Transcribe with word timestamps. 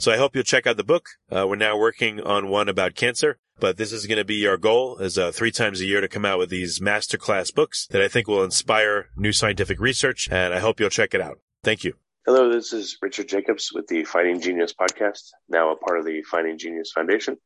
So 0.00 0.12
I 0.12 0.16
hope 0.16 0.36
you'll 0.36 0.44
check 0.44 0.64
out 0.64 0.76
the 0.76 0.84
book. 0.84 1.08
Uh, 1.28 1.44
we're 1.48 1.56
now 1.56 1.76
working 1.76 2.20
on 2.20 2.48
one 2.48 2.68
about 2.68 2.94
cancer, 2.94 3.36
but 3.58 3.78
this 3.78 3.92
is 3.92 4.06
going 4.06 4.18
to 4.18 4.24
be 4.24 4.46
our 4.46 4.56
goal 4.56 4.98
is 4.98 5.18
uh, 5.18 5.32
three 5.32 5.50
times 5.50 5.80
a 5.80 5.86
year 5.86 6.00
to 6.00 6.06
come 6.06 6.24
out 6.24 6.38
with 6.38 6.50
these 6.50 6.78
masterclass 6.78 7.52
books 7.52 7.88
that 7.90 8.00
I 8.00 8.06
think 8.06 8.28
will 8.28 8.44
inspire 8.44 9.08
new 9.16 9.32
scientific 9.32 9.80
research. 9.80 10.28
And 10.30 10.54
I 10.54 10.60
hope 10.60 10.78
you'll 10.78 10.88
check 10.88 11.14
it 11.14 11.20
out. 11.20 11.40
Thank 11.64 11.82
you. 11.82 11.94
Hello, 12.26 12.52
this 12.52 12.72
is 12.72 12.96
Richard 13.02 13.26
Jacobs 13.28 13.72
with 13.74 13.88
the 13.88 14.04
Finding 14.04 14.40
Genius 14.40 14.72
podcast, 14.72 15.30
now 15.48 15.72
a 15.72 15.76
part 15.76 15.98
of 15.98 16.04
the 16.04 16.22
Finding 16.22 16.58
Genius 16.58 16.92
Foundation. 16.94 17.36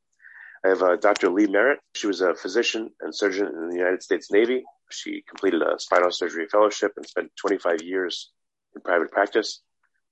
I 0.63 0.69
have 0.69 0.83
uh, 0.83 0.97
Dr. 0.97 1.31
Lee 1.31 1.47
Merritt. 1.47 1.79
She 1.95 2.07
was 2.07 2.21
a 2.21 2.35
physician 2.35 2.91
and 3.01 3.15
surgeon 3.15 3.47
in 3.47 3.71
the 3.71 3.77
United 3.77 4.03
States 4.03 4.31
Navy. 4.31 4.63
She 4.91 5.25
completed 5.27 5.63
a 5.63 5.79
spinal 5.79 6.11
surgery 6.11 6.49
fellowship 6.53 6.93
and 6.99 7.07
spent 7.07 7.31
25 7.41 7.81
years 7.81 8.31
in 8.77 8.83
private 8.83 9.11
practice. 9.11 9.63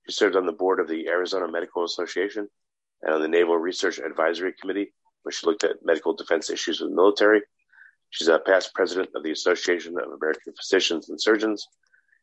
She 0.07 0.13
served 0.13 0.35
on 0.35 0.45
the 0.45 0.51
board 0.51 0.79
of 0.79 0.87
the 0.87 1.07
Arizona 1.07 1.47
Medical 1.51 1.83
Association 1.83 2.47
and 3.03 3.13
on 3.13 3.21
the 3.21 3.27
Naval 3.27 3.57
Research 3.57 3.99
Advisory 3.99 4.53
Committee, 4.59 4.93
where 5.23 5.31
she 5.31 5.45
looked 5.45 5.63
at 5.63 5.83
medical 5.83 6.13
defense 6.13 6.49
issues 6.49 6.79
with 6.79 6.89
the 6.89 6.95
military. 6.95 7.41
She's 8.09 8.27
a 8.27 8.39
past 8.39 8.73
president 8.73 9.09
of 9.15 9.23
the 9.23 9.31
Association 9.31 9.95
of 9.97 10.11
American 10.11 10.53
Physicians 10.59 11.09
and 11.09 11.21
Surgeons. 11.21 11.67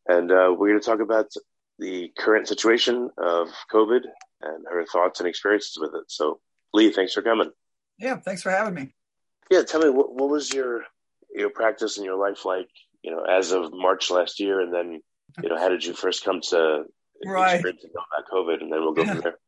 And 0.06 0.31
uh, 0.31 0.55
we're 0.56 0.69
going 0.69 0.81
to 0.81 0.87
talk 0.87 1.00
about 1.00 1.33
the 1.78 2.12
current 2.19 2.49
situation 2.49 3.11
of 3.16 3.49
COVID 3.72 4.00
and 4.43 4.66
her 4.71 4.84
thoughts 4.84 5.21
and 5.21 5.28
experiences 5.28 5.78
with 5.81 5.95
it. 5.95 6.05
So, 6.09 6.41
Lee, 6.75 6.91
thanks 6.91 7.15
for 7.15 7.22
coming. 7.22 7.50
Yeah, 7.99 8.16
thanks 8.16 8.43
for 8.43 8.50
having 8.50 8.75
me. 8.75 8.95
Yeah, 9.50 9.62
tell 9.62 9.81
me 9.81 9.91
what, 9.91 10.15
what 10.15 10.28
was 10.28 10.53
your 10.53 10.84
your 11.34 11.50
practice 11.50 11.97
and 11.97 12.06
your 12.06 12.16
life 12.16 12.45
like, 12.45 12.69
you 13.03 13.10
know, 13.10 13.22
as 13.22 13.53
of 13.53 13.72
March 13.72 14.10
last 14.10 14.41
year, 14.41 14.60
and 14.60 14.72
then, 14.72 15.00
you 15.43 15.49
know, 15.49 15.59
how 15.59 15.69
did 15.69 15.84
you 15.84 15.93
first 15.93 16.25
come 16.25 16.41
to 16.41 16.84
right. 17.26 17.62
know 17.62 17.70
about 17.70 18.28
COVID, 18.32 18.62
and 18.62 18.72
then 18.72 18.80
we'll 18.80 18.94
go 18.94 19.04
from 19.04 19.20
there. 19.20 19.38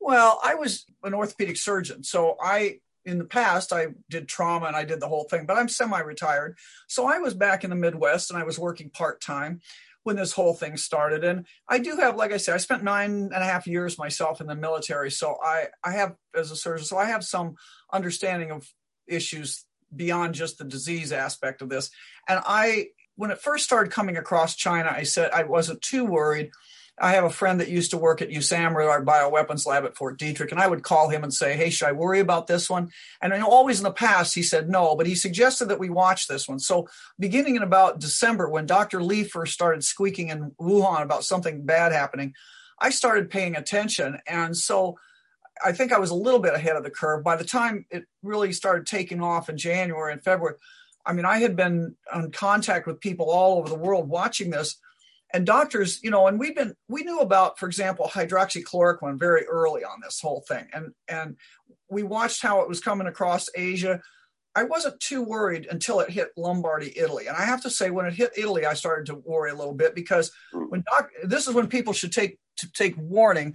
Well, 0.00 0.40
I 0.42 0.54
was 0.54 0.84
an 1.02 1.14
orthopedic 1.14 1.56
surgeon, 1.56 2.02
so 2.02 2.36
I 2.40 2.80
in 3.04 3.18
the 3.18 3.24
past 3.24 3.72
I 3.72 3.86
did 4.10 4.28
trauma 4.28 4.66
and 4.66 4.76
I 4.76 4.84
did 4.84 5.00
the 5.00 5.08
whole 5.08 5.24
thing, 5.24 5.46
but 5.46 5.56
I'm 5.56 5.68
semi-retired. 5.68 6.58
So 6.88 7.06
I 7.06 7.18
was 7.18 7.32
back 7.32 7.64
in 7.64 7.70
the 7.70 7.76
Midwest 7.76 8.30
and 8.30 8.38
I 8.38 8.44
was 8.44 8.58
working 8.58 8.90
part-time 8.90 9.60
when 10.02 10.16
this 10.16 10.32
whole 10.32 10.52
thing 10.52 10.76
started. 10.76 11.24
And 11.24 11.46
I 11.68 11.78
do 11.78 11.96
have, 11.96 12.16
like 12.16 12.32
I 12.32 12.36
said, 12.36 12.54
I 12.54 12.58
spent 12.58 12.82
nine 12.82 13.10
and 13.10 13.32
a 13.32 13.44
half 13.44 13.66
years 13.66 13.98
myself 13.98 14.40
in 14.40 14.46
the 14.46 14.54
military. 14.54 15.10
So 15.10 15.38
I, 15.42 15.68
I 15.82 15.92
have 15.92 16.16
as 16.34 16.50
a 16.50 16.56
surgeon, 16.56 16.84
so 16.84 16.98
I 16.98 17.06
have 17.06 17.24
some 17.24 17.54
understanding 17.92 18.50
of 18.50 18.68
issues 19.06 19.64
beyond 19.94 20.34
just 20.34 20.58
the 20.58 20.64
disease 20.64 21.12
aspect 21.12 21.62
of 21.62 21.68
this. 21.68 21.90
And 22.28 22.40
I 22.44 22.88
when 23.16 23.32
it 23.32 23.40
first 23.40 23.64
started 23.64 23.92
coming 23.92 24.16
across 24.16 24.54
China, 24.54 24.90
I 24.94 25.02
said 25.02 25.32
I 25.32 25.42
wasn't 25.42 25.82
too 25.82 26.04
worried 26.04 26.50
I 27.00 27.12
have 27.12 27.24
a 27.24 27.30
friend 27.30 27.60
that 27.60 27.68
used 27.68 27.90
to 27.92 27.98
work 27.98 28.20
at 28.20 28.30
USAMRIID, 28.30 28.88
our 28.88 29.04
bioweapons 29.04 29.66
lab 29.66 29.84
at 29.84 29.96
Fort 29.96 30.18
Detrick, 30.18 30.50
and 30.50 30.60
I 30.60 30.66
would 30.66 30.82
call 30.82 31.08
him 31.08 31.22
and 31.22 31.32
say, 31.32 31.56
Hey, 31.56 31.70
should 31.70 31.88
I 31.88 31.92
worry 31.92 32.20
about 32.20 32.46
this 32.46 32.68
one? 32.68 32.90
And 33.20 33.32
know 33.32 33.48
always 33.48 33.78
in 33.78 33.84
the 33.84 33.92
past 33.92 34.34
he 34.34 34.42
said 34.42 34.68
no, 34.68 34.96
but 34.96 35.06
he 35.06 35.14
suggested 35.14 35.66
that 35.66 35.78
we 35.78 35.90
watch 35.90 36.26
this 36.26 36.48
one. 36.48 36.58
So 36.58 36.88
beginning 37.18 37.56
in 37.56 37.62
about 37.62 38.00
December, 38.00 38.48
when 38.48 38.66
Dr. 38.66 39.02
Li 39.02 39.24
first 39.24 39.52
started 39.52 39.84
squeaking 39.84 40.28
in 40.28 40.52
Wuhan 40.60 41.02
about 41.02 41.24
something 41.24 41.64
bad 41.64 41.92
happening, 41.92 42.34
I 42.78 42.90
started 42.90 43.30
paying 43.30 43.56
attention. 43.56 44.18
And 44.26 44.56
so 44.56 44.98
I 45.64 45.72
think 45.72 45.92
I 45.92 45.98
was 45.98 46.10
a 46.10 46.14
little 46.14 46.40
bit 46.40 46.54
ahead 46.54 46.76
of 46.76 46.84
the 46.84 46.90
curve. 46.90 47.24
By 47.24 47.36
the 47.36 47.44
time 47.44 47.86
it 47.90 48.04
really 48.22 48.52
started 48.52 48.86
taking 48.86 49.22
off 49.22 49.48
in 49.48 49.56
January 49.56 50.12
and 50.12 50.22
February, 50.22 50.56
I 51.04 51.12
mean, 51.12 51.24
I 51.24 51.38
had 51.38 51.56
been 51.56 51.96
in 52.14 52.30
contact 52.32 52.86
with 52.86 53.00
people 53.00 53.30
all 53.30 53.58
over 53.58 53.68
the 53.68 53.74
world 53.74 54.08
watching 54.08 54.50
this 54.50 54.76
and 55.32 55.46
doctors 55.46 56.00
you 56.02 56.10
know 56.10 56.26
and 56.26 56.38
we've 56.38 56.56
been 56.56 56.74
we 56.88 57.02
knew 57.02 57.20
about 57.20 57.58
for 57.58 57.66
example 57.66 58.08
hydroxychloroquine 58.12 59.18
very 59.18 59.44
early 59.46 59.84
on 59.84 60.00
this 60.02 60.20
whole 60.20 60.44
thing. 60.48 60.66
And 60.72 60.92
and 61.08 61.36
we 61.90 62.02
watched 62.02 62.42
how 62.42 62.60
it 62.60 62.68
was 62.68 62.80
coming 62.80 63.06
across 63.06 63.48
asia. 63.54 64.00
I 64.54 64.64
wasn't 64.64 64.98
too 64.98 65.22
worried 65.22 65.68
until 65.70 66.00
it 66.00 66.10
hit 66.10 66.30
lombardy 66.36 66.96
italy. 66.98 67.26
And 67.26 67.36
i 67.36 67.44
have 67.44 67.62
to 67.62 67.70
say 67.70 67.90
when 67.90 68.06
it 68.06 68.14
hit 68.14 68.32
italy 68.36 68.66
i 68.66 68.74
started 68.74 69.06
to 69.06 69.22
worry 69.24 69.50
a 69.50 69.56
little 69.56 69.74
bit 69.74 69.94
because 69.94 70.32
when 70.52 70.82
doc 70.90 71.10
this 71.24 71.46
is 71.46 71.54
when 71.54 71.68
people 71.68 71.92
should 71.92 72.12
take 72.12 72.38
to 72.56 72.70
take 72.72 72.94
warning 72.96 73.54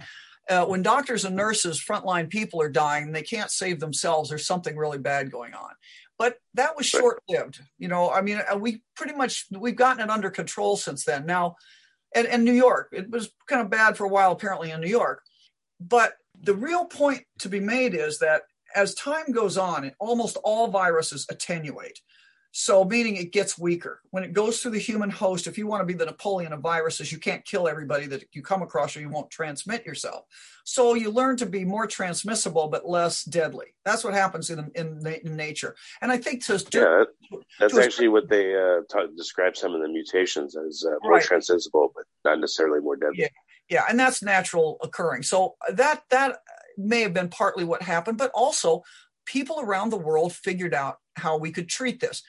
uh, 0.50 0.66
when 0.66 0.82
doctors 0.82 1.24
and 1.24 1.34
nurses 1.34 1.82
frontline 1.82 2.28
people 2.28 2.60
are 2.60 2.68
dying 2.68 3.04
and 3.04 3.14
they 3.14 3.22
can't 3.22 3.50
save 3.50 3.80
themselves 3.80 4.28
there's 4.28 4.46
something 4.46 4.76
really 4.76 4.98
bad 4.98 5.30
going 5.30 5.54
on 5.54 5.70
but 6.18 6.36
that 6.54 6.76
was 6.76 6.86
short 6.86 7.22
lived. 7.28 7.60
You 7.78 7.88
know, 7.88 8.10
I 8.10 8.20
mean, 8.20 8.40
uh, 8.50 8.56
we 8.56 8.82
pretty 8.96 9.14
much 9.14 9.46
we've 9.50 9.76
gotten 9.76 10.02
it 10.02 10.10
under 10.10 10.30
control 10.30 10.76
since 10.76 11.04
then. 11.04 11.26
Now, 11.26 11.56
and, 12.14 12.26
and 12.26 12.44
New 12.44 12.52
York, 12.52 12.90
it 12.92 13.10
was 13.10 13.30
kind 13.48 13.60
of 13.62 13.70
bad 13.70 13.96
for 13.96 14.04
a 14.04 14.08
while, 14.08 14.32
apparently 14.32 14.70
in 14.70 14.80
New 14.80 14.88
York. 14.88 15.22
But 15.80 16.14
the 16.40 16.54
real 16.54 16.84
point 16.84 17.24
to 17.40 17.48
be 17.48 17.60
made 17.60 17.94
is 17.94 18.18
that 18.20 18.42
as 18.74 18.94
time 18.94 19.32
goes 19.32 19.56
on, 19.56 19.90
almost 19.98 20.36
all 20.42 20.68
viruses 20.68 21.26
attenuate. 21.30 22.00
So, 22.56 22.84
meaning 22.84 23.16
it 23.16 23.32
gets 23.32 23.58
weaker. 23.58 24.00
When 24.12 24.22
it 24.22 24.32
goes 24.32 24.62
through 24.62 24.70
the 24.70 24.78
human 24.78 25.10
host, 25.10 25.48
if 25.48 25.58
you 25.58 25.66
want 25.66 25.80
to 25.80 25.84
be 25.84 25.92
the 25.92 26.06
Napoleon 26.06 26.52
of 26.52 26.60
viruses, 26.60 27.10
you 27.10 27.18
can't 27.18 27.44
kill 27.44 27.66
everybody 27.66 28.06
that 28.06 28.26
you 28.32 28.42
come 28.42 28.62
across 28.62 28.96
or 28.96 29.00
you 29.00 29.08
won't 29.08 29.28
transmit 29.28 29.84
yourself. 29.84 30.26
So, 30.62 30.94
you 30.94 31.10
learn 31.10 31.36
to 31.38 31.46
be 31.46 31.64
more 31.64 31.88
transmissible 31.88 32.68
but 32.68 32.88
less 32.88 33.24
deadly. 33.24 33.74
That's 33.84 34.04
what 34.04 34.14
happens 34.14 34.50
in, 34.50 34.70
in, 34.76 35.04
in 35.24 35.34
nature. 35.34 35.74
And 36.00 36.12
I 36.12 36.16
think 36.16 36.44
to. 36.44 36.52
Yeah, 36.72 37.38
that's 37.58 37.74
to 37.74 37.82
actually 37.82 38.06
a, 38.06 38.10
what 38.12 38.28
they 38.28 38.54
uh, 38.54 38.82
describe 39.16 39.56
some 39.56 39.74
of 39.74 39.80
the 39.82 39.88
mutations 39.88 40.56
as 40.56 40.84
uh, 40.86 40.94
more 41.02 41.14
right. 41.14 41.24
transmissible, 41.24 41.90
but 41.92 42.04
not 42.24 42.38
necessarily 42.38 42.78
more 42.78 42.94
deadly. 42.94 43.22
Yeah. 43.22 43.28
Yeah, 43.68 43.84
and 43.88 43.98
that's 43.98 44.22
natural 44.22 44.76
occurring. 44.82 45.22
So 45.22 45.54
that 45.72 46.02
that 46.10 46.36
may 46.76 47.00
have 47.00 47.14
been 47.14 47.30
partly 47.30 47.64
what 47.64 47.80
happened, 47.80 48.18
but 48.18 48.30
also 48.34 48.82
people 49.24 49.58
around 49.58 49.88
the 49.88 49.96
world 49.96 50.34
figured 50.34 50.74
out 50.74 50.98
how 51.16 51.36
we 51.36 51.50
could 51.50 51.68
treat 51.68 52.00
this. 52.00 52.22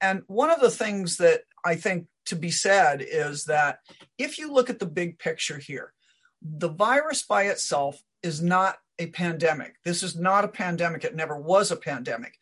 And 0.00 0.22
one 0.26 0.50
of 0.50 0.60
the 0.60 0.70
things 0.70 1.18
that 1.18 1.42
I 1.64 1.76
think 1.76 2.06
to 2.26 2.36
be 2.36 2.50
said 2.50 3.04
is 3.06 3.44
that 3.44 3.78
if 4.18 4.38
you 4.38 4.52
look 4.52 4.70
at 4.70 4.78
the 4.78 4.86
big 4.86 5.18
picture 5.18 5.58
here, 5.58 5.92
the 6.40 6.68
virus 6.68 7.22
by 7.22 7.44
itself 7.44 8.02
is 8.22 8.42
not 8.42 8.78
a 8.98 9.06
pandemic. 9.06 9.76
This 9.84 10.02
is 10.02 10.16
not 10.16 10.44
a 10.44 10.48
pandemic. 10.48 11.04
It 11.04 11.14
never 11.14 11.36
was 11.36 11.70
a 11.70 11.76
pandemic. 11.76 12.34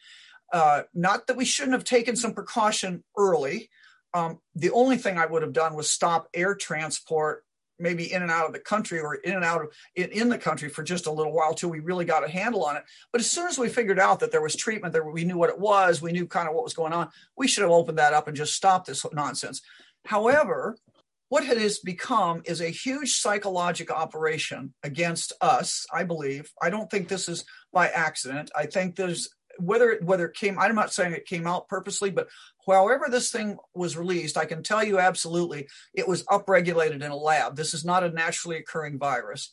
Uh, 0.52 0.82
not 0.94 1.26
that 1.26 1.36
we 1.36 1.44
shouldn't 1.44 1.74
have 1.74 1.84
taken 1.84 2.16
some 2.16 2.34
precaution 2.34 3.04
early. 3.16 3.70
Um, 4.14 4.40
the 4.54 4.70
only 4.70 4.96
thing 4.96 5.18
I 5.18 5.26
would 5.26 5.42
have 5.42 5.52
done 5.52 5.76
was 5.76 5.88
stop 5.88 6.28
air 6.34 6.54
transport 6.54 7.44
maybe 7.80 8.12
in 8.12 8.22
and 8.22 8.30
out 8.30 8.46
of 8.46 8.52
the 8.52 8.60
country 8.60 9.00
or 9.00 9.14
in 9.14 9.34
and 9.34 9.44
out 9.44 9.62
of 9.62 9.68
in, 9.96 10.10
in, 10.10 10.28
the 10.28 10.38
country 10.38 10.68
for 10.68 10.82
just 10.82 11.06
a 11.06 11.12
little 11.12 11.32
while 11.32 11.54
till 11.54 11.70
we 11.70 11.80
really 11.80 12.04
got 12.04 12.24
a 12.24 12.30
handle 12.30 12.64
on 12.64 12.76
it. 12.76 12.84
But 13.12 13.20
as 13.20 13.30
soon 13.30 13.48
as 13.48 13.58
we 13.58 13.68
figured 13.68 13.98
out 13.98 14.20
that 14.20 14.30
there 14.30 14.42
was 14.42 14.54
treatment, 14.54 14.92
that 14.94 15.04
we 15.04 15.24
knew 15.24 15.38
what 15.38 15.50
it 15.50 15.58
was, 15.58 16.02
we 16.02 16.12
knew 16.12 16.26
kind 16.26 16.48
of 16.48 16.54
what 16.54 16.64
was 16.64 16.74
going 16.74 16.92
on, 16.92 17.08
we 17.36 17.48
should 17.48 17.62
have 17.62 17.70
opened 17.70 17.98
that 17.98 18.12
up 18.12 18.28
and 18.28 18.36
just 18.36 18.54
stopped 18.54 18.86
this 18.86 19.04
nonsense. 19.12 19.62
However, 20.04 20.76
what 21.30 21.44
it 21.44 21.58
has 21.58 21.78
become 21.78 22.42
is 22.44 22.60
a 22.60 22.70
huge 22.70 23.12
psychological 23.12 23.94
operation 23.94 24.74
against 24.82 25.32
us, 25.40 25.86
I 25.92 26.02
believe. 26.02 26.50
I 26.60 26.70
don't 26.70 26.90
think 26.90 27.06
this 27.06 27.28
is 27.28 27.44
by 27.72 27.88
accident. 27.88 28.50
I 28.56 28.66
think 28.66 28.96
there's 28.96 29.28
whether 29.60 29.98
whether 30.02 30.26
it 30.26 30.36
came 30.36 30.58
i'm 30.58 30.74
not 30.74 30.92
saying 30.92 31.12
it 31.12 31.26
came 31.26 31.46
out 31.46 31.68
purposely 31.68 32.10
but 32.10 32.28
however 32.66 33.06
this 33.08 33.30
thing 33.30 33.56
was 33.74 33.96
released 33.96 34.36
i 34.36 34.44
can 34.44 34.62
tell 34.62 34.82
you 34.82 34.98
absolutely 34.98 35.68
it 35.94 36.06
was 36.06 36.24
upregulated 36.24 37.02
in 37.02 37.10
a 37.10 37.16
lab. 37.16 37.56
This 37.56 37.74
is 37.74 37.84
not 37.84 38.04
a 38.04 38.10
naturally 38.10 38.56
occurring 38.56 38.98
virus. 38.98 39.50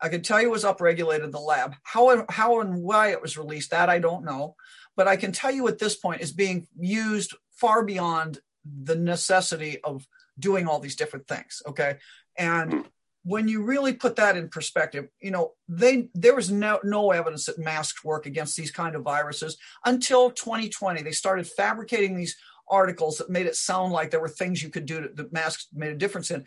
I 0.00 0.08
can 0.08 0.22
tell 0.22 0.40
you 0.40 0.48
it 0.48 0.52
was 0.52 0.64
upregulated 0.64 1.24
in 1.24 1.30
the 1.30 1.40
lab. 1.40 1.74
How 1.82 2.24
how 2.28 2.60
and 2.60 2.82
why 2.82 3.08
it 3.08 3.22
was 3.22 3.38
released 3.38 3.70
that 3.70 3.88
i 3.88 3.98
don't 3.98 4.24
know. 4.24 4.56
But 4.96 5.08
i 5.08 5.16
can 5.16 5.32
tell 5.32 5.50
you 5.50 5.68
at 5.68 5.78
this 5.78 5.96
point 5.96 6.22
is 6.22 6.32
being 6.32 6.66
used 6.78 7.34
far 7.52 7.84
beyond 7.84 8.40
the 8.64 8.96
necessity 8.96 9.80
of 9.82 10.06
doing 10.38 10.66
all 10.66 10.78
these 10.78 10.96
different 10.96 11.26
things 11.26 11.62
okay? 11.66 11.98
And 12.36 12.72
hmm. 12.72 12.80
When 13.24 13.46
you 13.46 13.62
really 13.62 13.92
put 13.92 14.16
that 14.16 14.36
in 14.36 14.48
perspective, 14.48 15.08
you 15.20 15.30
know, 15.30 15.52
they 15.68 16.08
there 16.14 16.34
was 16.34 16.50
no 16.50 16.80
no 16.82 17.12
evidence 17.12 17.46
that 17.46 17.58
masks 17.58 18.04
work 18.04 18.26
against 18.26 18.56
these 18.56 18.70
kind 18.70 18.96
of 18.96 19.02
viruses 19.02 19.56
until 19.84 20.30
2020. 20.30 21.02
They 21.02 21.12
started 21.12 21.46
fabricating 21.46 22.16
these 22.16 22.36
articles 22.68 23.18
that 23.18 23.30
made 23.30 23.46
it 23.46 23.56
sound 23.56 23.92
like 23.92 24.10
there 24.10 24.20
were 24.20 24.28
things 24.28 24.62
you 24.62 24.70
could 24.70 24.86
do 24.86 25.08
that 25.14 25.32
masks 25.32 25.68
made 25.72 25.92
a 25.92 25.96
difference 25.96 26.30
in. 26.30 26.44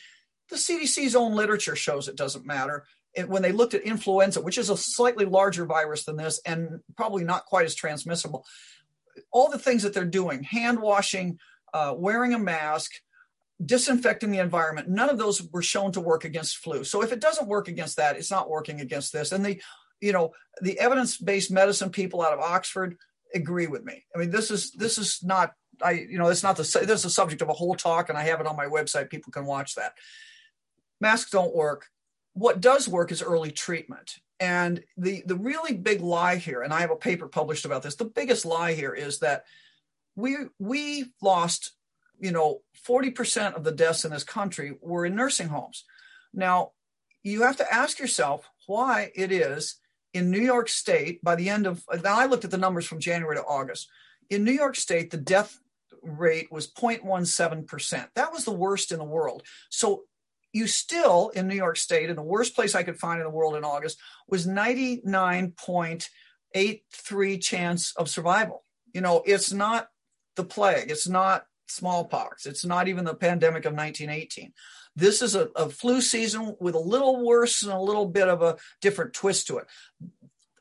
The 0.50 0.58
CDC's 0.58 1.16
own 1.16 1.34
literature 1.34 1.76
shows 1.76 2.08
it 2.08 2.18
doesn't 2.18 2.46
matter. 2.46 2.86
It, 3.14 3.30
when 3.30 3.42
they 3.42 3.52
looked 3.54 3.74
at 3.74 3.84
influenza, 3.84 4.42
which 4.42 4.58
is 4.58 4.70
a 4.70 4.78
slightly 4.78 5.26
larger 5.26 5.66
virus 5.66 6.04
than 6.04 6.18
this 6.18 6.42
and 6.46 6.82
probably 6.98 7.24
not 7.24 7.46
quite 7.46 7.66
as 7.66 7.74
transmissible, 7.74 8.46
all 9.32 9.50
the 9.50 9.58
things 9.58 9.84
that 9.84 9.94
they're 9.94 10.06
doing, 10.06 10.44
hand 10.44 10.82
washing, 10.82 11.40
uh, 11.74 11.94
wearing 11.96 12.34
a 12.34 12.40
mask, 12.40 12.92
disinfecting 13.64 14.32
the 14.32 14.40
environment. 14.40 14.90
None 14.90 15.10
of 15.10 15.18
those 15.18 15.42
were 15.52 15.62
shown 15.62 15.92
to 15.94 16.02
work 16.02 16.26
against 16.26 16.58
flu. 16.58 16.84
So 16.84 17.02
if 17.02 17.12
it 17.12 17.22
doesn't 17.22 17.48
work 17.48 17.68
against 17.68 17.98
that 17.98 18.18
it's 18.18 18.32
not 18.32 18.50
working 18.50 18.82
against 18.82 19.14
this. 19.14 19.32
And 19.32 19.46
the 19.46 19.62
you 20.02 20.12
know 20.12 20.34
the 20.62 20.78
evidence-based 20.80 21.52
medicine 21.52 21.90
people 21.90 22.22
out 22.22 22.34
of 22.34 22.40
oxford 22.40 22.98
agree 23.34 23.68
with 23.68 23.86
me. 23.86 24.06
I 24.14 24.20
mean 24.20 24.30
this 24.30 24.52
is 24.52 24.72
this 24.72 24.98
is 24.98 25.20
not 25.24 25.54
i 25.82 25.92
you 25.92 26.18
know 26.18 26.28
it's 26.28 26.44
not 26.44 26.58
the 26.58 26.64
this 26.64 27.00
is 27.00 27.04
the 27.04 27.10
subject 27.10 27.42
of 27.42 27.50
a 27.50 27.54
whole 27.54 27.76
talk 27.76 28.10
and 28.10 28.18
i 28.18 28.24
have 28.24 28.42
it 28.42 28.48
on 28.48 28.58
my 28.58 28.66
website. 28.66 29.10
People 29.10 29.32
can 29.32 29.46
watch 29.46 29.76
that. 29.76 29.94
Masks 31.00 31.32
don't 31.32 31.56
work. 31.56 31.88
What 32.34 32.60
does 32.62 32.88
work 32.90 33.12
is 33.12 33.22
early 33.22 33.52
treatment. 33.52 34.18
And 34.38 34.84
the 34.98 35.24
the 35.26 35.38
really 35.38 35.74
big 35.74 36.02
lie 36.02 36.36
here 36.36 36.62
and 36.62 36.74
i 36.74 36.82
have 36.82 36.92
a 36.92 36.98
paper 36.98 37.30
published 37.30 37.64
about 37.64 37.84
this 37.84 37.96
the 37.96 38.04
biggest 38.04 38.44
lie 38.44 38.74
here 38.74 38.94
is 38.94 39.20
that 39.20 39.46
we 40.18 40.36
we 40.60 41.06
lost 41.22 41.72
you 42.20 42.32
know, 42.32 42.62
40% 42.88 43.56
of 43.56 43.64
the 43.64 43.72
deaths 43.72 44.06
in 44.06 44.12
this 44.12 44.24
country 44.24 44.76
were 44.82 45.06
in 45.06 45.16
nursing 45.16 45.48
homes. 45.48 45.84
Now, 46.34 46.72
you 47.24 47.44
have 47.44 47.58
to 47.58 47.74
ask 47.74 48.00
yourself 48.00 48.50
why 48.68 49.12
it 49.16 49.32
is 49.32 49.80
in 50.14 50.32
New 50.32 50.40
York 50.40 50.70
State 50.70 51.22
by 51.24 51.36
the 51.36 51.50
end 51.50 51.68
of 51.68 51.84
now 52.04 52.18
I 52.18 52.26
looked 52.26 52.46
at 52.46 52.52
the 52.52 52.58
numbers 52.58 52.86
from 52.86 53.00
January 53.00 53.36
to 53.36 53.44
August. 53.44 53.90
In 54.30 54.44
New 54.44 54.52
York 54.52 54.76
State, 54.76 55.12
the 55.12 55.18
death 55.18 55.60
rate 56.02 56.52
was 56.52 56.72
0.17%. 56.72 58.08
That 58.16 58.32
was 58.32 58.46
the 58.46 58.52
worst 58.52 58.92
in 58.92 59.00
the 59.00 59.04
world. 59.04 59.44
So 59.70 60.04
you 60.54 60.68
still 60.68 61.30
in 61.30 61.48
New 61.48 61.56
York 61.56 61.78
State, 61.78 62.10
in 62.10 62.16
the 62.16 62.22
worst 62.22 62.56
place 62.56 62.76
I 62.76 62.84
could 62.84 62.98
find 62.98 63.20
in 63.20 63.26
the 63.26 63.30
world 63.30 63.56
in 63.56 63.66
August, 63.66 64.00
was 64.28 64.48
99.83 64.48 67.42
chance 67.42 67.94
of 67.98 68.10
survival. 68.10 68.64
You 68.94 69.02
know, 69.02 69.22
it's 69.26 69.52
not 69.52 69.90
the 70.38 70.46
plague. 70.46 70.90
It's 70.90 71.10
not 71.10 71.46
smallpox. 71.68 72.46
It's 72.46 72.66
not 72.66 72.88
even 72.88 73.06
the 73.06 73.14
pandemic 73.14 73.66
of 73.66 73.74
1918. 73.74 74.54
This 74.96 75.22
is 75.22 75.36
a, 75.36 75.50
a, 75.56 75.70
flu 75.70 76.00
season 76.02 76.56
with 76.60 76.76
a 76.76 76.80
little 76.80 77.26
worse 77.26 77.64
and 77.64 77.72
a 77.74 77.80
little 77.80 78.06
bit 78.06 78.30
of 78.30 78.42
a 78.42 78.56
different 78.82 79.14
twist 79.14 79.48
to 79.48 79.58
it. 79.58 79.68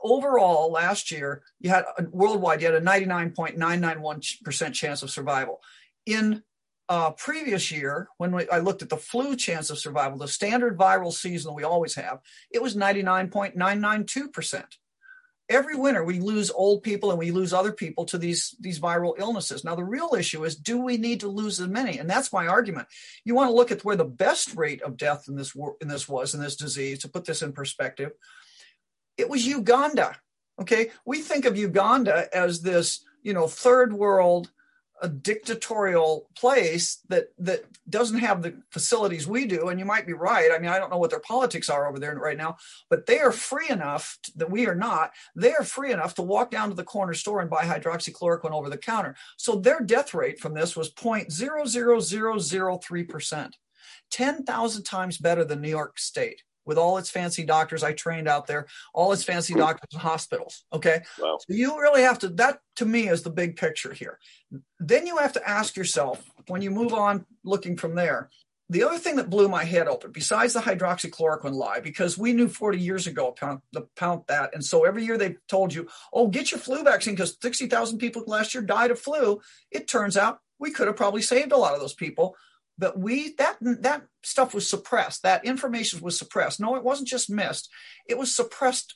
Overall, 0.03 0.73
last 0.73 1.11
year, 1.11 1.43
you 1.61 1.71
had 1.71 1.85
worldwide, 2.11 2.61
you 2.61 2.67
had 2.67 2.75
a 2.75 2.81
99.991% 2.81 4.73
chance 4.73 5.03
of 5.03 5.11
survival. 5.11 5.61
In 6.05 6.43
uh, 6.89 7.13
previous 7.13 7.71
year, 7.71 8.09
when 8.19 8.33
we, 8.33 8.49
I 8.51 8.59
looked 8.59 8.83
at 8.83 8.91
the 8.91 8.97
flu 8.97 9.37
chance 9.37 9.71
of 9.71 9.79
survival, 9.79 10.19
the 10.19 10.29
standard 10.29 10.77
viral 10.77 11.13
season 11.13 11.55
we 11.55 11.63
always 11.63 11.95
have, 11.95 12.19
it 12.51 12.61
was 12.61 12.77
99.992% 12.77 14.65
every 15.49 15.77
winter 15.77 16.03
we 16.05 16.21
lose 16.21 16.51
old 16.51 16.83
people 16.83 17.11
and 17.11 17.19
we 17.19 17.31
lose 17.31 17.53
other 17.53 17.73
people 17.73 18.05
to 18.07 18.19
these 18.19 18.55
these 18.61 18.81
viral 18.81 19.15
illnesses. 19.19 19.65
Now 19.65 19.75
the 19.75 19.85
real 19.85 20.15
issue 20.17 20.45
is 20.45 20.57
do 20.57 20.79
we 20.79 20.97
need 20.97 21.21
to 21.21 21.29
lose 21.29 21.61
as 21.61 21.69
many? 21.69 21.99
And 21.99 22.09
that's 22.09 22.33
my 22.33 22.47
argument. 22.47 22.89
You 23.25 23.35
want 23.35 23.51
to 23.51 23.55
look 23.55 23.71
at 23.71 23.85
where 23.85 23.97
the 23.97 24.05
best 24.05 24.57
rate 24.57 24.83
of 24.83 24.97
death 24.97 25.27
in 25.29 25.37
this 25.37 25.55
in 25.81 25.89
this 25.89 26.09
was 26.09 26.35
in 26.35 26.41
this 26.41 26.57
disease 26.57 27.01
to 27.01 27.09
put 27.09 27.25
this 27.25 27.43
in 27.43 27.53
perspective. 27.53 28.13
It 29.17 29.29
was 29.29 29.47
uganda 29.47 30.17
okay? 30.61 30.91
We 31.05 31.21
think 31.21 31.45
of 31.45 31.57
uganda 31.57 32.29
as 32.35 32.61
this 32.61 33.05
you 33.23 33.33
know 33.33 33.47
third 33.47 33.93
world 33.93 34.51
a 35.03 35.09
dictatorial 35.09 36.29
place 36.37 37.01
that 37.09 37.29
that 37.39 37.65
doesn't 37.89 38.19
have 38.19 38.43
the 38.43 38.55
facilities 38.71 39.27
we 39.27 39.45
do 39.45 39.69
and 39.69 39.79
you 39.79 39.85
might 39.85 40.07
be 40.07 40.13
right. 40.13 40.51
I 40.53 40.59
mean 40.59 40.71
i 40.71 40.79
don't 40.79 40.91
know 40.91 40.99
what 40.99 41.11
their 41.11 41.21
politics 41.21 41.69
are 41.69 41.89
over 41.89 41.99
there 41.99 42.15
right 42.17 42.37
now 42.37 42.57
but 42.89 43.07
they 43.07 43.19
are 43.19 43.33
free 43.33 43.69
enough 43.69 44.19
that 44.37 44.51
we 44.51 44.67
are 44.67 44.75
not 44.75 45.13
they 45.35 45.53
are 45.53 45.65
free 45.65 45.93
enough 45.93 46.15
to 46.15 46.23
walk 46.23 46.51
down 46.51 46.69
to 46.69 46.75
the 46.75 46.85
corner 46.85 47.15
store 47.15 47.41
and 47.41 47.51
buy 47.51 47.65
hydroxychloroquine 47.65 48.53
over 48.53 48.71
the 48.71 48.79
counter. 48.79 49.17
So 49.37 49.57
their 49.57 49.81
death 49.81 50.15
rate 50.15 50.41
from 50.41 50.55
this 50.55 50.77
was 50.77 50.93
0.00003% 50.93 53.53
10,000 54.11 54.83
times 54.83 55.19
better 55.19 55.45
than 55.45 55.61
new 55.61 55.69
york 55.69 55.99
state 55.99 56.43
with 56.67 56.79
all 56.79 56.99
its 56.99 57.11
fancy 57.11 57.45
doctors 57.45 57.83
I 57.83 57.93
trained 57.93 58.29
out 58.29 58.47
there, 58.47 58.67
all 58.93 59.13
its 59.13 59.25
fancy 59.25 59.53
hmm. 59.53 59.61
doctors 59.61 59.89
and 59.93 60.03
hospitals. 60.03 60.65
Okay. 60.73 61.03
Wow. 61.19 61.39
So 61.41 61.55
you 61.55 61.81
really 61.81 62.03
have 62.03 62.19
to, 62.21 62.29
that 62.31 62.61
to 62.77 62.85
me 62.85 63.09
is 63.09 63.23
the 63.23 63.31
big 63.31 63.57
picture 63.57 63.93
here. 63.93 64.19
Then 64.79 65.07
you 65.07 65.19
have 65.19 65.33
to 65.35 65.49
ask 65.49 65.77
yourself 65.77 66.31
when 66.49 66.63
you 66.63 66.71
move 66.71 66.93
on 66.93 67.27
looking 67.45 67.77
from 67.77 67.95
there. 67.95 68.31
The 68.71 68.83
other 68.83 68.99
thing 68.99 69.17
that 69.17 69.29
blew 69.29 69.49
my 69.49 69.63
head 69.63 69.89
open, 69.89 70.11
besides 70.11 70.55
the 70.55 70.61
hydroxychloroquine 70.61 71.53
lie, 71.53 71.81
because 71.81 72.17
we 72.17 72.33
knew 72.33 72.49
40 72.49 72.79
years 72.79 73.07
ago 73.07 73.35
the 73.73 73.87
count 73.95 74.27
that, 74.29 74.55
and 74.55 74.65
so 74.65 74.85
every 74.85 75.05
year 75.05 75.19
they 75.19 75.37
told 75.49 75.75
you, 75.75 75.87
"Oh, 76.15 76.29
get 76.29 76.51
your 76.51 76.59
flu 76.59 76.83
vaccine," 76.83 77.15
because 77.15 77.37
60,000 77.43 77.99
people 77.99 78.25
last 78.27 78.55
year 78.55 78.63
died 78.63 78.91
of 78.91 78.99
flu. 78.99 79.43
It 79.71 79.87
turns 79.87 80.17
out 80.17 80.41
we 80.59 80.71
could 80.71 80.87
have 80.87 80.97
probably 80.97 81.21
saved 81.21 81.53
a 81.53 81.59
lot 81.59 81.75
of 81.75 81.81
those 81.81 81.93
people 81.93 82.37
but 82.79 82.99
we 82.99 83.35
that 83.37 83.57
that 83.61 84.03
stuff 84.23 84.55
was 84.55 84.69
suppressed. 84.69 85.23
That 85.23 85.45
information 85.45 86.01
was 86.01 86.19
suppressed. 86.19 86.61
No 86.61 86.77
it 86.77 86.85
wasn't 86.85 87.09
just 87.09 87.31
missed. 87.31 87.71
It 88.09 88.19
was 88.19 88.35
suppressed 88.35 88.95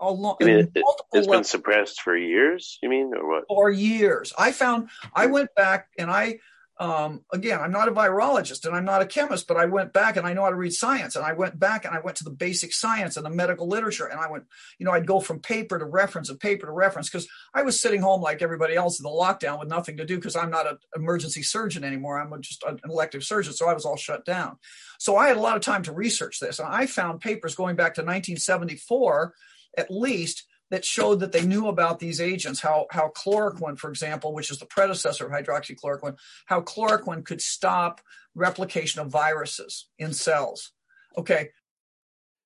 a 0.00 0.10
long 0.12 0.36
I 0.40 0.44
mean, 0.44 0.70
it, 0.74 0.84
has 1.12 1.26
been 1.26 1.44
suppressed 1.44 2.00
for 2.00 2.16
years 2.16 2.78
you 2.82 2.88
mean 2.88 3.12
or 3.14 3.28
what? 3.28 3.44
For 3.48 3.70
years. 3.70 4.32
I 4.38 4.52
found 4.52 4.90
i 5.14 5.26
hmm. 5.26 5.32
went 5.32 5.54
back 5.54 5.88
and 5.98 6.10
i 6.10 6.38
um, 6.80 7.22
again, 7.32 7.60
I'm 7.60 7.72
not 7.72 7.88
a 7.88 7.92
virologist 7.92 8.64
and 8.64 8.74
I'm 8.74 8.84
not 8.84 9.02
a 9.02 9.06
chemist, 9.06 9.48
but 9.48 9.56
I 9.56 9.66
went 9.66 9.92
back 9.92 10.16
and 10.16 10.24
I 10.26 10.32
know 10.32 10.44
how 10.44 10.50
to 10.50 10.56
read 10.56 10.72
science. 10.72 11.16
And 11.16 11.24
I 11.24 11.32
went 11.32 11.58
back 11.58 11.84
and 11.84 11.94
I 11.94 12.00
went 12.00 12.16
to 12.18 12.24
the 12.24 12.30
basic 12.30 12.72
science 12.72 13.16
and 13.16 13.26
the 13.26 13.30
medical 13.30 13.66
literature. 13.66 14.06
And 14.06 14.20
I 14.20 14.30
went, 14.30 14.44
you 14.78 14.86
know, 14.86 14.92
I'd 14.92 15.06
go 15.06 15.18
from 15.18 15.40
paper 15.40 15.78
to 15.78 15.84
reference 15.84 16.30
and 16.30 16.38
paper 16.38 16.66
to 16.66 16.72
reference 16.72 17.10
because 17.10 17.26
I 17.52 17.62
was 17.62 17.80
sitting 17.80 18.00
home 18.00 18.22
like 18.22 18.42
everybody 18.42 18.76
else 18.76 19.00
in 19.00 19.02
the 19.02 19.10
lockdown 19.10 19.58
with 19.58 19.68
nothing 19.68 19.96
to 19.96 20.04
do 20.04 20.16
because 20.16 20.36
I'm 20.36 20.50
not 20.50 20.68
an 20.68 20.78
emergency 20.94 21.42
surgeon 21.42 21.82
anymore. 21.82 22.20
I'm 22.20 22.40
just 22.40 22.62
an 22.62 22.78
elective 22.84 23.24
surgeon. 23.24 23.54
So 23.54 23.68
I 23.68 23.74
was 23.74 23.84
all 23.84 23.96
shut 23.96 24.24
down. 24.24 24.56
So 24.98 25.16
I 25.16 25.28
had 25.28 25.36
a 25.36 25.40
lot 25.40 25.56
of 25.56 25.62
time 25.62 25.82
to 25.84 25.92
research 25.92 26.38
this. 26.38 26.60
And 26.60 26.68
I 26.68 26.86
found 26.86 27.20
papers 27.20 27.56
going 27.56 27.74
back 27.74 27.94
to 27.94 28.02
1974 28.02 29.34
at 29.76 29.90
least 29.90 30.44
that 30.70 30.84
showed 30.84 31.20
that 31.20 31.32
they 31.32 31.44
knew 31.44 31.68
about 31.68 31.98
these 31.98 32.20
agents, 32.20 32.60
how, 32.60 32.86
how 32.90 33.10
chloroquine, 33.16 33.78
for 33.78 33.90
example, 33.90 34.34
which 34.34 34.50
is 34.50 34.58
the 34.58 34.66
predecessor 34.66 35.26
of 35.26 35.32
hydroxychloroquine, 35.32 36.16
how 36.46 36.60
chloroquine 36.60 37.24
could 37.24 37.40
stop 37.40 38.00
replication 38.34 39.00
of 39.00 39.08
viruses 39.08 39.88
in 39.98 40.12
cells. 40.12 40.72
Okay. 41.16 41.50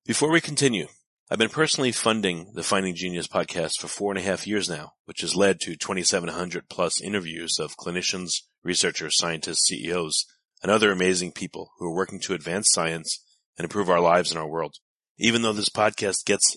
Before 0.06 0.30
we 0.30 0.40
continue, 0.40 0.86
I've 1.30 1.38
been 1.38 1.48
personally 1.48 1.92
funding 1.92 2.52
the 2.54 2.62
Finding 2.62 2.94
Genius 2.94 3.26
podcast 3.26 3.80
for 3.80 3.88
four 3.88 4.12
and 4.12 4.18
a 4.18 4.22
half 4.22 4.46
years 4.46 4.68
now, 4.68 4.92
which 5.06 5.22
has 5.22 5.34
led 5.34 5.60
to 5.60 5.76
2,700 5.76 6.68
plus 6.68 7.00
interviews 7.00 7.58
of 7.58 7.76
clinicians, 7.76 8.42
researchers, 8.62 9.16
scientists, 9.16 9.66
CEOs, 9.68 10.26
and 10.62 10.70
other 10.70 10.92
amazing 10.92 11.32
people 11.32 11.72
who 11.78 11.86
are 11.86 11.94
working 11.94 12.20
to 12.20 12.34
advance 12.34 12.68
science 12.70 13.24
and 13.56 13.64
improve 13.64 13.88
our 13.88 14.00
lives 14.00 14.30
and 14.30 14.38
our 14.38 14.48
world. 14.48 14.74
Even 15.18 15.42
though 15.42 15.52
this 15.52 15.68
podcast 15.68 16.24
gets 16.24 16.56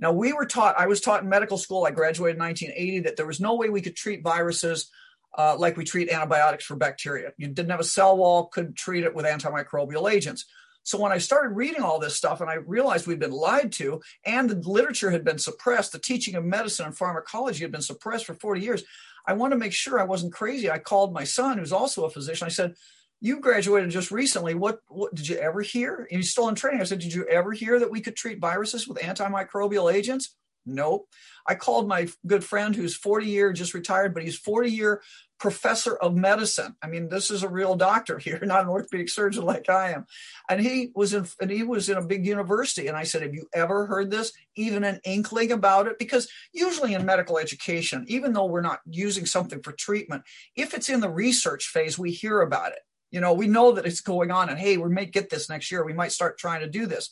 Now 0.00 0.12
we 0.12 0.32
were 0.32 0.46
taught, 0.46 0.78
I 0.78 0.86
was 0.86 1.00
taught 1.00 1.22
in 1.22 1.28
medical 1.28 1.58
school, 1.58 1.84
I 1.84 1.90
graduated 1.90 2.36
in 2.36 2.42
1980, 2.42 3.00
that 3.00 3.16
there 3.16 3.26
was 3.26 3.40
no 3.40 3.54
way 3.54 3.68
we 3.68 3.82
could 3.82 3.96
treat 3.96 4.22
viruses 4.22 4.90
uh, 5.36 5.56
like 5.56 5.76
we 5.76 5.84
treat 5.84 6.10
antibiotics 6.10 6.64
for 6.64 6.74
bacteria. 6.74 7.32
You 7.36 7.48
didn't 7.48 7.70
have 7.70 7.80
a 7.80 7.84
cell 7.84 8.16
wall, 8.16 8.46
couldn't 8.46 8.76
treat 8.76 9.04
it 9.04 9.14
with 9.14 9.26
antimicrobial 9.26 10.10
agents. 10.10 10.46
So 10.82 10.98
when 10.98 11.12
I 11.12 11.18
started 11.18 11.54
reading 11.54 11.82
all 11.82 12.00
this 12.00 12.16
stuff 12.16 12.40
and 12.40 12.48
I 12.48 12.54
realized 12.54 13.06
we'd 13.06 13.20
been 13.20 13.30
lied 13.30 13.70
to 13.72 14.00
and 14.24 14.48
the 14.48 14.68
literature 14.68 15.10
had 15.10 15.24
been 15.24 15.38
suppressed, 15.38 15.92
the 15.92 15.98
teaching 15.98 16.34
of 16.34 16.44
medicine 16.44 16.86
and 16.86 16.96
pharmacology 16.96 17.62
had 17.62 17.70
been 17.70 17.82
suppressed 17.82 18.24
for 18.24 18.34
40 18.34 18.62
years, 18.62 18.82
I 19.26 19.34
wanted 19.34 19.56
to 19.56 19.60
make 19.60 19.74
sure 19.74 20.00
I 20.00 20.04
wasn't 20.04 20.32
crazy. 20.32 20.70
I 20.70 20.78
called 20.78 21.12
my 21.12 21.24
son, 21.24 21.58
who's 21.58 21.72
also 21.72 22.04
a 22.04 22.10
physician. 22.10 22.46
I 22.46 22.50
said, 22.50 22.74
you 23.20 23.40
graduated 23.40 23.90
just 23.90 24.10
recently. 24.10 24.54
What, 24.54 24.80
what 24.88 25.14
did 25.14 25.28
you 25.28 25.36
ever 25.36 25.60
hear? 25.60 26.06
And 26.10 26.18
he's 26.18 26.30
still 26.30 26.48
in 26.48 26.54
training. 26.54 26.80
I 26.80 26.84
said, 26.84 27.00
did 27.00 27.12
you 27.12 27.24
ever 27.26 27.52
hear 27.52 27.78
that 27.78 27.90
we 27.90 28.00
could 28.00 28.16
treat 28.16 28.40
viruses 28.40 28.88
with 28.88 28.98
antimicrobial 28.98 29.92
agents? 29.92 30.34
Nope. 30.66 31.08
I 31.46 31.54
called 31.54 31.88
my 31.88 32.08
good 32.26 32.44
friend 32.44 32.74
who's 32.74 32.96
40 32.96 33.26
year, 33.26 33.52
just 33.52 33.74
retired, 33.74 34.14
but 34.14 34.22
he's 34.22 34.38
40 34.38 34.70
year 34.70 35.02
professor 35.38 35.96
of 35.96 36.14
medicine. 36.14 36.76
I 36.82 36.86
mean, 36.86 37.08
this 37.08 37.30
is 37.30 37.42
a 37.42 37.48
real 37.48 37.74
doctor 37.74 38.18
here, 38.18 38.38
not 38.42 38.62
an 38.62 38.68
orthopedic 38.68 39.08
surgeon 39.08 39.44
like 39.44 39.68
I 39.68 39.92
am. 39.92 40.06
And 40.48 40.60
he 40.60 40.90
was 40.94 41.14
in, 41.14 41.26
and 41.40 41.50
he 41.50 41.62
was 41.62 41.88
in 41.88 41.96
a 41.96 42.06
big 42.06 42.26
university. 42.26 42.88
And 42.88 42.96
I 42.96 43.04
said, 43.04 43.22
have 43.22 43.34
you 43.34 43.48
ever 43.54 43.86
heard 43.86 44.10
this? 44.10 44.32
Even 44.54 44.84
an 44.84 45.00
inkling 45.04 45.50
about 45.50 45.86
it? 45.86 45.98
Because 45.98 46.28
usually 46.52 46.94
in 46.94 47.06
medical 47.06 47.38
education, 47.38 48.04
even 48.08 48.32
though 48.32 48.46
we're 48.46 48.60
not 48.60 48.80
using 48.86 49.24
something 49.26 49.62
for 49.62 49.72
treatment, 49.72 50.24
if 50.54 50.74
it's 50.74 50.90
in 50.90 51.00
the 51.00 51.10
research 51.10 51.66
phase, 51.66 51.98
we 51.98 52.10
hear 52.10 52.42
about 52.42 52.72
it. 52.72 52.80
You 53.10 53.20
know, 53.20 53.32
we 53.32 53.46
know 53.46 53.72
that 53.72 53.86
it's 53.86 54.00
going 54.00 54.30
on 54.30 54.48
and 54.48 54.58
hey, 54.58 54.76
we 54.76 54.88
might 54.88 55.12
get 55.12 55.30
this 55.30 55.48
next 55.48 55.70
year. 55.70 55.84
We 55.84 55.92
might 55.92 56.12
start 56.12 56.38
trying 56.38 56.60
to 56.60 56.68
do 56.68 56.86
this. 56.86 57.10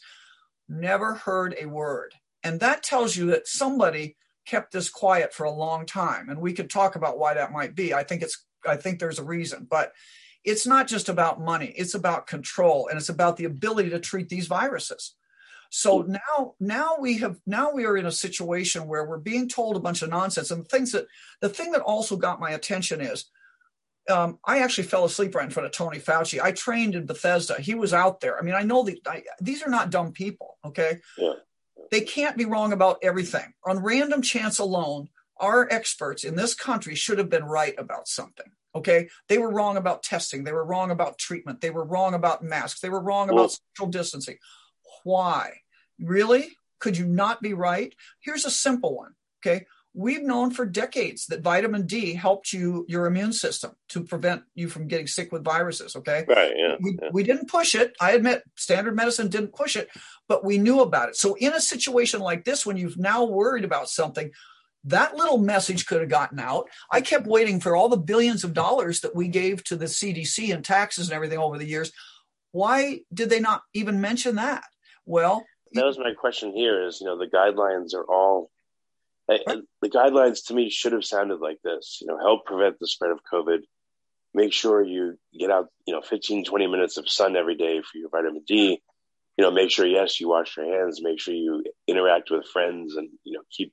Never 0.68 1.14
heard 1.14 1.54
a 1.58 1.66
word. 1.66 2.14
And 2.42 2.60
that 2.60 2.82
tells 2.82 3.16
you 3.16 3.26
that 3.26 3.48
somebody 3.48 4.16
kept 4.46 4.72
this 4.72 4.88
quiet 4.88 5.34
for 5.34 5.44
a 5.44 5.50
long 5.50 5.86
time. 5.86 6.28
And 6.28 6.40
we 6.40 6.52
could 6.52 6.70
talk 6.70 6.96
about 6.96 7.18
why 7.18 7.34
that 7.34 7.52
might 7.52 7.74
be. 7.74 7.92
I 7.92 8.02
think 8.04 8.22
it's 8.22 8.44
I 8.66 8.76
think 8.76 8.98
there's 8.98 9.18
a 9.18 9.24
reason, 9.24 9.66
but 9.68 9.92
it's 10.44 10.66
not 10.66 10.88
just 10.88 11.08
about 11.08 11.40
money. 11.40 11.72
It's 11.76 11.94
about 11.94 12.26
control 12.26 12.88
and 12.88 12.98
it's 12.98 13.08
about 13.08 13.36
the 13.36 13.44
ability 13.44 13.90
to 13.90 14.00
treat 14.00 14.28
these 14.28 14.46
viruses. 14.46 15.14
So 15.70 16.02
hmm. 16.02 16.12
now, 16.12 16.54
now 16.60 16.96
we 16.98 17.18
have, 17.18 17.38
now 17.46 17.72
we 17.72 17.84
are 17.84 17.96
in 17.96 18.06
a 18.06 18.12
situation 18.12 18.86
where 18.86 19.04
we're 19.04 19.18
being 19.18 19.48
told 19.48 19.76
a 19.76 19.80
bunch 19.80 20.02
of 20.02 20.10
nonsense. 20.10 20.50
And 20.50 20.64
the 20.64 20.68
things 20.68 20.92
that, 20.92 21.06
the 21.40 21.48
thing 21.48 21.72
that 21.72 21.82
also 21.82 22.16
got 22.16 22.40
my 22.40 22.50
attention 22.50 23.00
is 23.00 23.26
um, 24.08 24.38
I 24.44 24.60
actually 24.60 24.84
fell 24.84 25.04
asleep 25.04 25.34
right 25.34 25.44
in 25.44 25.50
front 25.50 25.66
of 25.66 25.72
Tony 25.72 25.98
Fauci. 25.98 26.40
I 26.40 26.52
trained 26.52 26.94
in 26.94 27.06
Bethesda. 27.06 27.60
He 27.60 27.74
was 27.74 27.92
out 27.92 28.20
there. 28.20 28.38
I 28.38 28.42
mean, 28.42 28.54
I 28.54 28.62
know 28.62 28.84
that 28.84 28.98
these 29.40 29.62
are 29.62 29.70
not 29.70 29.90
dumb 29.90 30.12
people. 30.12 30.58
Okay. 30.64 30.98
Yeah. 31.16 31.34
They 31.90 32.00
can't 32.02 32.36
be 32.36 32.44
wrong 32.44 32.72
about 32.72 32.98
everything. 33.02 33.52
On 33.64 33.82
random 33.82 34.22
chance 34.22 34.58
alone, 34.58 35.08
our 35.38 35.68
experts 35.70 36.24
in 36.24 36.36
this 36.36 36.54
country 36.54 36.94
should 36.94 37.18
have 37.18 37.30
been 37.30 37.44
right 37.44 37.74
about 37.78 38.08
something. 38.08 38.50
Okay. 38.74 39.08
They 39.28 39.38
were 39.38 39.50
wrong 39.50 39.76
about 39.76 40.02
testing. 40.02 40.44
They 40.44 40.52
were 40.52 40.64
wrong 40.64 40.90
about 40.90 41.18
treatment. 41.18 41.60
They 41.60 41.70
were 41.70 41.84
wrong 41.84 42.14
about 42.14 42.42
masks. 42.42 42.80
They 42.80 42.90
were 42.90 43.02
wrong 43.02 43.30
about 43.30 43.58
social 43.76 43.90
distancing. 43.90 44.38
Why? 45.04 45.60
Really? 45.98 46.56
Could 46.78 46.96
you 46.96 47.06
not 47.06 47.42
be 47.42 47.54
right? 47.54 47.94
Here's 48.20 48.44
a 48.44 48.50
simple 48.50 48.96
one. 48.96 49.14
Okay. 49.40 49.66
We've 49.98 50.22
known 50.22 50.52
for 50.52 50.64
decades 50.64 51.26
that 51.26 51.42
vitamin 51.42 51.84
D 51.84 52.14
helped 52.14 52.52
you, 52.52 52.86
your 52.88 53.06
immune 53.06 53.32
system 53.32 53.72
to 53.88 54.04
prevent 54.04 54.44
you 54.54 54.68
from 54.68 54.86
getting 54.86 55.08
sick 55.08 55.32
with 55.32 55.42
viruses. 55.42 55.96
Okay. 55.96 56.24
Right. 56.28 56.52
Yeah. 56.56 56.76
We, 56.80 56.96
yeah. 57.02 57.08
we 57.12 57.24
didn't 57.24 57.50
push 57.50 57.74
it. 57.74 57.96
I 58.00 58.12
admit 58.12 58.44
standard 58.54 58.94
medicine 58.94 59.26
didn't 59.26 59.56
push 59.56 59.74
it, 59.74 59.88
but 60.28 60.44
we 60.44 60.56
knew 60.56 60.82
about 60.82 61.08
it. 61.08 61.16
So 61.16 61.34
in 61.34 61.52
a 61.52 61.60
situation 61.60 62.20
like 62.20 62.44
this, 62.44 62.64
when 62.64 62.76
you've 62.76 62.96
now 62.96 63.24
worried 63.24 63.64
about 63.64 63.88
something, 63.88 64.30
that 64.84 65.16
little 65.16 65.38
message 65.38 65.84
could 65.86 66.00
have 66.00 66.08
gotten 66.08 66.38
out. 66.38 66.68
I 66.92 67.00
kept 67.00 67.26
waiting 67.26 67.58
for 67.58 67.74
all 67.74 67.88
the 67.88 67.96
billions 67.96 68.44
of 68.44 68.54
dollars 68.54 69.00
that 69.00 69.16
we 69.16 69.26
gave 69.26 69.64
to 69.64 69.74
the 69.74 69.86
CDC 69.86 70.54
and 70.54 70.64
taxes 70.64 71.08
and 71.08 71.16
everything 71.16 71.40
over 71.40 71.58
the 71.58 71.66
years. 71.66 71.90
Why 72.52 73.00
did 73.12 73.30
they 73.30 73.40
not 73.40 73.62
even 73.74 74.00
mention 74.00 74.36
that? 74.36 74.62
Well, 75.06 75.44
that 75.72 75.84
was 75.84 75.98
my 75.98 76.14
question 76.14 76.52
here 76.52 76.86
is 76.86 77.00
you 77.00 77.06
know 77.08 77.18
the 77.18 77.26
guidelines 77.26 77.94
are 77.94 78.04
all 78.04 78.52
I- 79.30 79.62
the 79.82 79.90
guidelines 79.90 80.46
to 80.46 80.54
me 80.54 80.70
should 80.70 80.92
have 80.92 81.04
sounded 81.04 81.40
like 81.40 81.58
this 81.62 81.98
you 82.00 82.06
know 82.06 82.18
help 82.18 82.46
prevent 82.46 82.78
the 82.78 82.86
spread 82.86 83.10
of 83.10 83.20
covid. 83.30 83.60
Make 84.34 84.52
sure 84.52 84.82
you 84.82 85.18
get 85.38 85.50
out 85.50 85.68
you 85.86 85.94
know 85.94 86.00
15 86.02 86.44
20 86.44 86.66
minutes 86.66 86.96
of 86.96 87.08
sun 87.08 87.36
every 87.36 87.56
day 87.56 87.80
for 87.80 87.98
your 87.98 88.08
vitamin 88.10 88.42
d. 88.46 88.80
You 89.36 89.44
know 89.44 89.50
make 89.50 89.70
sure 89.70 89.86
yes 89.86 90.20
you 90.20 90.28
wash 90.28 90.56
your 90.56 90.66
hands. 90.66 91.00
Make 91.02 91.20
sure 91.20 91.34
you 91.34 91.64
interact 91.86 92.30
with 92.30 92.46
friends 92.46 92.96
and 92.96 93.08
you 93.24 93.34
know 93.34 93.42
keep 93.50 93.72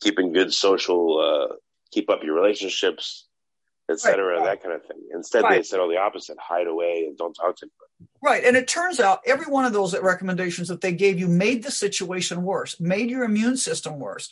keeping 0.00 0.32
good 0.32 0.52
social 0.52 1.18
uh 1.20 1.54
keep 1.92 2.10
up 2.10 2.22
your 2.24 2.34
relationships 2.34 3.26
etc 3.90 4.36
Right. 4.38 4.44
that 4.44 4.62
kind 4.62 4.74
of 4.74 4.84
thing. 4.86 4.98
Instead 5.14 5.44
they 5.48 5.62
said 5.62 5.80
all 5.80 5.88
the 5.88 5.98
opposite 5.98 6.38
hide 6.40 6.66
away 6.66 7.04
and 7.06 7.16
don't 7.18 7.34
talk 7.34 7.56
to 7.56 7.66
anybody. 7.66 8.10
Right. 8.22 8.44
And 8.44 8.56
it 8.56 8.66
turns 8.68 9.00
out 9.00 9.20
every 9.26 9.46
one 9.46 9.64
of 9.64 9.72
those 9.72 9.98
recommendations 9.98 10.68
that 10.68 10.80
they 10.80 10.92
gave 10.92 11.18
you 11.18 11.28
made 11.28 11.62
the 11.62 11.70
situation 11.70 12.42
worse, 12.42 12.80
made 12.80 13.10
your 13.10 13.24
immune 13.24 13.56
system 13.56 13.98
worse, 13.98 14.30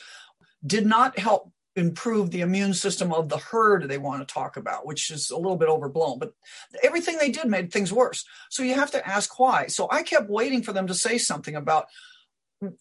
did 0.65 0.87
not 0.87 1.19
help 1.19 1.53
improve 1.77 2.31
the 2.31 2.41
immune 2.41 2.75
system 2.75 3.13
of 3.13 3.29
the 3.29 3.39
herd 3.39 3.89
they 3.89 3.99
want 3.99 4.27
to 4.27 4.33
talk 4.33 4.57
about, 4.57 4.87
which 4.87 5.11
is 5.11 5.31
a 5.31 5.37
little 5.37 5.57
bit 5.57 5.69
overblown. 5.69 6.19
But 6.19 6.33
everything 6.83 7.17
they 7.19 7.31
did 7.31 7.47
made 7.47 7.73
things 7.73 7.93
worse. 7.93 8.25
So 8.51 8.63
you 8.63 8.75
have 8.75 8.91
to 8.93 9.07
ask 9.07 9.39
why. 9.39 9.69
So 9.69 9.89
I 9.91 10.03
kept 10.03 10.29
waiting 10.29 10.63
for 10.63 10.73
them 10.73 10.89
to 10.89 10.95
say 10.95 11.17
something 11.17 11.55
about, 11.55 11.87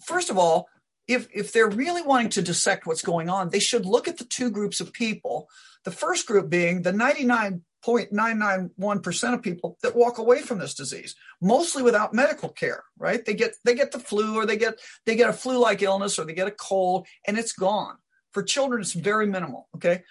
first 0.03 0.29
of 0.29 0.37
all, 0.37 0.67
if, 1.07 1.27
if 1.33 1.51
they're 1.51 1.69
really 1.69 2.01
wanting 2.01 2.29
to 2.29 2.41
dissect 2.41 2.85
what's 2.85 3.01
going 3.01 3.29
on, 3.29 3.49
they 3.49 3.59
should 3.59 3.85
look 3.85 4.07
at 4.07 4.17
the 4.17 4.25
two 4.25 4.51
groups 4.51 4.79
of 4.79 4.93
people. 4.93 5.49
The 5.83 5.91
first 5.91 6.27
group 6.27 6.49
being 6.49 6.81
the 6.81 6.93
99.991% 7.85 9.33
of 9.33 9.41
people 9.41 9.77
that 9.81 9.95
walk 9.95 10.17
away 10.17 10.41
from 10.41 10.59
this 10.59 10.73
disease, 10.73 11.15
mostly 11.41 11.83
without 11.83 12.13
medical 12.13 12.49
care, 12.49 12.83
right? 12.97 13.23
They 13.23 13.33
get 13.33 13.55
they 13.63 13.75
get 13.75 13.91
the 13.91 13.99
flu 13.99 14.35
or 14.35 14.45
they 14.45 14.57
get 14.57 14.79
they 15.05 15.15
get 15.15 15.29
a 15.29 15.33
flu-like 15.33 15.81
illness 15.81 16.19
or 16.19 16.25
they 16.25 16.33
get 16.33 16.47
a 16.47 16.51
cold 16.51 17.07
and 17.25 17.37
it's 17.37 17.53
gone. 17.53 17.95
For 18.33 18.43
children, 18.43 18.81
it's 18.81 18.93
very 18.93 19.27
minimal. 19.27 19.67
Okay. 19.75 20.03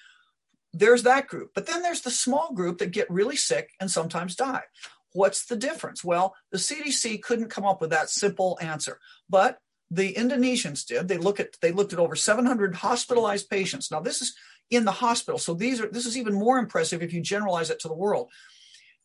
There's 0.72 1.02
that 1.04 1.28
group. 1.28 1.52
But 1.54 1.66
then 1.66 1.82
there's 1.82 2.02
the 2.02 2.10
small 2.10 2.52
group 2.52 2.78
that 2.78 2.90
get 2.90 3.10
really 3.10 3.37
sick 3.37 3.70
and 3.80 3.90
sometimes 3.90 4.34
die. 4.34 4.64
What's 5.12 5.46
the 5.46 5.56
difference? 5.56 6.04
Well, 6.04 6.34
the 6.52 6.58
CDC 6.58 7.22
couldn't 7.22 7.48
come 7.48 7.64
up 7.64 7.80
with 7.80 7.90
that 7.90 8.10
simple 8.10 8.58
answer, 8.60 8.98
but 9.28 9.58
the 9.90 10.12
Indonesians 10.14 10.84
did. 10.84 11.08
They 11.08 11.16
look 11.16 11.40
at 11.40 11.56
they 11.62 11.72
looked 11.72 11.92
at 11.92 11.98
over 11.98 12.14
700 12.14 12.75
hospitalized 12.75 13.48
patients. 13.48 13.90
Now 13.90 14.00
this 14.00 14.20
is 14.20 14.34
in 14.70 14.84
the 14.84 14.92
hospital, 14.92 15.38
so 15.38 15.54
these 15.54 15.80
are 15.80 15.88
this 15.88 16.06
is 16.06 16.16
even 16.16 16.34
more 16.34 16.58
impressive 16.58 17.02
if 17.02 17.12
you 17.12 17.20
generalize 17.20 17.70
it 17.70 17.80
to 17.80 17.88
the 17.88 17.94
world. 17.94 18.30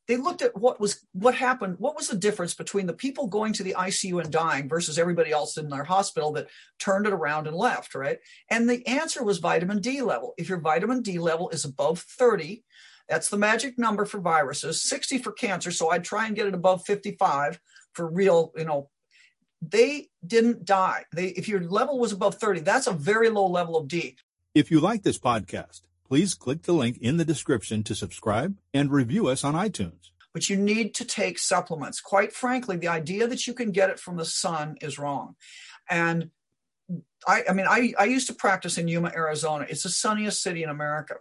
they 0.08 0.18
looked 0.18 0.42
at 0.42 0.58
what 0.58 0.80
was 0.82 1.06
what 1.14 1.34
happened 1.34 1.76
what 1.80 1.96
was 1.96 2.10
the 2.10 2.18
difference 2.18 2.54
between 2.54 2.86
the 2.86 2.94
people 2.94 3.28
going 3.28 3.54
to 3.54 3.64
the 3.64 3.76
icu 3.80 4.22
and 4.22 4.32
dying 4.32 4.68
versus 4.68 5.00
everybody 5.00 5.32
else 5.32 5.56
in 5.58 5.70
their 5.70 5.86
hospital 5.86 6.34
that 6.34 6.50
turned 6.80 7.08
it 7.08 7.14
around 7.14 7.48
and 7.48 7.56
left 7.56 7.96
right? 7.96 8.20
And 8.50 8.70
the 8.70 8.86
answer 8.86 9.24
was 9.24 9.38
vitamin 9.40 9.80
d 9.80 10.02
level. 10.02 10.34
If 10.38 10.50
your 10.50 10.60
vitamin 10.60 11.02
d 11.02 11.20
level 11.20 11.50
is 11.50 11.64
above 11.66 12.00
30 12.00 12.64
that's 13.08 13.30
the 13.30 13.38
magic 13.38 13.78
number 13.78 14.06
for 14.06 14.20
viruses 14.20 14.82
60 14.82 15.18
for 15.20 15.32
cancer 15.32 15.72
so 15.72 15.90
i'd 15.92 16.04
try 16.04 16.26
and 16.28 16.36
get 16.36 16.48
it 16.48 16.54
above 16.54 16.86
55 16.86 17.60
for 17.94 18.10
real 18.10 18.52
you 18.58 18.66
know. 18.66 18.90
They 19.66 20.10
didn't 20.28 20.66
die. 20.66 21.06
They 21.16 21.28
if 21.28 21.48
your 21.48 21.62
level 21.62 21.98
was 21.98 22.12
above 22.12 22.36
30 22.36 22.60
that's 22.62 22.88
a 22.88 22.92
very 22.92 23.30
low 23.30 23.48
level 23.48 23.78
of 23.78 23.88
d 23.88 24.18
if 24.54 24.72
you 24.72 24.80
like 24.80 25.04
this 25.04 25.20
podcast 25.20 25.82
please 26.14 26.36
click 26.36 26.62
the 26.62 26.74
link 26.74 27.00
in 27.00 27.18
the 27.18 27.26
description 27.26 27.82
to 27.84 27.96
subscribe 27.96 28.56
and 28.72 28.92
review 28.92 29.28
us 29.28 29.44
on 29.44 29.56
iTunes. 29.56 30.12
But 30.32 30.48
you 30.48 30.56
need 30.56 30.94
to 30.94 31.06
take 31.06 31.40
supplements. 31.40 32.00
Quite 32.00 32.34
frankly, 32.34 32.78
the 32.78 32.88
idea 32.88 33.28
that 33.28 33.48
you 33.48 33.54
can 33.56 33.72
get 33.72 33.90
it 33.90 34.00
from 34.00 34.18
the 34.18 34.26
sun 34.26 34.76
is 34.80 35.00
wrong. 35.00 35.36
And 35.90 36.30
I, 37.28 37.46
I 37.50 37.54
mean, 37.54 37.66
I, 37.68 37.94
I 37.98 38.04
used 38.04 38.28
to 38.28 38.36
practice 38.36 38.78
in 38.78 38.88
Yuma, 38.88 39.12
Arizona. 39.16 39.66
It's 39.68 39.82
the 39.82 39.90
sunniest 39.90 40.44
city 40.44 40.62
in 40.62 40.70
America. 40.70 41.16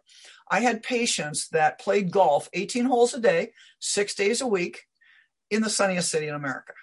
I 0.50 0.60
had 0.60 0.82
patients 0.82 1.48
that 1.52 1.80
played 1.80 2.10
golf 2.10 2.50
18 2.52 2.84
holes 2.84 3.14
a 3.14 3.20
day, 3.20 3.52
six 3.78 4.14
days 4.14 4.42
a 4.42 4.46
week 4.46 4.80
in 5.50 5.62
the 5.62 5.70
sunniest 5.70 6.10
city 6.10 6.28
in 6.28 6.34
America. 6.34 6.74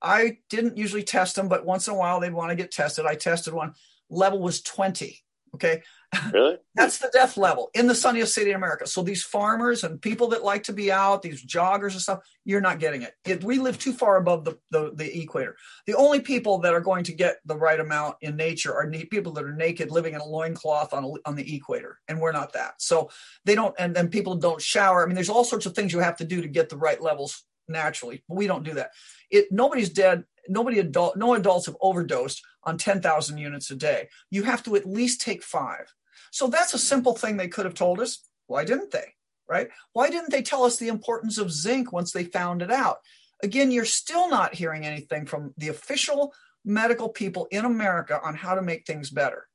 I 0.00 0.38
didn't 0.48 0.78
usually 0.78 1.02
test 1.02 1.36
them, 1.36 1.48
but 1.48 1.66
once 1.66 1.88
in 1.88 1.92
a 1.92 1.96
while 1.98 2.20
they'd 2.20 2.32
want 2.32 2.50
to 2.50 2.56
get 2.56 2.70
tested. 2.70 3.04
I 3.04 3.16
tested 3.16 3.52
one. 3.52 3.74
Level 4.08 4.40
was 4.40 4.62
20. 4.62 5.22
Okay. 5.54 5.82
Really? 6.32 6.58
That's 6.74 6.98
the 6.98 7.10
death 7.12 7.36
level 7.36 7.70
in 7.74 7.86
the 7.86 7.94
sunniest 7.94 8.34
city 8.34 8.50
in 8.50 8.56
America. 8.56 8.86
So 8.86 9.02
these 9.02 9.22
farmers 9.22 9.84
and 9.84 10.00
people 10.00 10.28
that 10.28 10.44
like 10.44 10.64
to 10.64 10.72
be 10.72 10.90
out, 10.90 11.22
these 11.22 11.44
joggers 11.44 11.92
and 11.92 12.00
stuff, 12.00 12.20
you're 12.44 12.60
not 12.60 12.78
getting 12.78 13.02
it. 13.02 13.14
it 13.24 13.44
we 13.44 13.58
live 13.58 13.78
too 13.78 13.92
far 13.92 14.16
above 14.16 14.44
the, 14.44 14.58
the, 14.70 14.92
the, 14.94 15.20
equator. 15.20 15.56
The 15.86 15.94
only 15.94 16.20
people 16.20 16.58
that 16.58 16.74
are 16.74 16.80
going 16.80 17.04
to 17.04 17.12
get 17.12 17.38
the 17.44 17.56
right 17.56 17.78
amount 17.78 18.16
in 18.20 18.36
nature 18.36 18.74
are 18.74 18.90
people 19.10 19.32
that 19.32 19.44
are 19.44 19.52
naked 19.52 19.90
living 19.90 20.14
in 20.14 20.20
a 20.20 20.24
loincloth 20.24 20.92
on, 20.92 21.04
a, 21.04 21.08
on 21.28 21.36
the 21.36 21.54
equator. 21.54 21.98
And 22.08 22.20
we're 22.20 22.32
not 22.32 22.52
that. 22.54 22.74
So 22.78 23.10
they 23.44 23.54
don't, 23.54 23.74
and 23.78 23.94
then 23.94 24.08
people 24.08 24.36
don't 24.36 24.62
shower. 24.62 25.02
I 25.02 25.06
mean, 25.06 25.14
there's 25.14 25.30
all 25.30 25.44
sorts 25.44 25.66
of 25.66 25.74
things 25.74 25.92
you 25.92 26.00
have 26.00 26.16
to 26.18 26.24
do 26.24 26.40
to 26.42 26.48
get 26.48 26.68
the 26.68 26.76
right 26.76 27.00
levels 27.00 27.44
naturally, 27.70 28.22
but 28.28 28.36
we 28.36 28.46
don't 28.46 28.64
do 28.64 28.74
that. 28.74 28.90
It 29.30 29.50
nobody's 29.50 29.90
dead. 29.90 30.24
Nobody 30.50 30.80
adult, 30.80 31.16
no 31.16 31.34
adults 31.34 31.66
have 31.66 31.76
overdosed 31.80 32.42
on 32.64 32.76
10,000 32.76 33.38
units 33.38 33.70
a 33.70 33.76
day. 33.76 34.08
You 34.30 34.42
have 34.42 34.62
to 34.64 34.74
at 34.74 34.84
least 34.84 35.20
take 35.20 35.42
five. 35.42 35.94
So 36.32 36.48
that's 36.48 36.74
a 36.74 36.78
simple 36.78 37.14
thing 37.14 37.36
they 37.36 37.48
could 37.48 37.64
have 37.64 37.74
told 37.74 38.00
us. 38.00 38.26
Why 38.48 38.64
didn't 38.64 38.90
they? 38.90 39.14
Right? 39.48 39.68
Why 39.92 40.10
didn't 40.10 40.30
they 40.30 40.42
tell 40.42 40.64
us 40.64 40.76
the 40.76 40.88
importance 40.88 41.38
of 41.38 41.52
zinc 41.52 41.92
once 41.92 42.12
they 42.12 42.24
found 42.24 42.62
it 42.62 42.70
out? 42.70 42.98
Again, 43.42 43.70
you're 43.70 43.84
still 43.84 44.28
not 44.28 44.54
hearing 44.54 44.84
anything 44.84 45.24
from 45.24 45.54
the 45.56 45.68
official 45.68 46.34
medical 46.64 47.08
people 47.08 47.46
in 47.50 47.64
America 47.64 48.20
on 48.22 48.34
how 48.34 48.54
to 48.54 48.62
make 48.62 48.86
things 48.86 49.10
better. 49.10 49.46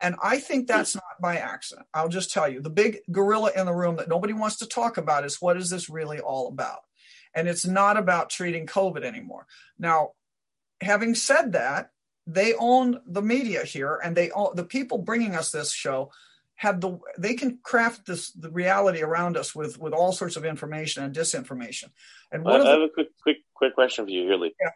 And 0.00 0.14
I 0.22 0.38
think 0.38 0.66
that's 0.66 0.94
not 0.94 1.20
by 1.20 1.36
accident. 1.36 1.86
I'll 1.94 2.08
just 2.08 2.32
tell 2.32 2.48
you 2.48 2.60
the 2.60 2.70
big 2.70 2.98
gorilla 3.10 3.50
in 3.56 3.66
the 3.66 3.74
room 3.74 3.96
that 3.96 4.08
nobody 4.08 4.32
wants 4.32 4.56
to 4.56 4.66
talk 4.66 4.98
about 4.98 5.24
is 5.24 5.40
what 5.40 5.56
is 5.56 5.70
this 5.70 5.88
really 5.88 6.20
all 6.20 6.48
about? 6.48 6.80
And 7.34 7.48
it's 7.48 7.66
not 7.66 7.96
about 7.96 8.30
treating 8.30 8.66
COVID 8.66 9.04
anymore. 9.04 9.46
Now, 9.78 10.12
having 10.84 11.14
said 11.14 11.52
that, 11.52 11.90
they 12.26 12.54
own 12.54 13.00
the 13.06 13.22
media 13.22 13.64
here 13.64 14.00
and 14.02 14.16
they 14.16 14.30
own 14.30 14.54
the 14.54 14.64
people 14.64 14.98
bringing 14.98 15.34
us 15.34 15.50
this 15.50 15.72
show 15.72 16.10
have 16.56 16.80
the 16.80 16.98
they 17.18 17.34
can 17.34 17.58
craft 17.62 18.06
this 18.06 18.30
the 18.32 18.50
reality 18.50 19.02
around 19.02 19.36
us 19.36 19.54
with 19.54 19.78
with 19.78 19.92
all 19.92 20.12
sorts 20.12 20.36
of 20.36 20.44
information 20.44 21.02
and 21.02 21.14
disinformation 21.14 21.90
and 22.30 22.44
one 22.44 22.60
I, 22.60 22.64
the, 22.64 22.64
I 22.64 22.70
have 22.72 22.80
a 22.82 22.88
quick 22.88 23.08
quick 23.22 23.38
quick 23.54 23.74
question 23.74 24.04
for 24.04 24.10
you 24.10 24.22
here 24.22 24.36
Lee. 24.36 24.54
Yeah. 24.60 24.70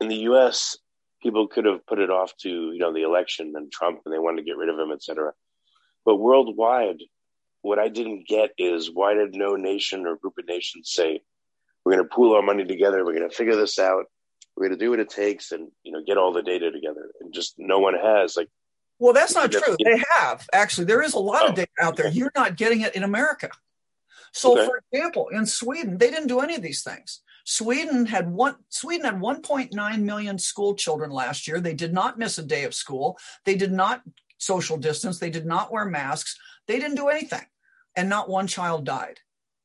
in 0.00 0.08
the 0.08 0.16
us 0.16 0.76
people 1.22 1.46
could 1.46 1.64
have 1.64 1.86
put 1.86 2.00
it 2.00 2.10
off 2.10 2.36
to 2.38 2.48
you 2.48 2.78
know 2.78 2.92
the 2.92 3.02
election 3.02 3.52
and 3.54 3.70
trump 3.70 4.00
and 4.04 4.12
they 4.12 4.18
wanted 4.18 4.38
to 4.38 4.44
get 4.44 4.56
rid 4.56 4.68
of 4.68 4.78
him 4.78 4.90
etc 4.92 5.32
but 6.04 6.16
worldwide 6.16 7.00
what 7.62 7.78
i 7.78 7.88
didn't 7.88 8.26
get 8.26 8.50
is 8.58 8.90
why 8.92 9.14
did 9.14 9.34
no 9.34 9.54
nation 9.54 10.06
or 10.06 10.16
group 10.16 10.34
of 10.38 10.46
nations 10.48 10.90
say 10.92 11.20
we're 11.84 11.92
going 11.92 12.04
to 12.04 12.14
pool 12.14 12.34
our 12.34 12.42
money 12.42 12.64
together 12.64 13.04
we're 13.04 13.14
going 13.14 13.28
to 13.28 13.34
figure 13.34 13.56
this 13.56 13.78
out 13.78 14.06
we're 14.56 14.68
going 14.68 14.78
to 14.78 14.84
do 14.84 14.90
what 14.90 15.00
it 15.00 15.10
takes 15.10 15.52
and 15.52 15.70
you 15.82 15.92
know 15.92 16.02
get 16.06 16.18
all 16.18 16.32
the 16.32 16.42
data 16.42 16.70
together. 16.70 17.10
And 17.20 17.32
just 17.32 17.54
no 17.58 17.78
one 17.78 17.94
has 17.94 18.36
like 18.36 18.48
well 18.98 19.12
that's 19.12 19.34
not 19.34 19.52
true. 19.52 19.76
They 19.82 20.02
have 20.18 20.46
actually. 20.52 20.86
There 20.86 21.02
is 21.02 21.14
a 21.14 21.18
lot 21.18 21.42
oh, 21.44 21.48
of 21.48 21.54
data 21.54 21.70
out 21.80 21.96
there. 21.96 22.08
You're 22.08 22.32
not 22.34 22.56
getting 22.56 22.82
it 22.82 22.94
in 22.94 23.02
america. 23.02 23.50
So 24.32 24.58
okay. 24.58 24.66
for 24.66 24.82
example 24.92 25.28
in 25.28 25.46
sweden 25.46 25.98
they 25.98 26.10
didn't 26.10 26.28
do 26.28 26.40
any 26.40 26.54
of 26.54 26.62
these 26.62 26.82
things. 26.82 27.22
Sweden 27.44 28.06
had 28.06 28.30
one 28.30 28.56
sweden 28.70 29.04
had 29.04 29.20
1.9 29.20 30.02
million 30.02 30.38
school 30.38 30.74
children 30.74 31.10
last 31.10 31.46
year. 31.46 31.60
They 31.60 31.74
did 31.74 31.92
not 31.92 32.18
miss 32.18 32.38
a 32.38 32.42
day 32.42 32.64
of 32.64 32.74
school. 32.74 33.18
They 33.44 33.54
did 33.54 33.72
not 33.72 34.02
social 34.38 34.76
distance. 34.76 35.18
They 35.18 35.30
did 35.30 35.46
not 35.46 35.72
wear 35.72 35.84
masks. 35.84 36.38
They 36.66 36.78
didn't 36.78 36.96
do 36.96 37.08
anything. 37.08 37.44
And 37.96 38.08
not 38.08 38.28
one 38.28 38.46
child 38.46 38.84
died. 38.84 39.20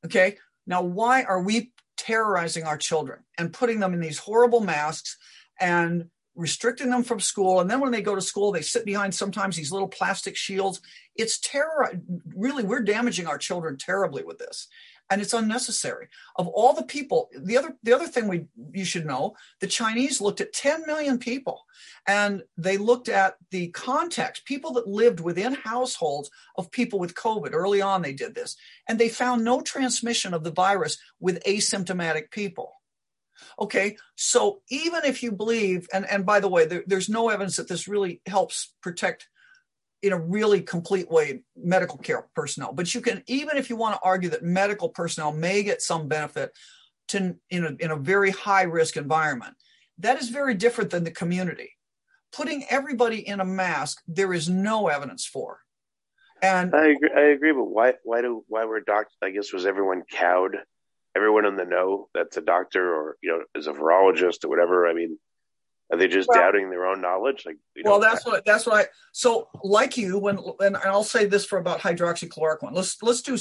Okay? 0.06 0.38
Now 0.68 0.82
why 0.82 1.24
are 1.24 1.42
we 1.42 1.72
terrorizing 2.00 2.64
our 2.64 2.78
children 2.78 3.20
and 3.38 3.52
putting 3.52 3.80
them 3.80 3.94
in 3.94 4.00
these 4.00 4.18
horrible 4.18 4.62
masks 4.62 5.18
and 5.60 6.06
restricting 6.34 6.90
them 6.90 7.04
from 7.04 7.20
school. 7.20 7.60
And 7.60 7.70
then 7.70 7.82
when 7.82 7.92
they 7.92 8.02
go 8.02 8.16
to 8.16 8.22
school, 8.22 8.54
they 8.54 8.62
sit 8.62 8.86
behind 8.86 9.14
sometimes 9.14 9.58
these 9.58 9.74
little 9.74 9.90
plastic 9.90 10.38
shields. 10.38 10.80
It's 11.16 11.40
terror. 11.40 11.92
Really, 12.34 12.64
we're 12.64 12.80
damaging 12.80 13.28
our 13.28 13.38
children 13.38 13.78
terribly 13.78 14.24
with 14.24 14.38
this 14.38 14.68
and 15.10 15.22
it's 15.22 15.34
unnecessary. 15.34 16.08
Of 16.36 16.48
all 16.48 16.74
the 16.74 16.84
people, 16.84 17.30
the 17.36 17.58
other 17.58 17.76
the 17.84 17.94
other 17.94 18.08
thing 18.08 18.28
we 18.28 18.46
you 18.74 18.86
should 18.86 19.06
know, 19.06 19.36
the 19.60 19.68
Chinese 19.68 20.22
looked 20.22 20.42
at 20.42 20.54
10 20.54 20.86
million 20.86 21.18
people 21.18 21.66
and 22.08 22.44
they 22.58 22.78
looked 22.78 23.10
at 23.10 23.36
the 23.52 23.70
context, 23.70 24.46
people 24.46 24.74
that 24.74 24.88
lived 24.88 25.20
within 25.20 25.54
households 25.54 26.30
of 26.56 26.72
people 26.72 27.00
with 27.00 27.16
COVID. 27.16 27.54
Early 27.54 27.82
on 27.82 28.02
they 28.02 28.14
did 28.14 28.36
this 28.36 28.56
and 28.88 29.00
they 29.00 29.10
found 29.10 29.44
no 29.44 29.62
transmission 29.62 30.34
of 30.34 30.44
the 30.44 30.52
virus 30.52 30.98
with 31.20 31.44
asymptomatic 31.46 32.32
people. 32.32 32.74
Okay, 33.60 33.98
so 34.16 34.62
even 34.70 35.02
if 35.06 35.24
you 35.24 35.32
believe, 35.32 35.88
and, 35.94 36.06
and 36.10 36.26
by 36.26 36.40
the 36.40 36.50
way, 36.50 36.66
there, 36.66 36.84
there's 36.88 37.10
no 37.10 37.30
evidence 37.30 37.56
that 37.56 37.68
this 37.68 37.88
really 37.88 38.22
helps 38.26 38.74
protect 38.82 39.30
in 40.02 40.14
a 40.14 40.20
really 40.20 40.62
complete 40.62 41.10
way 41.10 41.42
medical 41.56 41.98
care 41.98 42.28
personnel. 42.34 42.74
But 42.74 42.94
you 42.94 43.02
can, 43.02 43.24
even 43.28 43.58
if 43.58 43.70
you 43.70 43.76
want 43.76 43.96
to 43.96 44.02
argue 44.04 44.30
that 44.30 44.44
medical 44.44 44.90
personnel 44.90 45.32
may 45.32 45.64
get 45.64 45.82
some 45.82 46.08
benefit 46.08 46.52
to 47.10 47.36
in 47.50 47.66
a, 47.66 47.76
in 47.80 47.92
a 47.92 47.96
very 47.96 48.32
high 48.32 48.64
risk 48.64 48.98
environment, 48.98 49.56
that 50.00 50.22
is 50.22 50.30
very 50.30 50.54
different 50.54 50.90
than 50.90 51.04
the 51.04 51.12
community. 51.12 51.72
Putting 52.32 52.64
everybody 52.70 53.28
in 53.28 53.40
a 53.40 53.46
mask, 53.46 54.02
there 54.08 54.34
is 54.34 54.48
no 54.48 54.88
evidence 54.88 55.26
for. 55.26 55.60
And 56.42 56.74
I 56.74 56.88
agree, 56.88 57.10
I 57.16 57.22
agree, 57.32 57.52
but 57.52 57.66
why 57.66 57.94
why 58.04 58.22
do 58.22 58.46
why 58.48 58.66
were 58.66 58.80
doctors? 58.80 59.18
I 59.22 59.32
guess 59.32 59.52
was 59.52 59.66
everyone 59.66 60.04
cowed? 60.10 60.56
Everyone 61.16 61.46
in 61.46 61.58
the 61.58 61.66
know 61.66 62.08
that's 62.14 62.38
a 62.38 62.42
doctor 62.42 62.96
or 62.96 63.18
you 63.22 63.32
know 63.32 63.44
is 63.56 63.68
a 63.68 63.74
virologist 63.74 64.46
or 64.46 64.50
whatever. 64.50 64.88
I 64.88 64.94
mean, 64.94 65.18
are 65.92 65.98
they 65.98 66.08
just 66.08 66.30
well, 66.30 66.40
doubting 66.40 66.70
their 66.70 66.86
own 66.86 67.02
knowledge? 67.02 67.44
Like, 67.46 67.58
we 67.76 67.82
well, 67.84 68.00
that's 68.00 68.24
what 68.24 68.46
that's 68.46 68.68
what 68.68 68.76
I. 68.76 68.88
So, 69.12 69.48
like 69.64 69.98
you, 69.98 70.20
when 70.20 70.38
and 70.60 70.78
I'll 70.78 71.04
say 71.04 71.26
this 71.26 71.46
for 71.46 71.58
about 71.58 71.80
hydroxychloroquine. 71.80 72.74
Let's 72.74 73.02
let's 73.02 73.22
do. 73.22 73.34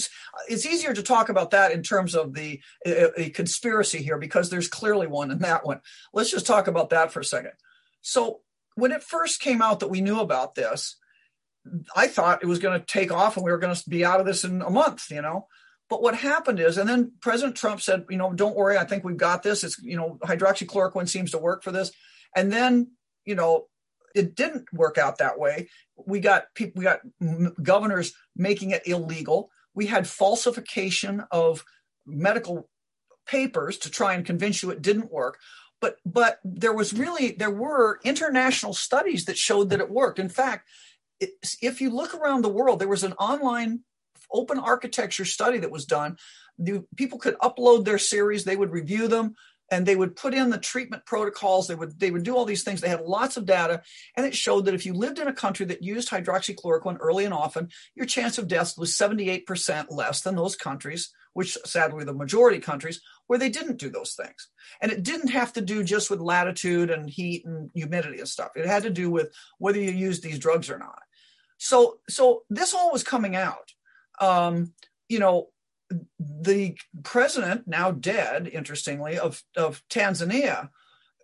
It's 0.48 0.64
easier 0.64 0.94
to 0.94 1.02
talk 1.02 1.28
about 1.28 1.50
that 1.50 1.72
in 1.72 1.82
terms 1.82 2.14
of 2.14 2.32
the 2.32 2.60
a, 2.86 3.20
a 3.20 3.30
conspiracy 3.30 3.98
here 3.98 4.16
because 4.16 4.48
there's 4.48 4.68
clearly 4.68 5.06
one 5.06 5.30
in 5.30 5.40
that 5.40 5.66
one. 5.66 5.80
Let's 6.14 6.30
just 6.30 6.46
talk 6.46 6.68
about 6.68 6.90
that 6.90 7.12
for 7.12 7.20
a 7.20 7.24
second. 7.24 7.52
So, 8.00 8.40
when 8.76 8.92
it 8.92 9.02
first 9.02 9.40
came 9.40 9.60
out 9.60 9.80
that 9.80 9.90
we 9.90 10.00
knew 10.00 10.20
about 10.20 10.54
this, 10.54 10.96
I 11.94 12.06
thought 12.06 12.42
it 12.42 12.46
was 12.46 12.60
going 12.60 12.80
to 12.80 12.86
take 12.86 13.12
off 13.12 13.36
and 13.36 13.44
we 13.44 13.52
were 13.52 13.58
going 13.58 13.74
to 13.74 13.90
be 13.90 14.06
out 14.06 14.20
of 14.20 14.26
this 14.26 14.44
in 14.44 14.62
a 14.62 14.70
month. 14.70 15.10
You 15.10 15.20
know. 15.20 15.48
But 15.90 16.02
what 16.02 16.14
happened 16.14 16.60
is, 16.60 16.76
and 16.76 16.88
then 16.88 17.12
President 17.20 17.56
Trump 17.56 17.80
said, 17.80 18.04
you 18.10 18.18
know, 18.18 18.32
don't 18.32 18.56
worry, 18.56 18.76
I 18.76 18.84
think 18.84 19.04
we've 19.04 19.16
got 19.16 19.42
this. 19.42 19.64
It's, 19.64 19.78
you 19.78 19.96
know, 19.96 20.18
hydroxychloroquine 20.22 21.08
seems 21.08 21.30
to 21.30 21.38
work 21.38 21.62
for 21.62 21.72
this. 21.72 21.92
And 22.34 22.52
then, 22.52 22.92
you 23.24 23.34
know, 23.34 23.66
it 24.14 24.34
didn't 24.34 24.72
work 24.72 24.98
out 24.98 25.18
that 25.18 25.38
way. 25.38 25.68
We 25.96 26.20
got 26.20 26.46
people, 26.54 26.74
we 26.76 26.84
got 26.84 27.00
governors 27.62 28.12
making 28.36 28.70
it 28.70 28.86
illegal. 28.86 29.50
We 29.74 29.86
had 29.86 30.08
falsification 30.08 31.24
of 31.30 31.64
medical 32.06 32.68
papers 33.26 33.78
to 33.78 33.90
try 33.90 34.14
and 34.14 34.24
convince 34.24 34.62
you 34.62 34.70
it 34.70 34.82
didn't 34.82 35.12
work. 35.12 35.38
But 35.80 35.98
but 36.04 36.40
there 36.44 36.72
was 36.72 36.92
really 36.92 37.32
there 37.32 37.50
were 37.50 38.00
international 38.02 38.74
studies 38.74 39.26
that 39.26 39.38
showed 39.38 39.70
that 39.70 39.80
it 39.80 39.90
worked. 39.90 40.18
In 40.18 40.28
fact, 40.28 40.68
it, 41.20 41.30
if 41.62 41.80
you 41.80 41.90
look 41.90 42.14
around 42.14 42.42
the 42.42 42.48
world, 42.48 42.80
there 42.80 42.88
was 42.88 43.04
an 43.04 43.12
online 43.12 43.80
open 44.32 44.58
architecture 44.58 45.24
study 45.24 45.58
that 45.58 45.70
was 45.70 45.84
done. 45.84 46.16
The, 46.58 46.84
people 46.96 47.18
could 47.18 47.38
upload 47.38 47.84
their 47.84 47.98
series, 47.98 48.44
they 48.44 48.56
would 48.56 48.72
review 48.72 49.08
them, 49.08 49.34
and 49.70 49.84
they 49.84 49.96
would 49.96 50.16
put 50.16 50.34
in 50.34 50.50
the 50.50 50.58
treatment 50.58 51.04
protocols 51.06 51.66
they 51.66 51.74
would 51.74 51.98
they 51.98 52.10
would 52.10 52.22
do 52.22 52.36
all 52.36 52.44
these 52.44 52.62
things 52.62 52.80
they 52.80 52.88
had 52.88 53.02
lots 53.02 53.36
of 53.36 53.46
data 53.46 53.82
and 54.16 54.26
it 54.26 54.34
showed 54.34 54.64
that 54.64 54.74
if 54.74 54.86
you 54.86 54.92
lived 54.92 55.18
in 55.18 55.28
a 55.28 55.32
country 55.32 55.66
that 55.66 55.82
used 55.82 56.10
hydroxychloroquine 56.10 56.98
early 57.00 57.24
and 57.24 57.34
often 57.34 57.68
your 57.94 58.06
chance 58.06 58.38
of 58.38 58.48
death 58.48 58.76
was 58.78 58.96
78% 58.96 59.86
less 59.90 60.20
than 60.22 60.36
those 60.36 60.56
countries 60.56 61.12
which 61.38 61.56
sadly 61.64 62.04
the 62.04 62.12
majority 62.12 62.58
countries 62.58 63.00
where 63.28 63.38
they 63.38 63.48
didn't 63.48 63.78
do 63.78 63.90
those 63.90 64.14
things. 64.14 64.48
And 64.80 64.90
it 64.90 65.04
didn't 65.04 65.28
have 65.28 65.52
to 65.52 65.60
do 65.60 65.84
just 65.84 66.10
with 66.10 66.18
latitude 66.18 66.90
and 66.90 67.08
heat 67.08 67.44
and 67.44 67.70
humidity 67.74 68.18
and 68.18 68.28
stuff. 68.28 68.50
It 68.56 68.66
had 68.66 68.82
to 68.82 68.90
do 68.90 69.08
with 69.08 69.32
whether 69.58 69.78
you 69.78 69.92
used 69.92 70.24
these 70.24 70.40
drugs 70.40 70.68
or 70.68 70.78
not. 70.78 71.00
So, 71.58 71.98
so 72.08 72.42
this 72.50 72.74
all 72.74 72.90
was 72.90 73.04
coming 73.04 73.36
out. 73.36 73.72
Um, 74.20 74.72
you 75.08 75.20
know, 75.20 75.48
the 76.18 76.76
president, 77.02 77.66
now 77.66 77.90
dead, 77.90 78.48
interestingly, 78.48 79.18
of, 79.18 79.42
of 79.56 79.82
Tanzania, 79.88 80.68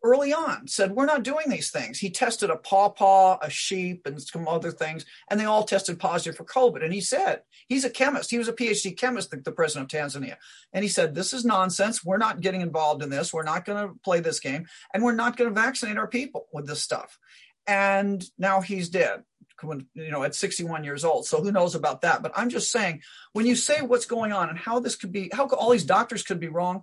early 0.05 0.35
on 0.35 0.69
said, 0.69 0.93
We're 0.93 1.07
not 1.07 1.25
doing 1.25 1.49
these 1.49 1.71
things. 1.71 1.99
He 1.99 2.11
tested 2.11 2.51
a 2.51 2.57
pawpaw, 2.57 3.39
a 3.41 3.51
sheep, 3.51 4.07
and 4.07 4.23
some 4.23 4.47
other 4.47 4.71
things, 4.71 5.05
and 5.29 5.41
they 5.41 5.47
all 5.47 5.65
tested 5.65 5.99
positive 5.99 6.37
for 6.37 6.45
COVID. 6.45 6.85
And 6.85 6.93
he 6.93 7.01
said, 7.01 7.41
He's 7.67 7.85
a 7.85 7.91
chemist. 7.91 8.31
He 8.31 8.39
was 8.39 8.47
a 8.47 8.53
PhD 8.53 8.97
chemist, 8.97 9.31
the, 9.31 9.39
the 9.39 9.51
president 9.51 9.93
of 9.93 9.99
Tanzania. 9.99 10.37
And 10.73 10.85
he 10.85 10.89
said, 10.89 11.15
This 11.15 11.33
is 11.33 11.45
nonsense. 11.45 12.05
We're 12.05 12.19
not 12.19 12.41
getting 12.41 12.61
involved 12.61 13.03
in 13.03 13.11
this. 13.11 13.33
We're 13.33 13.43
not 13.43 13.65
going 13.65 13.89
to 13.89 13.95
play 14.05 14.21
this 14.21 14.39
game, 14.39 14.67
and 14.93 15.03
we're 15.03 15.15
not 15.15 15.37
going 15.37 15.53
to 15.53 15.61
vaccinate 15.61 15.99
our 15.99 16.09
people 16.09 16.47
with 16.53 16.67
this 16.67 16.83
stuff. 16.83 17.19
And 17.67 18.23
now 18.39 18.61
he's 18.61 18.91
dead. 18.91 19.23
When, 19.63 19.87
you 19.95 20.11
know, 20.11 20.25
at 20.25 20.35
61 20.35 20.85
years 20.85 21.05
old. 21.05 21.27
So 21.27 21.41
who 21.41 21.53
knows 21.53 21.75
about 21.75 22.01
that? 22.03 22.23
But 22.23 22.33
I'm 22.37 22.49
just 22.49 22.71
saying, 22.71 23.03
when 23.33 23.47
you 23.47 23.55
say 23.55 23.83
what's 23.83 24.07
going 24.07 24.33
on 24.33 24.49
and 24.49 24.59
how 24.59 24.81
this 24.81 24.97
could 24.97 25.13
be, 25.13 25.31
how 25.33 25.47
all 25.49 25.71
these 25.71 25.85
doctors 25.85 26.23
could 26.23 26.41
be 26.41 26.49
wrong, 26.49 26.83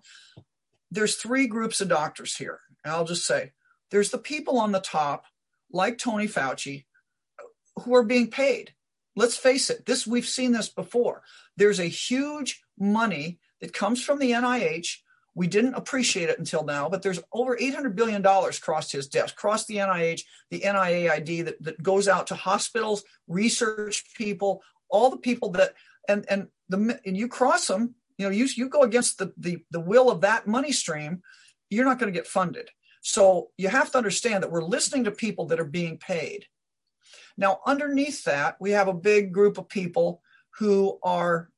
there's 0.90 1.16
three 1.16 1.48
groups 1.48 1.82
of 1.82 1.90
doctors 1.90 2.36
here. 2.36 2.60
And 2.84 2.94
I'll 2.94 3.06
just 3.06 3.26
say 3.26 3.52
there's 3.92 4.12
the 4.12 4.18
people 4.18 4.58
on 4.60 4.72
the 4.72 4.80
top, 4.80 5.26
like 5.72 5.98
Tony 5.98 6.28
Fauci, 6.28 6.86
who 7.80 7.96
are 7.96 8.04
being 8.04 8.30
paid. 8.30 8.74
Let's 9.16 9.38
face 9.38 9.70
it, 9.70 9.86
this 9.86 10.08
we've 10.08 10.28
seen 10.28 10.54
this 10.54 10.70
before. 10.70 11.24
There's 11.58 11.80
a 11.80 11.86
huge 11.86 12.62
money 12.80 13.40
that 13.60 13.74
comes 13.74 14.04
from 14.04 14.20
the 14.20 14.32
NIH. 14.32 14.98
We 15.34 15.48
didn't 15.48 15.76
appreciate 15.76 16.30
it 16.30 16.40
until 16.40 16.64
now, 16.64 16.90
but 16.90 17.02
there's 17.02 17.22
over 17.32 17.56
$800 17.56 17.96
billion 17.96 18.22
crossed 18.22 18.92
his 18.92 19.08
desk, 19.08 19.36
crossed 19.36 19.68
the 19.68 19.78
NIH, 19.78 20.24
the 20.50 20.62
NIAID 20.62 21.46
that, 21.46 21.64
that 21.64 21.82
goes 21.82 22.08
out 22.08 22.28
to 22.28 22.36
hospitals, 22.36 23.04
research 23.28 24.04
people, 24.16 24.62
all 24.90 25.10
the 25.10 25.18
people 25.18 25.52
that, 25.52 25.74
and, 26.10 26.26
and 26.30 26.48
the, 26.68 27.00
and 27.06 27.16
you 27.16 27.30
cross 27.30 27.68
them, 27.68 27.96
you 28.18 28.26
know, 28.26 28.32
you, 28.32 28.48
you 28.56 28.68
go 28.68 28.82
against 28.82 29.18
the, 29.20 29.34
the, 29.38 29.60
the 29.72 29.80
will 29.80 30.12
of 30.12 30.22
that 30.22 30.48
money 30.48 30.74
stream 30.74 31.22
you're 31.72 31.86
not 31.86 31.98
going 31.98 32.14
to 32.14 32.18
get 32.18 32.28
funded. 32.28 32.70
So 33.02 33.50
you 33.58 33.70
have 33.70 33.92
to 33.94 33.98
understand 33.98 34.44
that 34.44 34.52
we're 34.52 34.64
listening 34.64 35.06
to 35.06 35.12
people 35.12 35.48
that 35.48 35.60
are 35.60 35.66
being 35.66 35.98
paid. 35.98 36.46
Now, 37.38 37.62
underneath 37.66 38.26
that, 38.26 38.58
we 38.60 38.72
have 38.72 38.88
a 38.88 38.94
big 38.94 39.34
group 39.34 39.58
of 39.58 39.70
people 39.70 40.22
who 40.60 41.00
are 41.02 41.50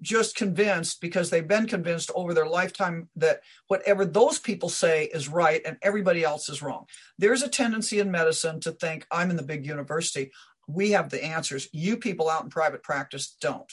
just 0.00 0.36
convinced 0.36 1.00
because 1.00 1.30
they've 1.30 1.48
been 1.48 1.66
convinced 1.66 2.10
over 2.14 2.32
their 2.32 2.46
lifetime 2.46 3.08
that 3.16 3.40
whatever 3.66 4.04
those 4.04 4.38
people 4.38 4.68
say 4.68 5.04
is 5.06 5.28
right 5.28 5.62
and 5.64 5.76
everybody 5.82 6.22
else 6.22 6.48
is 6.48 6.62
wrong. 6.62 6.86
There's 7.18 7.42
a 7.42 7.48
tendency 7.48 7.98
in 7.98 8.10
medicine 8.10 8.60
to 8.60 8.72
think 8.72 9.06
I'm 9.10 9.30
in 9.30 9.36
the 9.36 9.42
big 9.42 9.66
university. 9.66 10.30
We 10.68 10.92
have 10.92 11.10
the 11.10 11.24
answers. 11.24 11.68
You 11.72 11.96
people 11.96 12.30
out 12.30 12.44
in 12.44 12.50
private 12.50 12.82
practice 12.82 13.36
don't. 13.40 13.72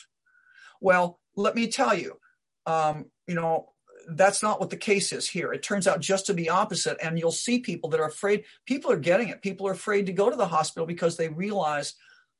Well, 0.79 1.19
let 1.35 1.55
me 1.55 1.67
tell 1.67 1.95
you, 1.95 2.17
um, 2.65 3.05
you 3.27 3.35
know, 3.35 3.69
that's 4.09 4.41
not 4.41 4.59
what 4.59 4.71
the 4.71 4.77
case 4.77 5.13
is 5.13 5.29
here. 5.29 5.53
It 5.53 5.61
turns 5.61 5.87
out 5.87 5.99
just 5.99 6.25
to 6.25 6.33
be 6.33 6.49
opposite. 6.49 6.97
And 7.01 7.19
you'll 7.19 7.31
see 7.31 7.59
people 7.59 7.89
that 7.91 7.99
are 7.99 8.07
afraid. 8.07 8.45
People 8.65 8.91
are 8.91 8.97
getting 8.97 9.29
it. 9.29 9.43
People 9.43 9.67
are 9.67 9.73
afraid 9.73 10.07
to 10.07 10.13
go 10.13 10.29
to 10.29 10.35
the 10.35 10.47
hospital 10.47 10.87
because 10.87 11.15
they 11.15 11.29
realize 11.29 11.93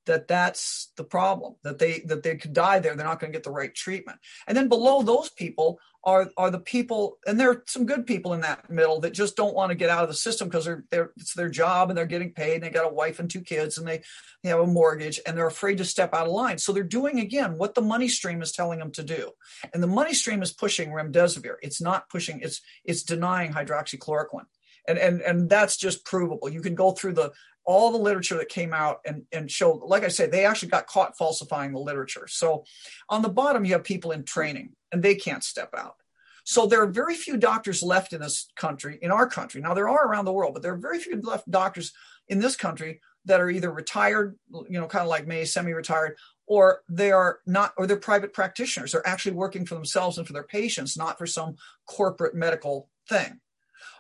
that 0.06 0.28
that's 0.28 0.92
the 0.98 1.04
problem 1.04 1.56
that 1.64 1.80
they 1.80 2.02
that 2.08 2.24
they 2.24 2.36
could 2.36 2.54
die 2.54 2.80
there. 2.80 2.96
They're 2.96 3.06
not 3.06 3.20
going 3.20 3.32
to 3.32 3.38
get 3.38 3.44
the 3.44 3.52
right 3.52 3.74
treatment. 3.74 4.20
And 4.48 4.58
then 4.58 4.68
below 4.68 5.02
those 5.02 5.30
people 5.30 5.80
are 6.04 6.30
are 6.36 6.50
the 6.50 6.60
people 6.60 7.20
and 7.28 7.40
there 7.40 7.52
are 7.52 7.64
some 7.68 7.86
good 7.86 8.08
people 8.08 8.34
in 8.34 8.42
that 8.42 8.70
middle 8.70 9.00
that 9.02 9.14
just 9.14 9.36
don't 9.36 9.54
want 9.54 9.70
to 9.70 9.76
get 9.76 9.90
out 9.90 10.02
of 10.02 10.10
the 10.10 10.16
system 10.16 10.48
because 10.48 10.66
they're 10.66 10.84
they're 10.90 11.12
it's 11.18 11.36
their 11.36 11.50
job 11.50 11.90
and 11.90 11.98
they're 11.98 12.06
getting 12.06 12.34
paid 12.34 12.56
and 12.56 12.64
they 12.64 12.70
got 12.70 12.90
a 12.90 12.94
wife 12.94 13.20
and 13.20 13.30
two 13.30 13.42
kids 13.42 13.78
and 13.78 13.88
they, 13.88 14.02
they 14.42 14.50
have 14.50 14.60
a 14.60 14.66
mortgage 14.66 15.20
and 15.26 15.38
they're 15.38 15.48
afraid 15.48 15.78
to 15.78 15.86
step 15.86 16.14
out 16.14 16.26
of 16.26 16.34
line. 16.34 16.58
So 16.58 16.72
they're 16.72 16.84
doing 16.84 17.20
again 17.20 17.58
what 17.58 17.76
the 17.76 17.82
money 17.82 18.08
stream 18.08 18.42
is 18.42 18.52
telling 18.52 18.80
them 18.80 18.92
to 18.94 19.04
do. 19.04 19.32
And 19.74 19.84
the 19.84 19.88
money 19.88 20.14
stream 20.14 20.42
is 20.42 20.52
pushing 20.52 20.90
remdesivir. 20.90 21.56
It's 21.62 21.82
not 21.82 22.10
pushing 22.10 22.40
it's 22.42 22.62
it's 22.84 23.04
denying 23.04 23.54
hydroxychloroquine. 23.54 24.46
And 24.88 24.98
and 24.98 25.22
and 25.22 25.50
that's 25.50 25.78
just 25.78 26.04
provable. 26.06 26.50
You 26.50 26.62
can 26.62 26.74
go 26.74 26.92
through 26.92 27.14
the 27.14 27.32
all 27.66 27.92
the 27.92 27.98
literature 27.98 28.38
that 28.38 28.50
came 28.50 28.74
out 28.74 29.00
and, 29.06 29.24
and 29.32 29.50
showed, 29.50 29.82
like 29.84 30.04
I 30.04 30.08
said, 30.08 30.32
they 30.32 30.46
actually 30.46 30.70
got 30.70 30.88
caught 30.88 31.18
falsifying 31.18 31.74
the 31.74 31.80
literature. 31.80 32.28
So 32.28 32.64
on 33.10 33.22
the 33.22 33.30
bottom, 33.30 33.66
you 33.66 33.74
have 33.74 33.84
people 33.84 34.12
in 34.12 34.24
training 34.24 34.72
and 34.92 35.04
they 35.04 35.16
can't 35.16 35.44
step 35.44 35.74
out. 35.78 35.96
So 36.44 36.66
there 36.66 36.82
are 36.82 36.88
very 36.88 37.16
few 37.16 37.38
doctors 37.38 37.84
left 37.84 38.14
in 38.14 38.22
this 38.22 38.50
country, 38.56 38.98
in 39.02 39.12
our 39.12 39.28
country. 39.28 39.62
Now 39.62 39.74
there 39.76 39.90
are 39.90 40.08
around 40.08 40.26
the 40.26 40.34
world, 40.34 40.54
but 40.54 40.64
there 40.64 40.74
are 40.74 40.78
very 40.78 41.00
few 41.00 41.22
left 41.22 41.50
doctors 41.50 41.94
in 42.28 42.40
this 42.40 42.56
country 42.56 43.00
that 43.26 43.40
are 43.40 43.50
either 43.50 43.72
retired, 43.72 44.38
you 44.68 44.80
know, 44.80 44.88
kind 44.88 45.04
of 45.04 45.10
like 45.10 45.28
me, 45.28 45.46
semi-retired, 45.46 46.18
or 46.48 46.82
they 46.90 47.12
are 47.12 47.40
not, 47.46 47.74
or 47.78 47.86
they're 47.86 47.98
private 47.98 48.34
practitioners. 48.34 48.92
They're 48.92 49.08
actually 49.08 49.34
working 49.34 49.66
for 49.66 49.76
themselves 49.76 50.18
and 50.18 50.26
for 50.26 50.34
their 50.34 50.44
patients, 50.44 50.98
not 50.98 51.20
for 51.20 51.28
some 51.28 51.56
corporate 51.86 52.34
medical 52.34 52.90
thing. 53.08 53.40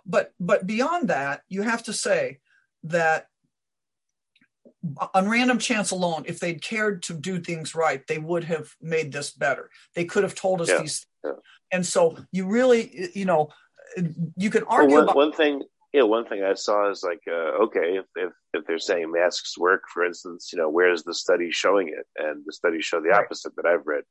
But 0.06 0.34
but 0.40 0.66
beyond 0.66 1.10
that, 1.10 1.44
you 1.48 1.62
have 1.62 1.84
to 1.84 1.94
say 1.94 2.40
that 2.84 3.28
on 5.14 5.30
random 5.30 5.60
chance 5.60 5.92
alone, 5.92 6.24
if 6.26 6.40
they'd 6.40 6.62
cared 6.62 7.04
to 7.04 7.14
do 7.14 7.40
things 7.40 7.76
right, 7.76 8.06
they 8.08 8.18
would 8.18 8.44
have 8.46 8.74
made 8.82 9.12
this 9.12 9.32
better. 9.32 9.70
They 9.96 10.06
could 10.06 10.24
have 10.24 10.36
told 10.36 10.62
us 10.62 10.70
yeah, 10.70 10.82
these. 10.82 11.06
Yeah. 11.24 11.32
And 11.72 11.86
so 11.86 12.18
you 12.32 12.48
really, 12.48 13.10
you 13.14 13.26
know, 13.26 13.50
you 14.36 14.50
can 14.50 14.64
argue 14.64 14.96
well, 14.96 14.98
one, 14.98 15.04
about 15.04 15.16
one 15.16 15.32
thing. 15.34 15.64
Yeah, 15.94 16.04
one 16.04 16.26
thing 16.26 16.42
I 16.44 16.54
saw 16.54 16.90
is 16.90 17.04
like, 17.04 17.22
uh, 17.28 17.64
okay, 17.64 17.98
if, 17.98 18.06
if 18.16 18.32
if 18.54 18.66
they're 18.66 18.80
saying 18.80 19.12
masks 19.12 19.58
work, 19.58 19.84
for 19.94 20.06
instance, 20.06 20.52
you 20.54 20.60
know, 20.60 20.70
where's 20.70 21.04
the 21.04 21.14
study 21.14 21.52
showing 21.52 21.90
it? 21.90 22.08
And 22.18 22.44
the 22.46 22.54
studies 22.54 22.86
show 22.86 23.02
the 23.02 23.10
right. 23.10 23.24
opposite 23.24 23.56
that 23.58 23.66
I've 23.66 23.86
read. 23.86 24.04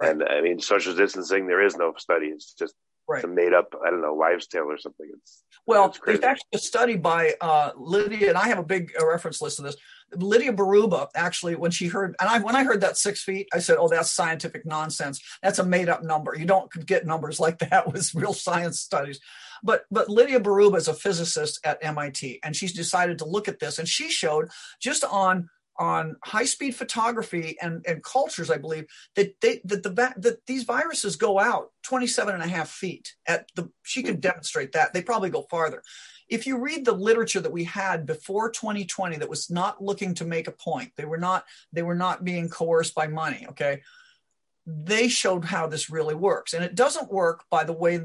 Right. 0.00 0.10
And 0.10 0.24
I 0.24 0.40
mean, 0.40 0.58
social 0.58 0.94
distancing, 0.94 1.46
there 1.46 1.64
is 1.64 1.76
no 1.76 1.94
study. 1.96 2.26
It's 2.26 2.54
just 2.54 2.74
right. 3.08 3.18
it's 3.18 3.24
a 3.24 3.28
made 3.28 3.52
up, 3.52 3.74
I 3.84 3.90
don't 3.90 4.02
know, 4.02 4.14
wives' 4.14 4.46
tale 4.46 4.70
or 4.70 4.78
something. 4.78 5.08
It's 5.12 5.44
well, 5.66 5.86
it's 5.86 6.00
there's 6.04 6.20
actually 6.20 6.48
a 6.54 6.58
study 6.58 6.96
by 6.96 7.34
uh, 7.40 7.70
Lydia, 7.76 8.30
and 8.30 8.38
I 8.38 8.48
have 8.48 8.58
a 8.58 8.64
big 8.64 8.92
uh, 9.00 9.06
reference 9.06 9.40
list 9.40 9.58
of 9.58 9.64
this. 9.64 9.76
Lydia 10.14 10.52
Bourouiba 10.52 11.08
actually, 11.14 11.54
when 11.54 11.70
she 11.70 11.86
heard, 11.86 12.14
and 12.20 12.28
I 12.28 12.38
when 12.40 12.56
I 12.56 12.64
heard 12.64 12.80
that 12.80 12.96
six 12.96 13.22
feet, 13.22 13.48
I 13.52 13.58
said, 13.60 13.76
"Oh, 13.78 13.88
that's 13.88 14.10
scientific 14.10 14.66
nonsense. 14.66 15.20
That's 15.42 15.58
a 15.58 15.64
made 15.64 15.88
up 15.88 16.02
number. 16.02 16.34
You 16.36 16.46
don't 16.46 16.70
get 16.86 17.06
numbers 17.06 17.40
like 17.40 17.58
that 17.60 17.86
with 17.92 18.14
real 18.14 18.34
science 18.34 18.80
studies." 18.80 19.20
But 19.62 19.84
but 19.90 20.08
Lydia 20.08 20.40
Bourouiba 20.40 20.76
is 20.76 20.88
a 20.88 20.94
physicist 20.94 21.60
at 21.64 21.78
MIT, 21.82 22.40
and 22.42 22.54
she's 22.54 22.72
decided 22.72 23.18
to 23.18 23.24
look 23.24 23.48
at 23.48 23.60
this, 23.60 23.78
and 23.78 23.88
she 23.88 24.10
showed 24.10 24.50
just 24.80 25.04
on 25.04 25.48
on 25.82 26.14
high 26.24 26.44
speed 26.44 26.76
photography 26.76 27.56
and, 27.60 27.84
and 27.88 28.04
cultures, 28.04 28.52
I 28.52 28.58
believe 28.58 28.86
that 29.16 29.34
they 29.40 29.60
that 29.64 29.82
the 29.82 29.90
that 29.90 30.46
these 30.46 30.62
viruses 30.62 31.16
go 31.16 31.40
out 31.40 31.72
27 31.82 32.32
and 32.32 32.42
a 32.42 32.46
half 32.46 32.70
feet 32.70 33.14
at 33.26 33.48
the 33.56 33.68
she 33.82 34.04
could 34.04 34.16
hmm. 34.16 34.20
demonstrate 34.20 34.72
that. 34.72 34.94
They 34.94 35.02
probably 35.02 35.30
go 35.30 35.42
farther. 35.50 35.82
If 36.28 36.46
you 36.46 36.58
read 36.58 36.84
the 36.84 36.92
literature 36.92 37.40
that 37.40 37.52
we 37.52 37.64
had 37.64 38.06
before 38.06 38.50
2020 38.50 39.16
that 39.16 39.28
was 39.28 39.50
not 39.50 39.82
looking 39.82 40.14
to 40.14 40.24
make 40.24 40.46
a 40.46 40.52
point 40.52 40.92
they 40.96 41.04
were 41.04 41.18
not 41.18 41.44
they 41.72 41.82
were 41.82 41.96
not 41.96 42.24
being 42.24 42.48
coerced 42.48 42.94
by 42.94 43.08
money 43.08 43.44
okay 43.50 43.80
they 44.64 45.08
showed 45.08 45.44
how 45.44 45.66
this 45.66 45.90
really 45.90 46.14
works. 46.14 46.54
And 46.54 46.64
it 46.64 46.76
doesn't 46.76 47.12
work 47.12 47.42
by 47.50 47.64
the 47.64 47.72
way 47.72 48.00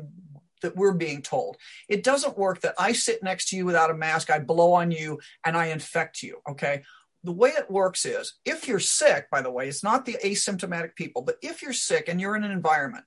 that 0.63 0.75
we're 0.75 0.93
being 0.93 1.21
told. 1.21 1.57
It 1.87 2.03
doesn't 2.03 2.37
work 2.37 2.61
that 2.61 2.73
i 2.79 2.91
sit 2.91 3.21
next 3.21 3.49
to 3.49 3.55
you 3.55 3.65
without 3.65 3.91
a 3.91 3.93
mask 3.93 4.31
i 4.31 4.39
blow 4.39 4.73
on 4.73 4.89
you 4.89 5.19
and 5.45 5.55
i 5.55 5.67
infect 5.67 6.23
you 6.23 6.41
okay 6.49 6.81
the 7.27 7.33
way 7.33 7.49
it 7.49 7.69
works 7.69 8.05
is 8.05 8.33
if 8.45 8.67
you're 8.67 8.79
sick 8.79 9.29
by 9.29 9.41
the 9.41 9.51
way 9.51 9.67
it's 9.67 9.83
not 9.83 10.05
the 10.05 10.17
asymptomatic 10.23 10.95
people 10.95 11.21
but 11.21 11.35
if 11.41 11.61
you're 11.61 11.73
sick 11.73 12.07
and 12.07 12.19
you're 12.19 12.35
in 12.35 12.43
an 12.43 12.51
environment 12.51 13.05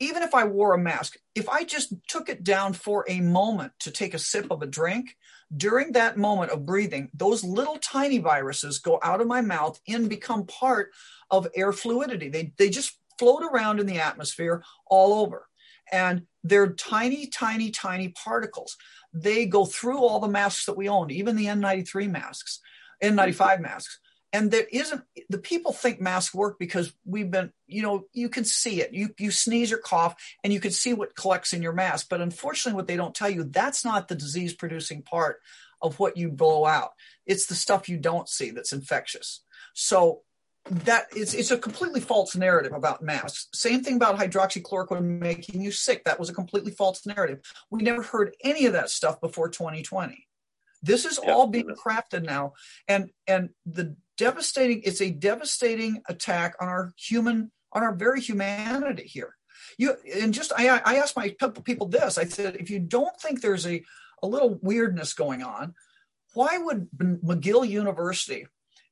even 0.00 0.22
if 0.22 0.34
I 0.34 0.44
wore 0.44 0.74
a 0.74 0.78
mask, 0.78 1.16
if 1.34 1.48
I 1.48 1.64
just 1.64 1.92
took 2.06 2.28
it 2.28 2.44
down 2.44 2.72
for 2.72 3.04
a 3.08 3.20
moment 3.20 3.72
to 3.80 3.90
take 3.90 4.14
a 4.14 4.18
sip 4.18 4.46
of 4.50 4.62
a 4.62 4.66
drink, 4.66 5.16
during 5.56 5.92
that 5.92 6.16
moment 6.16 6.52
of 6.52 6.66
breathing, 6.66 7.10
those 7.14 7.42
little 7.42 7.78
tiny 7.78 8.18
viruses 8.18 8.78
go 8.78 8.98
out 9.02 9.20
of 9.20 9.26
my 9.26 9.40
mouth 9.40 9.80
and 9.88 10.08
become 10.08 10.46
part 10.46 10.90
of 11.30 11.48
air 11.54 11.72
fluidity. 11.72 12.28
They, 12.28 12.52
they 12.58 12.68
just 12.68 12.98
float 13.18 13.42
around 13.42 13.80
in 13.80 13.86
the 13.86 13.98
atmosphere 13.98 14.62
all 14.86 15.14
over. 15.14 15.48
And 15.90 16.26
they're 16.44 16.74
tiny, 16.74 17.26
tiny, 17.26 17.70
tiny 17.70 18.10
particles. 18.10 18.76
They 19.14 19.46
go 19.46 19.64
through 19.64 19.98
all 19.98 20.20
the 20.20 20.28
masks 20.28 20.66
that 20.66 20.76
we 20.76 20.88
own, 20.88 21.10
even 21.10 21.34
the 21.34 21.46
N93 21.46 22.10
masks, 22.10 22.60
N95 23.02 23.60
masks 23.60 23.98
and 24.32 24.50
there 24.50 24.66
isn't 24.70 25.02
the 25.28 25.38
people 25.38 25.72
think 25.72 26.00
masks 26.00 26.34
work 26.34 26.58
because 26.58 26.92
we've 27.04 27.30
been 27.30 27.52
you 27.66 27.82
know 27.82 28.04
you 28.12 28.28
can 28.28 28.44
see 28.44 28.80
it 28.80 28.92
you 28.92 29.10
you 29.18 29.30
sneeze 29.30 29.72
or 29.72 29.78
cough 29.78 30.14
and 30.44 30.52
you 30.52 30.60
can 30.60 30.70
see 30.70 30.92
what 30.92 31.16
collects 31.16 31.52
in 31.52 31.62
your 31.62 31.72
mask 31.72 32.08
but 32.10 32.20
unfortunately 32.20 32.76
what 32.76 32.86
they 32.86 32.96
don't 32.96 33.14
tell 33.14 33.30
you 33.30 33.44
that's 33.44 33.84
not 33.84 34.08
the 34.08 34.14
disease 34.14 34.52
producing 34.52 35.02
part 35.02 35.40
of 35.80 35.98
what 35.98 36.16
you 36.16 36.30
blow 36.30 36.64
out 36.64 36.90
it's 37.26 37.46
the 37.46 37.54
stuff 37.54 37.88
you 37.88 37.96
don't 37.96 38.28
see 38.28 38.50
that's 38.50 38.72
infectious 38.72 39.42
so 39.74 40.22
that 40.70 41.06
it's 41.16 41.32
it's 41.32 41.50
a 41.50 41.56
completely 41.56 42.00
false 42.00 42.36
narrative 42.36 42.74
about 42.74 43.00
masks. 43.00 43.48
Same 43.54 43.82
thing 43.82 43.96
about 43.96 44.18
hydroxychloroquine 44.18 45.18
making 45.18 45.62
you 45.62 45.70
sick. 45.72 46.04
That 46.04 46.20
was 46.20 46.28
a 46.28 46.34
completely 46.34 46.72
false 46.72 47.06
narrative. 47.06 47.40
We 47.70 47.80
never 47.80 48.02
heard 48.02 48.36
any 48.44 48.66
of 48.66 48.74
that 48.74 48.90
stuff 48.90 49.18
before 49.18 49.48
2020. 49.48 50.27
This 50.82 51.04
is 51.04 51.18
all 51.18 51.46
being 51.46 51.68
crafted 51.68 52.24
now, 52.24 52.52
and 52.86 53.10
and 53.26 53.50
the 53.66 53.96
devastating. 54.16 54.82
It's 54.84 55.00
a 55.00 55.10
devastating 55.10 56.02
attack 56.08 56.54
on 56.60 56.68
our 56.68 56.92
human, 56.96 57.50
on 57.72 57.82
our 57.82 57.94
very 57.94 58.20
humanity 58.20 59.04
here. 59.04 59.34
You 59.76 59.96
and 60.14 60.32
just 60.32 60.52
I 60.56 60.68
I 60.84 60.96
asked 60.96 61.16
my 61.16 61.34
people 61.64 61.88
this. 61.88 62.18
I 62.18 62.24
said, 62.24 62.56
if 62.56 62.70
you 62.70 62.78
don't 62.78 63.18
think 63.20 63.40
there's 63.40 63.66
a 63.66 63.82
a 64.22 64.26
little 64.26 64.58
weirdness 64.62 65.14
going 65.14 65.42
on, 65.42 65.74
why 66.34 66.58
would 66.58 66.88
McGill 66.96 67.68
University 67.68 68.46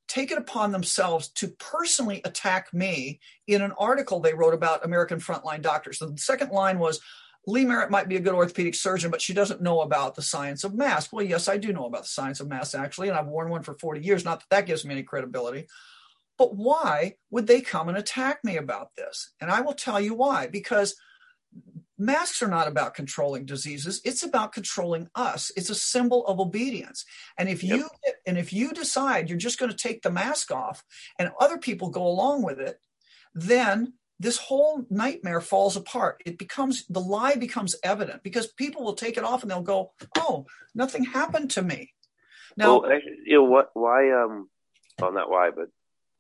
take 0.09 0.31
it 0.31 0.39
upon 0.39 0.73
themselves 0.73 1.29
to 1.29 1.49
personally 1.49 2.21
attack 2.25 2.73
me 2.73 3.21
in 3.47 3.63
an 3.63 3.73
article 3.79 4.21
they 4.21 4.35
wrote 4.35 4.55
about 4.55 4.85
American 4.85 5.19
frontline 5.19 5.63
doctors. 5.63 5.99
The 5.99 6.13
second 6.17 6.51
line 6.51 6.79
was 6.79 7.01
Lee 7.47 7.65
Merritt 7.65 7.91
might 7.91 8.09
be 8.09 8.17
a 8.17 8.21
good 8.21 8.35
orthopedic 8.35 8.75
surgeon, 8.75 9.11
but 9.11 9.23
she 9.23 9.33
doesn't 9.33 9.63
know 9.63 9.83
about 9.83 10.15
the 10.17 10.23
science 10.23 10.65
of 10.65 10.75
masks. 10.75 11.13
Well, 11.13 11.25
yes, 11.25 11.49
I 11.49 11.57
do 11.57 11.73
know 11.73 11.87
about 11.87 12.03
the 12.03 12.09
science 12.09 12.41
of 12.41 12.49
masks, 12.49 12.75
actually, 12.75 13.09
and 13.09 13.17
I've 13.17 13.29
worn 13.29 13.51
one 13.51 13.63
for 13.63 13.75
40 13.75 14.01
years. 14.01 14.25
Not 14.25 14.41
that 14.41 14.51
that 14.51 14.67
gives 14.67 14.85
me 14.85 14.95
any 14.95 15.05
credibility. 15.05 15.67
But 16.39 16.57
why 16.57 17.15
would 17.31 17.47
they 17.47 17.61
come 17.61 17.89
and 17.89 17.97
attack 17.97 18.41
me 18.43 18.57
about 18.57 18.95
this? 18.97 19.33
And 19.41 19.51
I 19.51 19.61
will 19.61 19.75
tell 19.75 20.01
you 20.01 20.15
why. 20.15 20.49
Because 20.49 20.97
masks 21.99 22.43
are 22.43 22.49
not 22.49 22.69
about 22.69 22.95
controlling 22.95 23.47
diseases 23.47 24.03
it's 24.05 24.23
about 24.23 24.53
controlling 24.53 25.09
us 25.15 25.51
it's 25.57 25.71
a 25.71 25.75
symbol 25.75 26.27
of 26.27 26.39
obedience 26.39 27.07
and 27.39 27.49
if 27.49 27.65
yep. 27.65 27.79
you 27.79 27.89
and 28.27 28.37
if 28.37 28.53
you 28.53 28.71
decide 28.73 29.29
you're 29.29 29.39
just 29.39 29.59
going 29.59 29.71
to 29.71 29.77
take 29.77 30.03
the 30.03 30.11
mask 30.11 30.51
off 30.51 30.85
and 31.19 31.31
other 31.41 31.57
people 31.57 31.89
go 31.89 32.07
along 32.07 32.43
with 32.43 32.61
it 32.61 32.79
then 33.35 33.95
this 34.19 34.39
whole 34.39 34.85
nightmare 34.91 35.41
falls 35.41 35.77
apart 35.77 36.23
it 36.25 36.39
becomes 36.39 36.87
the 36.87 37.01
lie 37.01 37.37
becomes 37.37 37.77
evident 37.83 38.23
because 38.23 38.47
people 38.47 38.85
will 38.85 38.95
take 38.95 39.17
it 39.17 39.25
off 39.25 39.43
and 39.43 39.51
they'll 39.51 39.63
go 39.63 39.93
oh 40.19 40.47
nothing 40.75 41.05
happened 41.05 41.51
to 41.51 41.63
me 41.63 41.93
now 42.57 42.81
well, 42.81 42.91
you 43.25 43.37
know 43.37 43.45
what 43.45 43.71
why 43.75 44.11
um 44.13 44.49
well 45.01 45.13
not 45.13 45.31
why 45.31 45.51
but 45.55 45.69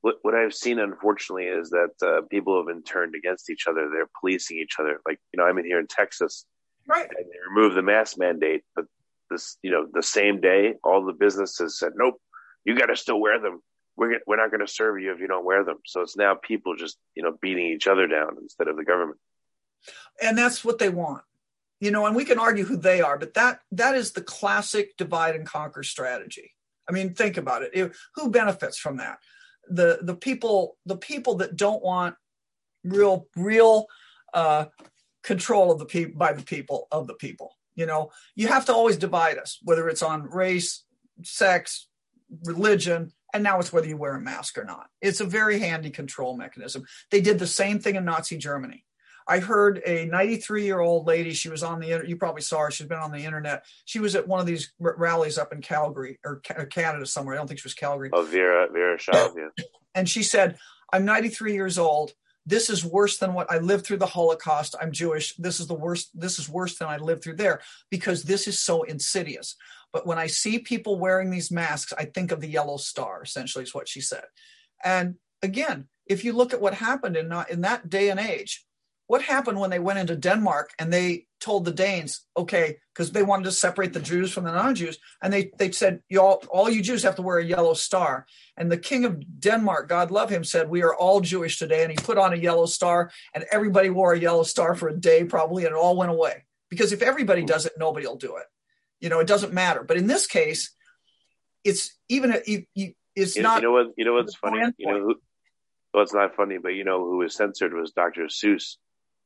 what, 0.06 0.18
what 0.22 0.36
I've 0.36 0.54
seen, 0.54 0.78
unfortunately, 0.78 1.46
is 1.46 1.70
that 1.70 1.90
uh, 2.00 2.20
people 2.30 2.56
have 2.56 2.68
been 2.68 2.84
turned 2.84 3.16
against 3.16 3.50
each 3.50 3.66
other. 3.66 3.90
They're 3.90 4.08
policing 4.20 4.56
each 4.56 4.76
other. 4.78 5.00
Like, 5.04 5.18
you 5.32 5.38
know, 5.38 5.44
I'm 5.44 5.58
in 5.58 5.64
here 5.64 5.80
in 5.80 5.88
Texas, 5.88 6.46
right? 6.86 7.08
And 7.10 7.26
they 7.26 7.38
removed 7.52 7.76
the 7.76 7.82
mask 7.82 8.16
mandate, 8.16 8.62
but 8.76 8.84
this, 9.32 9.58
you 9.62 9.72
know, 9.72 9.84
the 9.92 10.04
same 10.04 10.40
day, 10.40 10.74
all 10.84 11.04
the 11.04 11.12
businesses 11.12 11.76
said, 11.76 11.94
"Nope, 11.96 12.20
you 12.64 12.78
got 12.78 12.86
to 12.86 12.94
still 12.94 13.20
wear 13.20 13.40
them. 13.40 13.60
We're 13.96 14.20
we're 14.26 14.36
not 14.36 14.50
going 14.50 14.64
to 14.66 14.72
serve 14.72 15.00
you 15.00 15.12
if 15.12 15.20
you 15.20 15.28
don't 15.28 15.44
wear 15.44 15.64
them." 15.64 15.78
So 15.86 16.02
it's 16.02 16.16
now 16.16 16.34
people 16.34 16.76
just, 16.76 16.98
you 17.14 17.22
know, 17.22 17.36
beating 17.40 17.66
each 17.66 17.86
other 17.86 18.06
down 18.06 18.36
instead 18.40 18.68
of 18.68 18.76
the 18.76 18.84
government. 18.84 19.18
And 20.20 20.36
that's 20.36 20.64
what 20.64 20.78
they 20.78 20.88
want, 20.88 21.22
you 21.80 21.90
know. 21.90 22.06
And 22.06 22.16
we 22.16 22.24
can 22.24 22.38
argue 22.38 22.64
who 22.64 22.76
they 22.76 23.00
are, 23.00 23.18
but 23.18 23.34
that 23.34 23.60
that 23.72 23.94
is 23.94 24.12
the 24.12 24.22
classic 24.22 24.96
divide 24.96 25.36
and 25.36 25.46
conquer 25.46 25.82
strategy. 25.82 26.52
I 26.88 26.92
mean, 26.92 27.14
think 27.14 27.36
about 27.36 27.62
it. 27.62 27.70
it 27.74 27.96
who 28.14 28.30
benefits 28.30 28.78
from 28.78 28.98
that? 28.98 29.18
the 29.68 29.98
the 30.02 30.14
people 30.14 30.76
the 30.86 30.96
people 30.96 31.36
that 31.36 31.56
don't 31.56 31.82
want 31.82 32.14
real 32.84 33.26
real 33.36 33.86
uh, 34.34 34.66
control 35.22 35.72
of 35.72 35.78
the 35.78 35.86
people 35.86 36.18
by 36.18 36.32
the 36.32 36.42
people 36.42 36.86
of 36.90 37.06
the 37.06 37.14
people. 37.14 37.52
You 37.74 37.86
know, 37.86 38.10
you 38.34 38.48
have 38.48 38.64
to 38.66 38.74
always 38.74 38.96
divide 38.96 39.38
us, 39.38 39.58
whether 39.62 39.88
it's 39.88 40.02
on 40.02 40.30
race, 40.30 40.84
sex, 41.22 41.88
religion, 42.44 43.12
and 43.36 43.44
now 43.44 43.60
it's 43.60 43.70
whether 43.70 43.86
you 43.86 43.98
wear 43.98 44.14
a 44.14 44.20
mask 44.20 44.56
or 44.56 44.64
not. 44.64 44.88
It's 45.02 45.20
a 45.20 45.26
very 45.26 45.58
handy 45.58 45.90
control 45.90 46.38
mechanism. 46.38 46.86
They 47.10 47.20
did 47.20 47.38
the 47.38 47.46
same 47.46 47.78
thing 47.78 47.94
in 47.94 48.06
Nazi 48.06 48.38
Germany. 48.38 48.82
I 49.28 49.40
heard 49.40 49.82
a 49.84 50.06
93 50.06 50.64
year 50.64 50.80
old 50.80 51.06
lady. 51.06 51.34
She 51.34 51.50
was 51.50 51.62
on 51.62 51.80
the 51.80 52.02
you 52.06 52.16
probably 52.16 52.40
saw 52.40 52.60
her. 52.60 52.70
She's 52.70 52.86
been 52.86 52.98
on 52.98 53.12
the 53.12 53.24
internet. 53.24 53.66
She 53.84 53.98
was 53.98 54.16
at 54.16 54.26
one 54.26 54.40
of 54.40 54.46
these 54.46 54.72
r- 54.82 54.94
rallies 54.96 55.36
up 55.36 55.52
in 55.52 55.60
Calgary 55.60 56.18
or 56.24 56.36
Canada 56.36 57.04
somewhere. 57.04 57.34
I 57.34 57.38
don't 57.38 57.46
think 57.46 57.60
she 57.60 57.66
was 57.66 57.74
Calgary. 57.74 58.08
Oh, 58.12 58.22
Vera 58.22 58.68
Vera 58.72 58.96
Sharav, 58.96 59.34
yeah. 59.36 59.64
And 59.94 60.08
she 60.08 60.22
said, 60.22 60.58
"I'm 60.92 61.04
93 61.04 61.52
years 61.52 61.76
old. 61.76 62.12
This 62.46 62.70
is 62.70 62.84
worse 62.84 63.18
than 63.18 63.34
what 63.34 63.50
I 63.50 63.58
lived 63.58 63.84
through 63.84 63.96
the 63.98 64.06
Holocaust. 64.06 64.76
I'm 64.80 64.92
Jewish. 64.92 65.34
This 65.36 65.60
is 65.60 65.66
the 65.66 65.74
worst. 65.74 66.10
This 66.18 66.38
is 66.38 66.48
worse 66.48 66.78
than 66.78 66.88
I 66.88 66.96
lived 66.96 67.24
through 67.24 67.36
there 67.36 67.60
because 67.90 68.22
this 68.22 68.46
is 68.46 68.58
so 68.58 68.84
insidious. 68.84 69.56
But 69.92 70.06
when 70.06 70.18
I 70.18 70.26
see 70.26 70.58
people 70.58 70.98
wearing 70.98 71.30
these 71.30 71.50
masks, 71.50 71.92
I 71.96 72.04
think 72.04 72.32
of 72.32 72.40
the 72.40 72.48
yellow 72.48 72.76
star. 72.76 73.22
Essentially, 73.22 73.64
is 73.64 73.74
what 73.74 73.88
she 73.88 74.00
said. 74.00 74.24
And 74.84 75.16
again, 75.42 75.88
if 76.06 76.24
you 76.24 76.32
look 76.32 76.52
at 76.52 76.60
what 76.60 76.74
happened 76.74 77.16
in 77.16 77.32
uh, 77.32 77.44
in 77.50 77.62
that 77.62 77.88
day 77.88 78.10
and 78.10 78.20
age, 78.20 78.66
what 79.06 79.22
happened 79.22 79.58
when 79.58 79.70
they 79.70 79.78
went 79.78 79.98
into 79.98 80.16
Denmark 80.16 80.70
and 80.78 80.92
they 80.92 81.26
told 81.38 81.64
the 81.64 81.72
Danes, 81.72 82.22
okay, 82.36 82.78
because 82.92 83.12
they 83.12 83.22
wanted 83.22 83.44
to 83.44 83.52
separate 83.52 83.92
the 83.92 84.00
Jews 84.00 84.32
from 84.32 84.44
the 84.44 84.52
non-Jews, 84.52 84.98
and 85.22 85.32
they 85.32 85.50
they 85.58 85.70
said, 85.70 86.00
you 86.08 86.20
all, 86.20 86.42
all 86.50 86.68
you 86.68 86.82
Jews 86.82 87.02
have 87.02 87.16
to 87.16 87.22
wear 87.22 87.38
a 87.38 87.44
yellow 87.44 87.74
star. 87.74 88.26
And 88.56 88.70
the 88.70 88.78
king 88.78 89.04
of 89.04 89.40
Denmark, 89.40 89.88
God 89.88 90.10
love 90.10 90.30
him, 90.30 90.44
said, 90.44 90.68
we 90.68 90.82
are 90.82 90.94
all 90.94 91.20
Jewish 91.20 91.58
today, 91.58 91.82
and 91.82 91.90
he 91.90 91.96
put 91.96 92.18
on 92.18 92.32
a 92.32 92.36
yellow 92.36 92.66
star, 92.66 93.10
and 93.34 93.44
everybody 93.52 93.90
wore 93.90 94.14
a 94.14 94.18
yellow 94.18 94.42
star 94.42 94.74
for 94.74 94.88
a 94.88 94.96
day 94.96 95.24
probably, 95.24 95.64
and 95.64 95.74
it 95.74 95.78
all 95.78 95.96
went 95.96 96.10
away. 96.10 96.44
Because 96.68 96.92
if 96.92 97.02
everybody 97.02 97.42
hmm. 97.42 97.46
does 97.46 97.66
it, 97.66 97.74
nobody 97.78 98.06
will 98.06 98.16
do 98.16 98.36
it. 98.36 98.46
You 99.00 99.08
know, 99.08 99.20
it 99.20 99.26
doesn't 99.26 99.52
matter. 99.52 99.82
But 99.82 99.96
in 99.96 100.06
this 100.06 100.26
case, 100.26 100.74
it's 101.64 101.96
even 102.08 102.34
it's 102.44 103.36
you, 103.36 103.42
not. 103.42 103.62
You 103.62 103.68
know 103.68 103.72
what? 103.72 103.86
You 103.96 104.04
know 104.04 104.14
what's 104.14 104.34
funny? 104.34 104.60
You 104.78 104.86
know 104.86 105.00
who? 105.00 105.14
Well, 105.92 106.02
it's 106.02 106.14
not 106.14 106.36
funny, 106.36 106.58
but 106.58 106.70
you 106.70 106.84
know 106.84 107.00
who 107.04 107.18
was 107.18 107.34
censored 107.34 107.72
was 107.72 107.92
Dr. 107.92 108.24
Seuss 108.24 108.76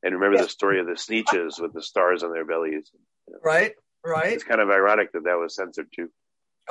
and 0.03 0.15
remember 0.15 0.37
yes. 0.37 0.45
the 0.45 0.51
story 0.51 0.79
of 0.79 0.87
the 0.87 0.93
Sneetches 0.93 1.61
with 1.61 1.73
the 1.73 1.81
stars 1.81 2.23
on 2.23 2.31
their 2.31 2.45
bellies. 2.45 2.91
You 2.93 3.33
know? 3.33 3.39
Right, 3.43 3.73
right. 4.05 4.33
It's 4.33 4.43
kind 4.43 4.61
of 4.61 4.69
ironic 4.69 5.11
that 5.13 5.25
that 5.25 5.37
was 5.37 5.55
censored 5.55 5.87
too. 5.93 6.09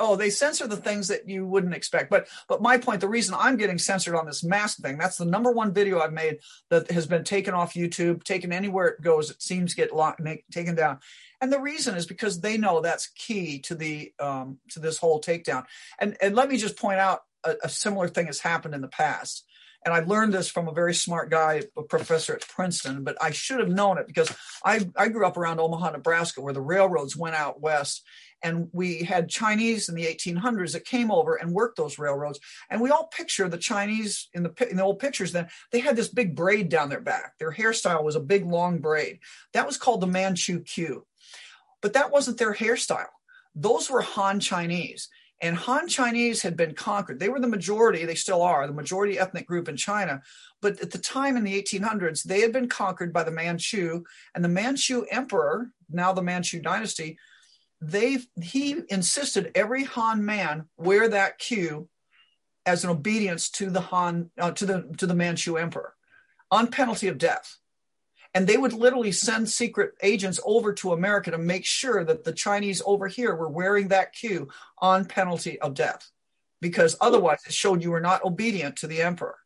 Oh, 0.01 0.15
they 0.15 0.31
censor 0.31 0.67
the 0.67 0.77
things 0.77 1.07
that 1.09 1.29
you 1.29 1.45
wouldn't 1.45 1.75
expect. 1.75 2.09
But 2.09 2.27
but 2.47 2.61
my 2.61 2.77
point, 2.77 3.01
the 3.01 3.07
reason 3.07 3.35
I'm 3.37 3.55
getting 3.55 3.77
censored 3.77 4.15
on 4.15 4.25
this 4.25 4.43
mask 4.43 4.79
thing, 4.79 4.97
that's 4.97 5.17
the 5.17 5.25
number 5.25 5.51
one 5.51 5.73
video 5.73 5.99
I've 5.99 6.11
made 6.11 6.39
that 6.69 6.89
has 6.91 7.05
been 7.05 7.23
taken 7.23 7.53
off 7.53 7.75
YouTube, 7.75 8.23
taken 8.23 8.51
anywhere 8.51 8.87
it 8.87 9.01
goes. 9.01 9.29
It 9.29 9.41
seems 9.41 9.75
get 9.75 9.95
locked, 9.95 10.19
make, 10.19 10.43
taken 10.51 10.75
down. 10.75 10.99
And 11.39 11.53
the 11.53 11.59
reason 11.59 11.95
is 11.95 12.05
because 12.05 12.41
they 12.41 12.57
know 12.57 12.81
that's 12.81 13.07
key 13.15 13.59
to 13.59 13.75
the 13.75 14.11
um, 14.19 14.57
to 14.71 14.79
this 14.79 14.97
whole 14.97 15.21
takedown. 15.21 15.65
And 15.99 16.17
and 16.21 16.35
let 16.35 16.49
me 16.49 16.57
just 16.57 16.77
point 16.77 16.99
out 16.99 17.21
a, 17.43 17.55
a 17.63 17.69
similar 17.69 18.07
thing 18.07 18.25
has 18.25 18.39
happened 18.39 18.73
in 18.73 18.81
the 18.81 18.87
past 18.87 19.45
and 19.83 19.93
I 19.93 20.01
learned 20.01 20.33
this 20.33 20.49
from 20.49 20.67
a 20.67 20.73
very 20.73 20.93
smart 20.93 21.31
guy, 21.31 21.63
a 21.75 21.83
professor 21.83 22.35
at 22.35 22.47
Princeton, 22.47 23.03
but 23.03 23.17
I 23.21 23.31
should 23.31 23.59
have 23.59 23.69
known 23.69 23.97
it 23.97 24.05
because 24.05 24.31
I, 24.63 24.87
I 24.95 25.07
grew 25.07 25.25
up 25.25 25.37
around 25.37 25.59
Omaha, 25.59 25.91
Nebraska, 25.91 26.41
where 26.41 26.53
the 26.53 26.61
railroads 26.61 27.17
went 27.17 27.35
out 27.35 27.61
west. 27.61 28.03
And 28.43 28.69
we 28.71 29.03
had 29.03 29.29
Chinese 29.29 29.89
in 29.89 29.95
the 29.95 30.05
1800s 30.05 30.73
that 30.73 30.85
came 30.85 31.11
over 31.11 31.35
and 31.35 31.51
worked 31.51 31.77
those 31.77 31.99
railroads. 31.99 32.39
And 32.69 32.81
we 32.81 32.89
all 32.89 33.07
picture 33.07 33.47
the 33.47 33.57
Chinese 33.57 34.29
in 34.33 34.43
the, 34.43 34.67
in 34.69 34.77
the 34.77 34.83
old 34.83 34.99
pictures 34.99 35.31
then, 35.31 35.47
they 35.71 35.79
had 35.79 35.95
this 35.95 36.07
big 36.07 36.35
braid 36.35 36.69
down 36.69 36.89
their 36.89 37.01
back. 37.01 37.37
Their 37.39 37.51
hairstyle 37.51 38.03
was 38.03 38.15
a 38.15 38.19
big 38.19 38.45
long 38.45 38.79
braid. 38.79 39.19
That 39.53 39.67
was 39.67 39.77
called 39.77 40.01
the 40.01 40.07
Manchu 40.07 40.61
queue. 40.61 41.05
But 41.81 41.93
that 41.93 42.11
wasn't 42.11 42.37
their 42.37 42.53
hairstyle. 42.53 43.07
Those 43.55 43.89
were 43.89 44.01
Han 44.01 44.39
Chinese. 44.39 45.09
And 45.41 45.55
Han 45.55 45.87
Chinese 45.87 46.43
had 46.43 46.55
been 46.55 46.75
conquered. 46.75 47.19
They 47.19 47.29
were 47.29 47.39
the 47.39 47.47
majority, 47.47 48.05
they 48.05 48.15
still 48.15 48.43
are, 48.43 48.67
the 48.67 48.73
majority 48.73 49.17
ethnic 49.17 49.47
group 49.47 49.67
in 49.67 49.75
China. 49.75 50.21
But 50.61 50.79
at 50.79 50.91
the 50.91 50.99
time 50.99 51.35
in 51.35 51.43
the 51.43 51.59
1800s, 51.59 52.23
they 52.23 52.41
had 52.41 52.53
been 52.53 52.69
conquered 52.69 53.11
by 53.11 53.23
the 53.23 53.31
Manchu, 53.31 54.03
and 54.35 54.43
the 54.43 54.49
Manchu 54.49 55.05
emperor, 55.09 55.71
now 55.89 56.13
the 56.13 56.21
Manchu 56.21 56.61
dynasty, 56.61 57.17
they 57.81 58.19
he 58.39 58.81
insisted 58.89 59.51
every 59.55 59.83
Han 59.85 60.23
man 60.23 60.65
wear 60.77 61.09
that 61.09 61.39
queue 61.39 61.89
as 62.65 62.83
an 62.83 62.91
obedience 62.91 63.49
to 63.49 63.71
the 63.71 63.81
Han 63.81 64.29
uh, 64.37 64.51
to 64.51 64.65
the 64.65 64.93
to 64.97 65.07
the 65.07 65.15
Manchu 65.15 65.57
emperor 65.57 65.95
on 66.51 66.67
penalty 66.67 67.07
of 67.07 67.17
death. 67.17 67.57
And 68.33 68.47
they 68.47 68.57
would 68.57 68.73
literally 68.73 69.11
send 69.11 69.49
secret 69.49 69.93
agents 70.01 70.39
over 70.45 70.71
to 70.73 70.93
America 70.93 71.31
to 71.31 71.37
make 71.37 71.65
sure 71.65 72.05
that 72.05 72.23
the 72.23 72.31
Chinese 72.31 72.81
over 72.85 73.07
here 73.07 73.35
were 73.35 73.49
wearing 73.49 73.89
that 73.89 74.13
queue 74.13 74.47
on 74.77 75.05
penalty 75.05 75.59
of 75.59 75.73
death, 75.73 76.09
because 76.61 76.95
otherwise 77.01 77.39
it 77.45 77.53
showed 77.53 77.83
you 77.83 77.91
were 77.91 77.99
not 77.99 78.23
obedient 78.23 78.77
to 78.77 78.87
the 78.87 79.01
emperor. 79.01 79.37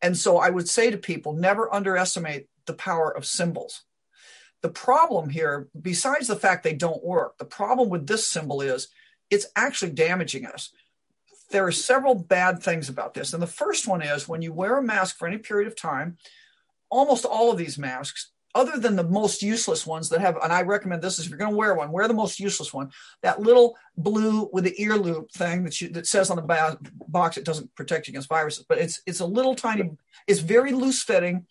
And 0.00 0.16
so 0.16 0.38
I 0.38 0.50
would 0.50 0.68
say 0.68 0.90
to 0.90 0.96
people 0.96 1.34
never 1.34 1.72
underestimate 1.72 2.48
the 2.66 2.72
power 2.72 3.14
of 3.14 3.26
symbols. 3.26 3.82
The 4.62 4.70
problem 4.70 5.28
here, 5.28 5.68
besides 5.80 6.28
the 6.28 6.36
fact 6.36 6.62
they 6.62 6.72
don't 6.72 7.04
work, 7.04 7.36
the 7.36 7.44
problem 7.44 7.88
with 7.88 8.06
this 8.06 8.26
symbol 8.26 8.62
is 8.62 8.88
it's 9.28 9.46
actually 9.56 9.92
damaging 9.92 10.46
us. 10.46 10.70
There 11.50 11.66
are 11.66 11.72
several 11.72 12.14
bad 12.14 12.62
things 12.62 12.88
about 12.88 13.12
this. 13.12 13.34
And 13.34 13.42
the 13.42 13.46
first 13.46 13.86
one 13.86 14.00
is 14.00 14.28
when 14.28 14.40
you 14.40 14.52
wear 14.52 14.78
a 14.78 14.82
mask 14.82 15.18
for 15.18 15.28
any 15.28 15.38
period 15.38 15.66
of 15.66 15.76
time, 15.76 16.16
almost 16.92 17.24
all 17.24 17.50
of 17.50 17.58
these 17.58 17.78
masks 17.78 18.30
other 18.54 18.78
than 18.78 18.96
the 18.96 19.04
most 19.04 19.42
useless 19.42 19.86
ones 19.86 20.10
that 20.10 20.20
have, 20.20 20.36
and 20.42 20.52
I 20.52 20.60
recommend 20.60 21.00
this 21.00 21.18
is 21.18 21.24
if 21.24 21.30
you're 21.30 21.38
going 21.38 21.52
to 21.52 21.56
wear 21.56 21.74
one, 21.74 21.90
wear 21.90 22.06
the 22.06 22.14
most 22.14 22.38
useless 22.38 22.72
one. 22.72 22.90
That 23.22 23.40
little 23.40 23.76
blue 23.96 24.50
with 24.52 24.64
the 24.64 24.80
ear 24.80 24.96
loop 24.96 25.32
thing 25.32 25.64
that 25.64 25.80
you, 25.80 25.88
that 25.90 26.06
says 26.06 26.28
on 26.28 26.36
the 26.36 26.78
box 27.08 27.38
it 27.38 27.46
doesn't 27.46 27.74
protect 27.74 28.06
you 28.06 28.12
against 28.12 28.28
viruses, 28.28 28.66
but 28.68 28.78
it's 28.78 29.00
it's 29.06 29.20
a 29.20 29.26
little 29.26 29.54
tiny, 29.54 29.90
it's 30.26 30.40
very 30.40 30.72
loose 30.72 31.02
fitting, 31.02 31.46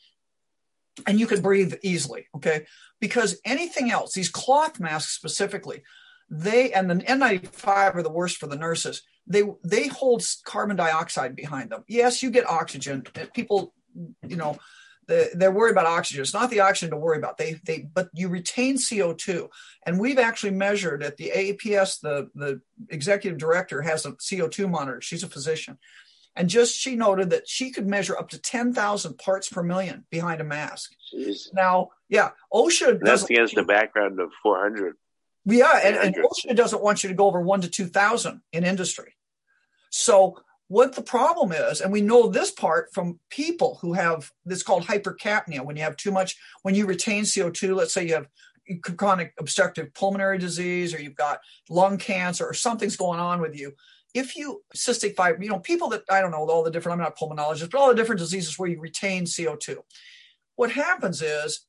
and 1.08 1.20
you 1.20 1.26
can 1.26 1.42
breathe 1.42 1.74
easily. 1.82 2.28
Okay, 2.36 2.68
because 3.00 3.42
anything 3.46 3.90
else, 3.90 4.14
these 4.14 4.30
cloth 4.30 4.80
masks 4.80 5.14
specifically, 5.14 5.82
they 6.30 6.72
and 6.72 6.88
the 6.88 6.96
N95 6.96 7.96
are 7.96 8.04
the 8.04 8.12
worst 8.12 8.38
for 8.38 8.46
the 8.46 8.56
nurses. 8.56 9.02
They 9.26 9.44
they 9.64 9.88
hold 9.88 10.24
carbon 10.46 10.76
dioxide 10.76 11.36
behind 11.36 11.72
them. 11.72 11.84
Yes, 11.88 12.22
you 12.22 12.30
get 12.30 12.48
oxygen. 12.48 13.04
People, 13.34 13.74
you 14.28 14.36
know 14.36 14.60
they're 15.34 15.52
worried 15.52 15.72
about 15.72 15.86
oxygen. 15.86 16.22
It's 16.22 16.34
not 16.34 16.50
the 16.50 16.62
oxygen 16.62 16.92
to 16.92 16.98
worry 16.98 17.18
about. 17.18 17.38
They 17.38 17.54
they 17.66 17.80
but 17.80 18.10
you 18.14 18.30
retain 18.30 18.78
CO2, 18.78 19.50
and 19.86 20.00
we've 20.00 20.20
actually 20.20 20.52
measured 20.52 21.04
at 21.04 21.18
the 21.18 21.32
AAPS. 21.36 22.02
The 22.02 22.30
the 22.36 22.62
executive 22.90 23.40
director 23.40 23.82
has 23.82 24.06
a 24.06 24.14
CO2 24.14 24.70
monitor. 24.70 25.02
She's 25.02 25.24
a 25.24 25.30
physician, 25.30 25.78
and 26.36 26.50
just 26.50 26.76
she 26.76 26.96
noted 26.96 27.32
that 27.32 27.48
she 27.48 27.72
could 27.72 27.88
measure 27.88 28.18
up 28.18 28.30
to 28.30 28.40
ten 28.40 28.74
thousand 28.74 29.18
parts 29.18 29.50
per 29.50 29.64
million 29.64 30.06
behind 30.10 30.42
a 30.42 30.46
mask. 30.46 30.92
Jeez. 31.14 31.54
Now, 31.54 31.90
yeah, 32.10 32.32
OSHA. 32.54 33.00
That's 33.02 33.24
against 33.24 33.56
the 33.56 33.64
background 33.64 34.20
of 34.20 34.32
four 34.42 34.60
hundred. 34.60 34.96
Yeah, 35.46 35.80
and, 35.84 35.96
and 35.96 36.16
OSHA 36.16 36.56
doesn't 36.56 36.84
want 36.84 37.04
you 37.04 37.10
to 37.10 37.16
go 37.16 37.26
over 37.26 37.42
one 37.42 37.62
to 37.62 37.70
two 37.70 37.88
thousand 37.88 38.42
in 38.54 38.64
industry. 38.64 39.16
So 39.90 40.38
what 40.72 40.96
the 40.96 41.02
problem 41.02 41.52
is, 41.52 41.82
and 41.82 41.92
we 41.92 42.00
know 42.00 42.30
this 42.30 42.50
part 42.50 42.94
from 42.94 43.20
people 43.30 43.78
who 43.82 43.92
have 43.92 44.32
this 44.46 44.64
called 44.64 44.86
hypercapnia, 44.86 45.66
when 45.66 45.76
you 45.76 45.84
have 45.84 45.98
too 45.98 46.12
much, 46.12 46.38
when 46.62 46.74
you 46.74 46.86
retain 46.86 47.26
CO2, 47.26 47.76
let's 47.76 47.94
say 47.94 48.08
you 48.08 48.14
have 48.14 48.30
chronic 48.96 49.34
obstructive 49.38 49.94
pulmonary 49.94 50.38
disease 50.38 50.96
or 50.96 51.02
you've 51.02 51.14
got 51.14 51.42
lung 51.70 51.98
cancer 51.98 52.46
or 52.46 52.54
something's 52.54 52.96
going 52.96 53.20
on 53.20 53.42
with 53.42 53.54
you. 53.54 53.74
If 54.14 54.38
you 54.38 54.64
cystic 54.74 55.16
fibrosis, 55.16 55.44
you 55.44 55.50
know, 55.50 55.60
people 55.60 55.90
that 55.90 56.04
I 56.10 56.22
don't 56.22 56.32
know 56.32 56.50
all 56.50 56.64
the 56.64 56.72
different, 56.72 56.94
I'm 56.94 57.04
not 57.04 57.18
a 57.20 57.22
pulmonologist, 57.22 57.70
but 57.70 57.78
all 57.78 57.90
the 57.90 57.96
different 57.96 58.20
diseases 58.20 58.58
where 58.58 58.70
you 58.70 58.80
retain 58.80 59.26
CO2. 59.26 59.76
What 60.56 60.72
happens 60.72 61.22
is 61.22 61.66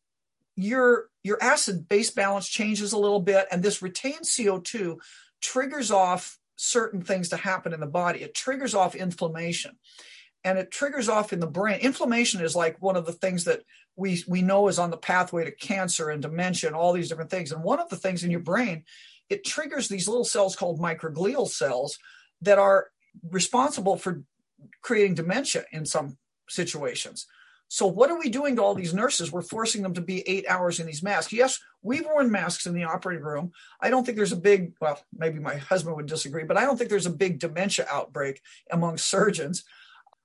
your 0.54 1.08
your 1.24 1.42
acid 1.42 1.88
base 1.88 2.12
balance 2.12 2.48
changes 2.48 2.92
a 2.92 2.98
little 2.98 3.20
bit, 3.20 3.48
and 3.50 3.64
this 3.64 3.82
retained 3.82 4.26
CO2 4.26 4.98
triggers 5.40 5.90
off 5.90 6.38
certain 6.62 7.02
things 7.02 7.28
to 7.30 7.36
happen 7.36 7.72
in 7.72 7.80
the 7.80 7.86
body. 7.86 8.22
It 8.22 8.34
triggers 8.34 8.74
off 8.74 8.94
inflammation 8.94 9.72
and 10.44 10.58
it 10.58 10.70
triggers 10.70 11.08
off 11.08 11.32
in 11.32 11.40
the 11.40 11.46
brain. 11.46 11.80
Inflammation 11.80 12.40
is 12.40 12.54
like 12.54 12.80
one 12.80 12.96
of 12.96 13.04
the 13.04 13.12
things 13.12 13.44
that 13.44 13.62
we, 13.96 14.22
we 14.28 14.42
know 14.42 14.68
is 14.68 14.78
on 14.78 14.90
the 14.90 14.96
pathway 14.96 15.44
to 15.44 15.50
cancer 15.50 16.08
and 16.08 16.22
dementia 16.22 16.68
and 16.68 16.76
all 16.76 16.92
these 16.92 17.08
different 17.08 17.30
things. 17.30 17.50
And 17.50 17.64
one 17.64 17.80
of 17.80 17.88
the 17.88 17.96
things 17.96 18.22
in 18.22 18.30
your 18.30 18.40
brain, 18.40 18.84
it 19.28 19.44
triggers 19.44 19.88
these 19.88 20.06
little 20.06 20.24
cells 20.24 20.54
called 20.54 20.80
microglial 20.80 21.48
cells 21.48 21.98
that 22.42 22.60
are 22.60 22.88
responsible 23.28 23.96
for 23.96 24.22
creating 24.82 25.16
dementia 25.16 25.64
in 25.72 25.84
some 25.84 26.16
situations. 26.48 27.26
So, 27.72 27.86
what 27.86 28.10
are 28.10 28.18
we 28.18 28.28
doing 28.28 28.56
to 28.56 28.62
all 28.62 28.74
these 28.74 28.92
nurses? 28.92 29.32
We're 29.32 29.40
forcing 29.40 29.80
them 29.80 29.94
to 29.94 30.02
be 30.02 30.28
eight 30.28 30.44
hours 30.46 30.78
in 30.78 30.84
these 30.84 31.02
masks. 31.02 31.32
Yes, 31.32 31.58
we've 31.80 32.04
worn 32.04 32.30
masks 32.30 32.66
in 32.66 32.74
the 32.74 32.84
operating 32.84 33.24
room. 33.24 33.52
I 33.80 33.88
don't 33.88 34.04
think 34.04 34.18
there's 34.18 34.30
a 34.30 34.36
big, 34.36 34.74
well, 34.78 35.00
maybe 35.16 35.38
my 35.38 35.56
husband 35.56 35.96
would 35.96 36.04
disagree, 36.04 36.44
but 36.44 36.58
I 36.58 36.66
don't 36.66 36.76
think 36.76 36.90
there's 36.90 37.06
a 37.06 37.10
big 37.10 37.38
dementia 37.38 37.86
outbreak 37.90 38.42
among 38.70 38.98
surgeons. 38.98 39.64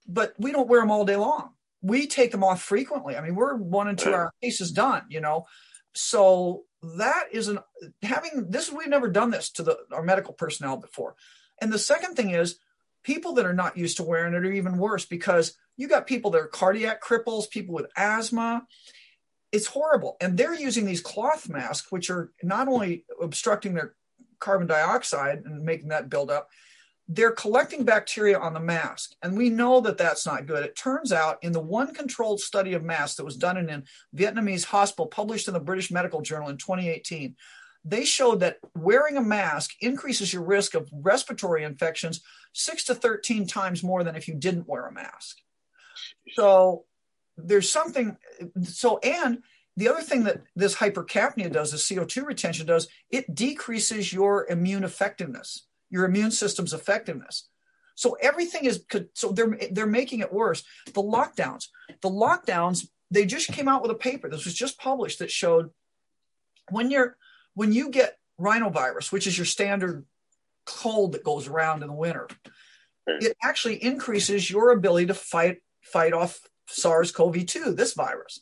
But 0.06 0.34
we 0.38 0.52
don't 0.52 0.68
wear 0.68 0.82
them 0.82 0.92
all 0.92 1.06
day 1.06 1.16
long. 1.16 1.52
We 1.82 2.06
take 2.08 2.32
them 2.32 2.44
off 2.44 2.62
frequently. 2.62 3.16
I 3.16 3.22
mean, 3.22 3.36
we're 3.36 3.56
one 3.56 3.88
and 3.88 3.98
two 3.98 4.14
hour 4.14 4.34
cases 4.44 4.74
done, 4.74 5.04
you 5.08 5.22
know. 5.22 5.46
So 5.94 6.64
that 6.98 7.28
is 7.32 7.48
an 7.48 7.60
having 8.04 8.48
this. 8.50 8.74
We've 8.74 8.90
never 8.90 9.08
done 9.08 9.32
this 9.32 9.52
to 9.52 9.64
the 9.64 9.78
our 9.94 10.04
medical 10.04 10.34
personnel 10.34 10.76
before. 10.76 11.16
And 11.62 11.72
the 11.72 11.80
second 11.80 12.16
thing 12.16 12.32
is 12.32 12.60
people 13.08 13.32
that 13.32 13.46
are 13.46 13.54
not 13.54 13.78
used 13.78 13.96
to 13.96 14.04
wearing 14.04 14.34
it 14.34 14.46
are 14.46 14.52
even 14.52 14.78
worse 14.78 15.06
because 15.06 15.54
you 15.78 15.88
got 15.88 16.06
people 16.06 16.30
that 16.30 16.42
are 16.42 16.48
cardiac 16.48 17.02
cripples, 17.02 17.50
people 17.50 17.74
with 17.74 17.90
asthma. 17.96 18.68
It's 19.54 19.68
horrible. 19.68 20.18
And 20.20 20.38
they're 20.38 20.60
using 20.60 20.86
these 20.86 21.00
cloth 21.00 21.48
masks, 21.48 21.90
which 21.90 22.10
are 22.10 22.34
not 22.44 22.68
only 22.68 23.06
obstructing 23.22 23.74
their 23.74 23.96
carbon 24.40 24.68
dioxide 24.68 25.44
and 25.46 25.64
making 25.64 25.88
that 25.88 26.10
build 26.10 26.30
up, 26.30 26.50
they're 27.08 27.32
collecting 27.32 27.86
bacteria 27.86 28.38
on 28.38 28.54
the 28.54 28.60
mask. 28.60 29.14
And 29.24 29.38
we 29.38 29.50
know 29.50 29.80
that 29.80 29.98
that's 29.98 30.26
not 30.26 30.46
good. 30.46 30.66
It 30.66 30.76
turns 30.76 31.14
out 31.14 31.38
in 31.42 31.54
the 31.54 31.62
one 31.62 31.94
controlled 31.94 32.42
study 32.42 32.74
of 32.74 32.84
masks 32.84 33.16
that 33.16 33.24
was 33.24 33.38
done 33.38 33.56
in 33.56 33.70
a 33.70 33.84
Vietnamese 34.14 34.66
hospital, 34.66 35.08
published 35.08 35.48
in 35.48 35.54
the 35.54 35.62
British 35.62 35.92
Medical 35.92 36.20
Journal 36.20 36.50
in 36.50 36.58
2018, 36.58 37.38
they 37.88 38.04
showed 38.04 38.42
that 38.42 38.58
wearing 38.76 39.18
a 39.18 39.22
mask 39.22 39.72
increases 39.80 40.34
your 40.34 40.44
risk 40.44 40.76
of 40.76 40.90
respiratory 40.92 41.64
infections 41.64 42.22
six 42.54 42.84
to 42.86 42.96
13 42.96 43.48
times 43.48 43.84
more 43.84 44.04
than 44.04 44.16
if 44.16 44.28
you 44.28 44.36
didn't 44.36 44.68
wear 44.68 44.86
a 44.86 44.92
mask. 44.92 45.38
So 46.34 46.86
there's 47.38 47.72
something. 47.72 48.18
So, 48.64 48.98
and 49.00 49.40
the 49.78 49.88
other 49.88 50.02
thing 50.02 50.24
that 50.26 50.42
this 50.56 50.76
hypercapnia 50.76 51.52
does, 51.52 51.72
the 51.72 51.78
CO2 51.78 52.26
retention 52.26 52.66
does, 52.66 52.88
it 53.10 53.34
decreases 53.34 54.12
your 54.12 54.48
immune 54.50 54.84
effectiveness, 54.84 55.66
your 55.90 56.06
immune 56.06 56.32
system's 56.32 56.74
effectiveness. 56.74 57.48
So 57.96 58.18
everything 58.22 58.66
is 58.66 58.84
so 59.14 59.32
they're 59.32 59.58
they're 59.72 59.88
making 59.88 60.20
it 60.20 60.34
worse. 60.34 60.64
The 60.86 61.02
lockdowns, 61.02 61.68
the 62.02 62.10
lockdowns, 62.10 62.88
they 63.10 63.26
just 63.26 63.48
came 63.48 63.68
out 63.68 63.82
with 63.82 63.92
a 63.92 63.96
paper. 63.96 64.30
This 64.30 64.46
was 64.46 64.54
just 64.54 64.78
published 64.78 65.20
that 65.20 65.32
showed 65.32 65.70
when 66.70 66.92
you're 66.92 67.18
when 67.58 67.74
you 67.74 67.90
get 67.90 68.20
rhinovirus, 68.40 69.12
which 69.12 69.26
is 69.26 69.36
your 69.36 69.46
standard 69.46 70.06
cold 70.68 71.14
that 71.14 71.24
goes 71.24 71.48
around 71.48 71.82
in 71.82 71.88
the 71.88 71.94
winter, 71.96 72.28
it 73.08 73.36
actually 73.44 73.84
increases 73.84 74.52
your 74.52 74.70
ability 74.70 75.08
to 75.08 75.16
fight 75.16 75.58
fight 75.82 76.14
off 76.14 76.40
SARS-CoV-2, 76.68 77.76
this 77.76 77.94
virus. 77.94 78.42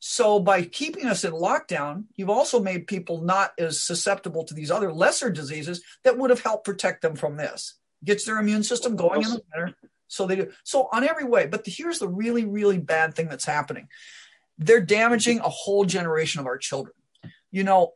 So 0.00 0.40
by 0.40 0.62
keeping 0.62 1.06
us 1.06 1.22
in 1.22 1.32
lockdown, 1.32 2.04
you've 2.16 2.30
also 2.30 2.58
made 2.58 2.88
people 2.88 3.20
not 3.22 3.52
as 3.58 3.80
susceptible 3.80 4.44
to 4.44 4.54
these 4.54 4.72
other 4.72 4.92
lesser 4.92 5.30
diseases 5.30 5.84
that 6.02 6.18
would 6.18 6.30
have 6.30 6.40
helped 6.40 6.64
protect 6.64 7.02
them 7.02 7.14
from 7.14 7.36
this. 7.36 7.74
Gets 8.04 8.24
their 8.24 8.38
immune 8.38 8.64
system 8.64 8.96
going 8.96 9.22
in 9.22 9.30
the 9.30 9.42
winter. 9.54 9.76
So 10.08 10.26
they 10.26 10.34
do. 10.34 10.50
So 10.64 10.88
on 10.92 11.04
every 11.04 11.24
way. 11.24 11.46
But 11.46 11.62
the, 11.62 11.70
here's 11.70 12.00
the 12.00 12.08
really, 12.08 12.44
really 12.44 12.78
bad 12.78 13.14
thing 13.14 13.28
that's 13.28 13.44
happening. 13.44 13.88
They're 14.56 14.80
damaging 14.80 15.40
a 15.40 15.48
whole 15.48 15.84
generation 15.84 16.40
of 16.40 16.46
our 16.46 16.58
children. 16.58 16.94
You 17.52 17.62
know, 17.64 17.92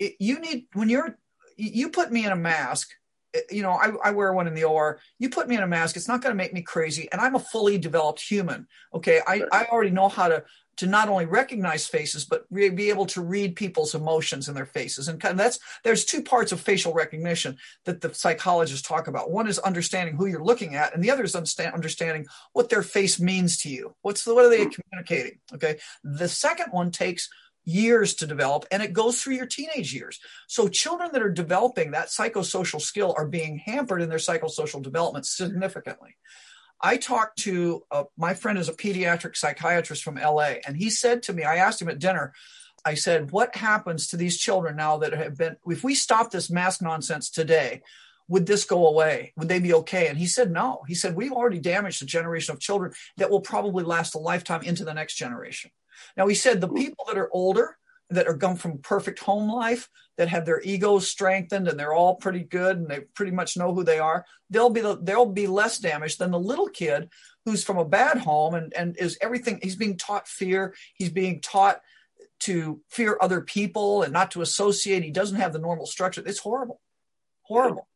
it, 0.00 0.16
you 0.18 0.40
need 0.40 0.66
when 0.72 0.88
you're 0.88 1.16
you 1.56 1.90
put 1.90 2.10
me 2.10 2.24
in 2.24 2.32
a 2.32 2.36
mask 2.36 2.90
eh, 3.34 3.40
you 3.50 3.62
know, 3.62 3.72
I, 3.72 3.92
I, 4.02 4.10
wear 4.12 4.32
one 4.32 4.48
in 4.48 4.54
the 4.54 4.64
OR. 4.64 4.98
You 5.18 5.28
put 5.28 5.46
me 5.46 5.56
in 5.56 5.62
a 5.62 5.66
mask, 5.66 5.94
it's 5.94 6.08
not 6.08 6.22
going 6.22 6.32
to 6.32 6.42
make 6.42 6.54
me 6.54 6.62
crazy. 6.62 7.08
And 7.12 7.20
I'm 7.20 7.34
a 7.34 7.38
fully 7.38 7.78
developed 7.78 8.20
human. 8.20 8.66
Okay. 8.94 9.20
I, 9.26 9.42
I 9.52 9.66
already 9.66 9.90
know 9.90 10.08
how 10.08 10.28
to, 10.28 10.42
to 10.78 10.86
not 10.86 11.10
only 11.10 11.26
recognize 11.26 11.86
faces, 11.86 12.24
but 12.24 12.46
re- 12.50 12.70
be 12.70 12.88
able 12.88 13.04
to 13.04 13.20
read 13.20 13.54
people's 13.54 13.94
emotions 13.94 14.48
in 14.48 14.54
their 14.54 14.64
faces. 14.64 15.08
And 15.08 15.20
kind 15.20 15.32
of 15.32 15.38
that's, 15.38 15.58
there's 15.84 16.06
two 16.06 16.22
parts 16.22 16.52
of 16.52 16.60
facial 16.60 16.94
recognition 16.94 17.58
that 17.84 18.00
the 18.00 18.14
psychologists 18.14 18.88
talk 18.88 19.06
about. 19.06 19.30
One 19.30 19.46
is 19.46 19.58
understanding 19.58 20.16
who 20.16 20.24
you're 20.24 20.42
looking 20.42 20.76
at, 20.76 20.94
and 20.94 21.04
the 21.04 21.10
other 21.10 21.24
is 21.24 21.36
understand, 21.36 21.74
understanding 21.74 22.26
what 22.54 22.70
their 22.70 22.82
face 22.82 23.20
means 23.20 23.58
to 23.58 23.68
you. 23.68 23.94
What's 24.00 24.24
the, 24.24 24.34
what 24.34 24.46
are 24.46 24.48
they 24.48 24.64
hmm. 24.64 24.70
communicating? 24.70 25.38
Okay. 25.52 25.78
The 26.02 26.28
second 26.28 26.68
one 26.70 26.90
takes 26.90 27.28
years 27.70 28.14
to 28.14 28.26
develop 28.26 28.66
and 28.70 28.82
it 28.82 28.92
goes 28.92 29.20
through 29.20 29.34
your 29.34 29.46
teenage 29.46 29.94
years. 29.94 30.18
So 30.48 30.68
children 30.68 31.10
that 31.12 31.22
are 31.22 31.30
developing 31.30 31.92
that 31.92 32.08
psychosocial 32.08 32.80
skill 32.80 33.14
are 33.16 33.26
being 33.26 33.58
hampered 33.58 34.02
in 34.02 34.08
their 34.08 34.18
psychosocial 34.18 34.82
development 34.82 35.26
significantly. 35.26 36.16
I 36.80 36.96
talked 36.96 37.38
to 37.40 37.84
uh, 37.90 38.04
my 38.16 38.34
friend 38.34 38.58
is 38.58 38.68
a 38.68 38.74
pediatric 38.74 39.36
psychiatrist 39.36 40.02
from 40.02 40.16
LA 40.16 40.54
and 40.66 40.76
he 40.76 40.90
said 40.90 41.22
to 41.24 41.32
me 41.32 41.44
I 41.44 41.56
asked 41.56 41.80
him 41.80 41.88
at 41.88 41.98
dinner 41.98 42.32
I 42.84 42.94
said 42.94 43.30
what 43.30 43.54
happens 43.54 44.08
to 44.08 44.16
these 44.16 44.38
children 44.38 44.76
now 44.76 44.98
that 44.98 45.12
have 45.12 45.36
been 45.36 45.56
if 45.66 45.84
we 45.84 45.94
stop 45.94 46.30
this 46.30 46.50
mask 46.50 46.82
nonsense 46.82 47.30
today 47.30 47.82
would 48.30 48.46
this 48.46 48.64
go 48.64 48.86
away? 48.86 49.32
Would 49.36 49.48
they 49.48 49.58
be 49.58 49.74
okay? 49.74 50.06
And 50.06 50.16
he 50.16 50.26
said, 50.26 50.52
no. 50.52 50.82
He 50.86 50.94
said, 50.94 51.16
we've 51.16 51.32
already 51.32 51.58
damaged 51.58 52.00
a 52.00 52.06
generation 52.06 52.54
of 52.54 52.60
children 52.60 52.92
that 53.16 53.28
will 53.28 53.40
probably 53.40 53.82
last 53.82 54.14
a 54.14 54.18
lifetime 54.18 54.62
into 54.62 54.84
the 54.84 54.94
next 54.94 55.16
generation. 55.16 55.72
Now, 56.16 56.26
he 56.26 56.34
said 56.34 56.60
the 56.60 56.68
people 56.68 57.04
that 57.08 57.18
are 57.18 57.30
older, 57.32 57.76
that 58.10 58.26
are 58.26 58.36
come 58.36 58.56
from 58.56 58.78
perfect 58.78 59.20
home 59.20 59.50
life, 59.50 59.88
that 60.16 60.28
have 60.28 60.44
their 60.44 60.60
egos 60.62 61.08
strengthened 61.08 61.68
and 61.68 61.78
they're 61.78 61.94
all 61.94 62.16
pretty 62.16 62.42
good 62.42 62.76
and 62.76 62.88
they 62.88 63.00
pretty 63.14 63.32
much 63.32 63.56
know 63.56 63.72
who 63.72 63.84
they 63.84 63.98
are, 63.98 64.24
they'll 64.50 64.70
be 64.70 64.80
the, 64.80 64.98
they'll 65.00 65.26
be 65.26 65.46
less 65.46 65.78
damaged 65.78 66.18
than 66.18 66.30
the 66.30 66.38
little 66.38 66.68
kid 66.68 67.08
who's 67.44 67.64
from 67.64 67.78
a 67.78 67.84
bad 67.84 68.18
home 68.18 68.54
and, 68.54 68.74
and 68.74 68.96
is 68.98 69.16
everything 69.20 69.58
he's 69.62 69.76
being 69.76 69.96
taught 69.96 70.28
fear, 70.28 70.74
he's 70.94 71.10
being 71.10 71.40
taught 71.40 71.80
to 72.40 72.80
fear 72.88 73.16
other 73.20 73.40
people 73.40 74.02
and 74.02 74.12
not 74.12 74.30
to 74.32 74.42
associate. 74.42 75.02
He 75.02 75.10
doesn't 75.10 75.38
have 75.40 75.52
the 75.52 75.58
normal 75.58 75.86
structure. 75.86 76.22
It's 76.24 76.38
horrible. 76.38 76.80
Horrible. 77.42 77.88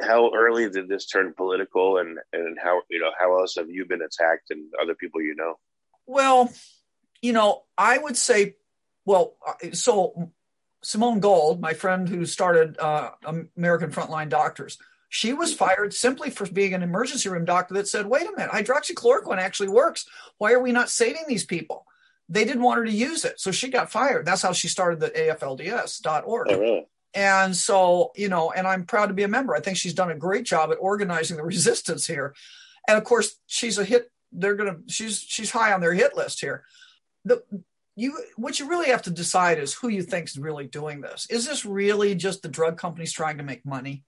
How 0.00 0.32
early 0.34 0.68
did 0.68 0.88
this 0.88 1.06
turn 1.06 1.32
political 1.36 1.98
and, 1.98 2.18
and 2.32 2.58
how 2.62 2.82
you 2.90 2.98
know 2.98 3.10
how 3.18 3.38
else 3.38 3.54
have 3.56 3.70
you 3.70 3.84
been 3.86 4.02
attacked 4.02 4.50
and 4.50 4.64
other 4.80 4.94
people 4.94 5.20
you 5.20 5.36
know? 5.36 5.58
Well, 6.06 6.52
you 7.22 7.32
know, 7.32 7.62
I 7.78 7.96
would 7.96 8.16
say 8.16 8.56
well, 9.04 9.34
so 9.72 10.30
Simone 10.82 11.20
Gold, 11.20 11.60
my 11.60 11.74
friend 11.74 12.08
who 12.08 12.24
started 12.24 12.78
uh, 12.78 13.10
American 13.56 13.90
Frontline 13.90 14.28
Doctors, 14.28 14.78
she 15.08 15.32
was 15.32 15.52
fired 15.52 15.92
simply 15.92 16.30
for 16.30 16.46
being 16.46 16.74
an 16.74 16.82
emergency 16.82 17.28
room 17.28 17.44
doctor 17.44 17.74
that 17.74 17.88
said, 17.88 18.06
wait 18.06 18.26
a 18.26 18.32
minute, 18.32 18.50
hydroxychloroquine 18.50 19.38
actually 19.38 19.68
works. 19.68 20.06
Why 20.38 20.52
are 20.52 20.62
we 20.62 20.72
not 20.72 20.88
saving 20.88 21.24
these 21.28 21.44
people? 21.44 21.86
They 22.28 22.44
didn't 22.44 22.62
want 22.62 22.78
her 22.78 22.84
to 22.86 22.92
use 22.92 23.24
it. 23.24 23.38
So 23.38 23.50
she 23.50 23.68
got 23.68 23.92
fired. 23.92 24.24
That's 24.24 24.40
how 24.40 24.52
she 24.52 24.68
started 24.68 25.00
the 25.00 25.10
AFLDS.org. 25.10 26.46
Oh, 26.50 26.58
really? 26.58 26.86
And 27.14 27.54
so, 27.54 28.12
you 28.16 28.28
know, 28.28 28.52
and 28.52 28.66
I'm 28.66 28.86
proud 28.86 29.08
to 29.08 29.14
be 29.14 29.22
a 29.22 29.28
member. 29.28 29.54
I 29.54 29.60
think 29.60 29.76
she's 29.76 29.92
done 29.92 30.10
a 30.10 30.16
great 30.16 30.44
job 30.44 30.70
at 30.70 30.78
organizing 30.80 31.36
the 31.36 31.42
resistance 31.44 32.06
here. 32.06 32.34
And 32.88 32.96
of 32.96 33.04
course, 33.04 33.38
she's 33.46 33.76
a 33.76 33.84
hit. 33.84 34.10
They're 34.32 34.54
gonna. 34.54 34.78
She's 34.88 35.20
she's 35.20 35.50
high 35.50 35.74
on 35.74 35.82
their 35.82 35.92
hit 35.92 36.16
list 36.16 36.40
here. 36.40 36.64
The 37.24 37.42
you 37.94 38.18
what 38.36 38.58
you 38.58 38.68
really 38.68 38.88
have 38.88 39.02
to 39.02 39.10
decide 39.10 39.58
is 39.58 39.74
who 39.74 39.88
you 39.88 40.02
think 40.02 40.28
is 40.28 40.38
really 40.38 40.66
doing 40.66 41.00
this. 41.00 41.26
Is 41.30 41.46
this 41.46 41.64
really 41.64 42.14
just 42.14 42.42
the 42.42 42.48
drug 42.48 42.78
companies 42.78 43.12
trying 43.12 43.38
to 43.38 43.44
make 43.44 43.66
money? 43.66 44.04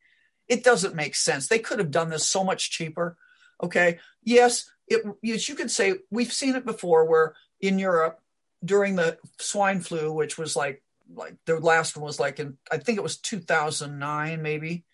It 0.49 0.65
doesn't 0.65 0.95
make 0.95 1.15
sense. 1.15 1.47
They 1.47 1.59
could 1.59 1.79
have 1.79 1.91
done 1.91 2.11
this 2.11 2.27
so 2.27 2.45
much 2.45 2.71
cheaper. 2.71 3.17
Okay. 3.63 3.99
Yes, 4.23 4.71
it, 4.89 5.03
yes, 5.23 5.49
you 5.49 5.55
could 5.55 5.71
say 5.71 5.95
we've 6.11 6.33
seen 6.33 6.55
it 6.55 6.67
before 6.67 7.05
where 7.05 7.35
in 7.61 7.79
Europe 7.79 8.21
during 8.65 8.97
the 8.97 9.19
swine 9.39 9.81
flu, 9.81 10.13
which 10.13 10.39
was 10.39 10.57
like 10.57 10.83
like 11.15 11.35
the 11.45 11.61
last 11.61 11.97
one 11.97 12.05
was 12.05 12.19
like 12.19 12.41
in 12.41 12.57
I 12.71 12.79
think 12.79 12.99
it 12.99 13.03
was 13.03 13.19
2009, 13.19 14.43
maybe 14.43 14.85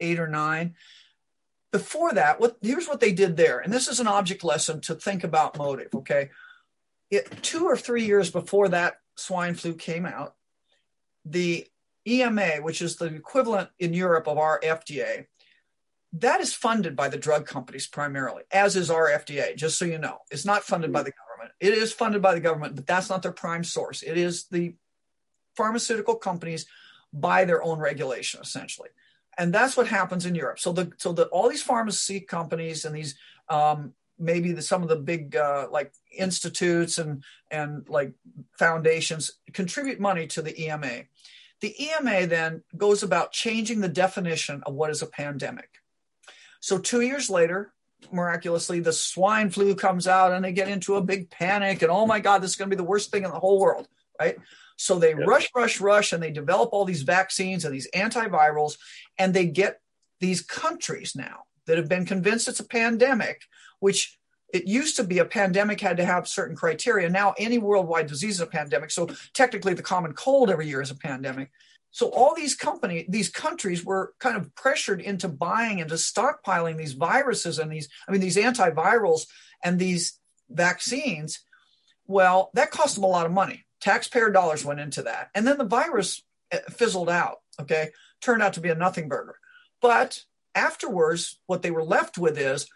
eight 0.00 0.18
or 0.18 0.28
nine. 0.28 0.74
Before 1.72 2.12
that, 2.12 2.40
what 2.40 2.56
here's 2.62 2.88
what 2.88 2.98
they 2.98 3.12
did 3.12 3.36
there, 3.36 3.60
and 3.60 3.72
this 3.72 3.86
is 3.86 4.00
an 4.00 4.08
object 4.08 4.42
lesson 4.42 4.80
to 4.82 4.96
think 4.96 5.22
about 5.22 5.56
motive. 5.56 5.94
Okay, 5.94 6.30
it, 7.10 7.42
two 7.42 7.64
or 7.66 7.76
three 7.76 8.04
years 8.04 8.30
before 8.30 8.68
that 8.68 8.96
swine 9.16 9.54
flu 9.54 9.74
came 9.74 10.06
out, 10.06 10.34
the 11.24 11.66
EMA, 12.06 12.56
which 12.62 12.80
is 12.82 12.96
the 12.96 13.06
equivalent 13.06 13.68
in 13.78 13.92
Europe 13.92 14.26
of 14.26 14.38
our 14.38 14.60
FDA, 14.60 15.26
that 16.14 16.40
is 16.40 16.52
funded 16.52 16.96
by 16.96 17.08
the 17.08 17.18
drug 17.18 17.46
companies 17.46 17.86
primarily, 17.86 18.42
as 18.50 18.74
is 18.74 18.90
our 18.90 19.08
FDA, 19.08 19.54
just 19.54 19.78
so 19.78 19.84
you 19.84 19.98
know. 19.98 20.18
It's 20.30 20.44
not 20.44 20.64
funded 20.64 20.92
by 20.92 21.02
the 21.02 21.12
government. 21.12 21.54
It 21.60 21.74
is 21.74 21.92
funded 21.92 22.20
by 22.20 22.34
the 22.34 22.40
government, 22.40 22.74
but 22.74 22.86
that's 22.86 23.08
not 23.08 23.22
their 23.22 23.32
prime 23.32 23.62
source. 23.62 24.02
It 24.02 24.16
is 24.16 24.46
the 24.46 24.74
pharmaceutical 25.56 26.16
companies 26.16 26.66
buy 27.12 27.44
their 27.44 27.62
own 27.62 27.78
regulation, 27.78 28.40
essentially. 28.40 28.88
And 29.38 29.52
that's 29.52 29.76
what 29.76 29.86
happens 29.86 30.26
in 30.26 30.34
Europe. 30.34 30.58
So 30.58 30.72
the 30.72 30.90
so 30.96 31.12
the 31.12 31.26
all 31.26 31.48
these 31.48 31.62
pharmacy 31.62 32.20
companies 32.20 32.84
and 32.84 32.94
these 32.94 33.14
um, 33.48 33.94
maybe 34.20 34.52
the, 34.52 34.62
some 34.62 34.82
of 34.82 34.88
the 34.88 34.96
big 34.96 35.34
uh, 35.34 35.66
like 35.70 35.92
institutes 36.16 36.98
and 36.98 37.24
and 37.50 37.88
like 37.88 38.12
foundations 38.58 39.32
contribute 39.52 39.98
money 39.98 40.26
to 40.28 40.42
the 40.42 40.60
EMA. 40.62 41.04
The 41.60 41.74
EMA 41.82 42.26
then 42.26 42.62
goes 42.76 43.02
about 43.02 43.32
changing 43.32 43.80
the 43.80 43.88
definition 43.88 44.62
of 44.64 44.74
what 44.74 44.90
is 44.90 45.02
a 45.02 45.06
pandemic. 45.06 45.68
So 46.60 46.78
two 46.78 47.00
years 47.00 47.28
later, 47.28 47.72
miraculously, 48.12 48.80
the 48.80 48.92
swine 48.92 49.50
flu 49.50 49.74
comes 49.74 50.06
out 50.06 50.32
and 50.32 50.44
they 50.44 50.52
get 50.52 50.68
into 50.68 50.96
a 50.96 51.02
big 51.02 51.30
panic 51.30 51.82
and 51.82 51.90
oh 51.90 52.06
my 52.06 52.20
God, 52.20 52.42
this 52.42 52.52
is 52.52 52.56
going 52.56 52.70
to 52.70 52.76
be 52.76 52.80
the 52.80 52.88
worst 52.88 53.10
thing 53.10 53.24
in 53.24 53.30
the 53.30 53.40
whole 53.40 53.58
world, 53.58 53.88
right? 54.18 54.36
So 54.76 54.98
they 54.98 55.10
yeah. 55.10 55.24
rush, 55.26 55.50
rush, 55.54 55.80
rush, 55.80 56.12
and 56.12 56.22
they 56.22 56.30
develop 56.30 56.70
all 56.72 56.86
these 56.86 57.02
vaccines 57.02 57.66
and 57.66 57.74
these 57.74 57.90
antivirals, 57.94 58.78
and 59.18 59.34
they 59.34 59.44
get 59.44 59.80
these 60.20 60.40
countries 60.40 61.14
now 61.14 61.44
that 61.70 61.78
have 61.78 61.88
been 61.88 62.04
convinced 62.04 62.48
it's 62.48 62.60
a 62.60 62.64
pandemic, 62.64 63.42
which 63.78 64.18
it 64.52 64.66
used 64.66 64.96
to 64.96 65.04
be 65.04 65.18
a 65.18 65.24
pandemic 65.24 65.80
had 65.80 65.96
to 65.98 66.04
have 66.04 66.26
certain 66.26 66.56
criteria. 66.56 67.08
Now 67.08 67.34
any 67.38 67.58
worldwide 67.58 68.08
disease 68.08 68.34
is 68.34 68.40
a 68.40 68.46
pandemic. 68.46 68.90
So 68.90 69.08
technically 69.32 69.74
the 69.74 69.82
common 69.82 70.12
cold 70.12 70.50
every 70.50 70.66
year 70.66 70.82
is 70.82 70.90
a 70.90 70.96
pandemic. 70.96 71.52
So 71.92 72.08
all 72.08 72.34
these 72.34 72.56
company, 72.56 73.06
these 73.08 73.28
countries 73.28 73.84
were 73.84 74.14
kind 74.18 74.36
of 74.36 74.52
pressured 74.56 75.00
into 75.00 75.28
buying 75.28 75.78
into 75.78 75.94
stockpiling 75.94 76.76
these 76.76 76.94
viruses 76.94 77.58
and 77.60 77.70
these, 77.70 77.88
I 78.08 78.12
mean, 78.12 78.20
these 78.20 78.36
antivirals 78.36 79.26
and 79.62 79.78
these 79.78 80.18
vaccines. 80.48 81.40
Well, 82.06 82.50
that 82.54 82.72
cost 82.72 82.96
them 82.96 83.04
a 83.04 83.08
lot 83.08 83.26
of 83.26 83.32
money. 83.32 83.66
Taxpayer 83.80 84.30
dollars 84.30 84.64
went 84.64 84.80
into 84.80 85.02
that. 85.02 85.30
And 85.34 85.46
then 85.46 85.58
the 85.58 85.64
virus 85.64 86.22
eh, 86.50 86.58
fizzled 86.70 87.08
out. 87.08 87.38
Okay. 87.60 87.90
Turned 88.20 88.42
out 88.42 88.54
to 88.54 88.60
be 88.60 88.68
a 88.68 88.74
nothing 88.74 89.08
burger. 89.08 89.36
But 89.80 90.24
afterwards, 90.54 91.38
what 91.46 91.62
they 91.62 91.70
were 91.70 91.84
left 91.84 92.18
with 92.18 92.38
is 92.38 92.66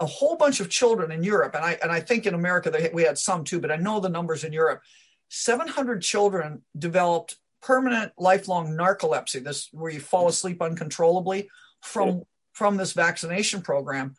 a 0.00 0.06
whole 0.06 0.36
bunch 0.36 0.60
of 0.60 0.70
children 0.70 1.10
in 1.10 1.22
Europe, 1.22 1.54
and 1.54 1.64
I 1.64 1.78
and 1.82 1.90
I 1.90 2.00
think 2.00 2.26
in 2.26 2.34
America 2.34 2.70
they, 2.70 2.90
we 2.92 3.02
had 3.02 3.18
some 3.18 3.44
too, 3.44 3.60
but 3.60 3.72
I 3.72 3.76
know 3.76 4.00
the 4.00 4.08
numbers 4.08 4.44
in 4.44 4.52
Europe. 4.52 4.82
700 5.28 6.02
children 6.02 6.62
developed 6.78 7.36
permanent 7.62 8.12
lifelong 8.18 8.76
narcolepsy. 8.76 9.42
This 9.42 9.68
where 9.72 9.90
you 9.90 10.00
fall 10.00 10.28
asleep 10.28 10.62
uncontrollably 10.62 11.48
from 11.82 12.22
from 12.52 12.76
this 12.76 12.92
vaccination 12.92 13.62
program, 13.62 14.14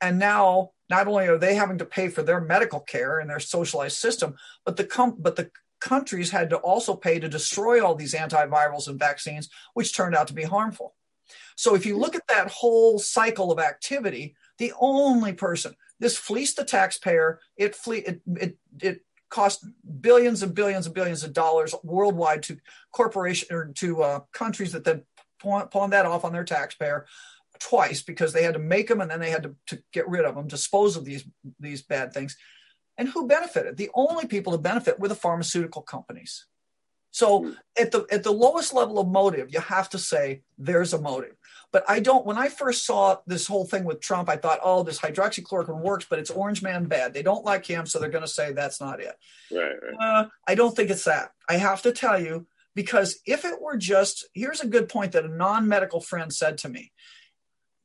and 0.00 0.18
now 0.18 0.70
not 0.88 1.06
only 1.06 1.28
are 1.28 1.38
they 1.38 1.54
having 1.54 1.78
to 1.78 1.84
pay 1.84 2.08
for 2.08 2.22
their 2.22 2.40
medical 2.40 2.80
care 2.80 3.20
and 3.20 3.30
their 3.30 3.40
socialized 3.40 3.96
system, 3.96 4.34
but 4.64 4.76
the 4.76 4.84
com- 4.84 5.16
but 5.18 5.36
the 5.36 5.50
countries 5.80 6.30
had 6.30 6.50
to 6.50 6.56
also 6.58 6.94
pay 6.94 7.18
to 7.18 7.28
destroy 7.28 7.84
all 7.84 7.94
these 7.94 8.14
antivirals 8.14 8.88
and 8.88 8.98
vaccines, 8.98 9.48
which 9.74 9.94
turned 9.94 10.14
out 10.14 10.28
to 10.28 10.34
be 10.34 10.42
harmful. 10.42 10.94
So 11.56 11.74
if 11.74 11.84
you 11.86 11.96
look 11.96 12.14
at 12.14 12.26
that 12.28 12.50
whole 12.50 12.98
cycle 12.98 13.52
of 13.52 13.58
activity, 13.58 14.34
the 14.58 14.72
only 14.78 15.32
person 15.32 15.74
this 16.00 16.16
fleeced 16.16 16.56
the 16.56 16.64
taxpayer. 16.64 17.40
It 17.56 17.76
fle- 17.76 17.92
it, 18.06 18.20
it 18.26 18.56
it 18.80 19.04
cost 19.28 19.64
billions 20.00 20.42
and 20.42 20.54
billions 20.54 20.86
and 20.86 20.94
billions 20.94 21.22
of 21.22 21.32
dollars 21.32 21.74
worldwide 21.84 22.42
to 22.44 22.56
corporation 22.90 23.54
or 23.54 23.66
to 23.74 24.02
uh, 24.02 24.20
countries 24.32 24.72
that 24.72 24.82
then 24.82 25.02
pawn, 25.38 25.68
pawn 25.68 25.90
that 25.90 26.06
off 26.06 26.24
on 26.24 26.32
their 26.32 26.44
taxpayer 26.44 27.06
twice 27.60 28.02
because 28.02 28.32
they 28.32 28.42
had 28.42 28.54
to 28.54 28.60
make 28.60 28.88
them 28.88 29.00
and 29.00 29.10
then 29.10 29.20
they 29.20 29.30
had 29.30 29.44
to, 29.44 29.54
to 29.66 29.82
get 29.92 30.08
rid 30.08 30.24
of 30.24 30.34
them, 30.34 30.48
dispose 30.48 30.96
of 30.96 31.04
these 31.04 31.24
these 31.60 31.82
bad 31.82 32.12
things. 32.12 32.36
And 32.98 33.08
who 33.08 33.28
benefited? 33.28 33.76
The 33.76 33.90
only 33.94 34.26
people 34.26 34.52
to 34.52 34.58
benefit 34.58 34.98
were 34.98 35.08
the 35.08 35.14
pharmaceutical 35.14 35.82
companies. 35.82 36.46
So 37.10 37.54
at 37.78 37.90
the 37.90 38.06
at 38.10 38.22
the 38.22 38.32
lowest 38.32 38.72
level 38.72 38.98
of 38.98 39.08
motive, 39.08 39.52
you 39.52 39.60
have 39.60 39.90
to 39.90 39.98
say 39.98 40.42
there's 40.58 40.92
a 40.92 41.00
motive. 41.00 41.36
But 41.72 41.84
I 41.88 42.00
don't. 42.00 42.26
When 42.26 42.38
I 42.38 42.48
first 42.48 42.84
saw 42.84 43.18
this 43.26 43.46
whole 43.46 43.64
thing 43.64 43.84
with 43.84 44.00
Trump, 44.00 44.28
I 44.28 44.36
thought, 44.36 44.60
oh, 44.62 44.82
this 44.82 44.98
hydroxychloroquine 44.98 45.80
works, 45.80 46.06
but 46.08 46.18
it's 46.18 46.30
Orange 46.30 46.62
Man 46.62 46.86
bad. 46.86 47.14
They 47.14 47.22
don't 47.22 47.44
like 47.44 47.66
him, 47.66 47.86
so 47.86 47.98
they're 47.98 48.10
going 48.10 48.24
to 48.24 48.28
say 48.28 48.52
that's 48.52 48.80
not 48.80 49.00
it. 49.00 49.14
Right. 49.50 49.74
right. 49.82 50.24
Uh, 50.24 50.28
I 50.46 50.54
don't 50.54 50.74
think 50.74 50.90
it's 50.90 51.04
that. 51.04 51.30
I 51.48 51.54
have 51.54 51.82
to 51.82 51.92
tell 51.92 52.20
you 52.20 52.46
because 52.74 53.18
if 53.26 53.44
it 53.44 53.60
were 53.60 53.76
just 53.76 54.26
here's 54.34 54.60
a 54.60 54.68
good 54.68 54.88
point 54.88 55.12
that 55.12 55.24
a 55.24 55.28
non-medical 55.28 56.00
friend 56.00 56.32
said 56.32 56.58
to 56.58 56.68
me. 56.68 56.92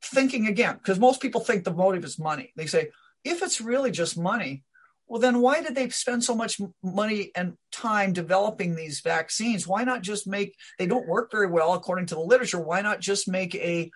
Thinking 0.02 0.46
again, 0.46 0.76
because 0.76 1.00
most 1.00 1.20
people 1.20 1.40
think 1.40 1.64
the 1.64 1.72
motive 1.72 2.04
is 2.04 2.16
money. 2.16 2.52
They 2.54 2.66
say 2.66 2.90
if 3.24 3.42
it's 3.42 3.60
really 3.60 3.90
just 3.90 4.16
money, 4.16 4.62
well, 5.08 5.20
then 5.20 5.40
why 5.40 5.62
did 5.62 5.74
they 5.74 5.88
spend 5.90 6.24
so 6.24 6.34
much 6.34 6.60
money 6.82 7.30
and 7.36 7.54
time 7.70 8.12
developing 8.12 8.74
these 8.74 9.00
vaccines? 9.00 9.66
Why 9.66 9.84
not 9.84 10.02
just 10.02 10.26
make, 10.26 10.56
they 10.78 10.86
don't 10.86 11.06
work 11.06 11.30
very 11.30 11.46
well 11.46 11.74
according 11.74 12.06
to 12.06 12.14
the 12.16 12.20
literature. 12.20 12.60
Why 12.60 12.80
not 12.80 13.00
just 13.00 13.28
make 13.28 13.54
a, 13.54 13.90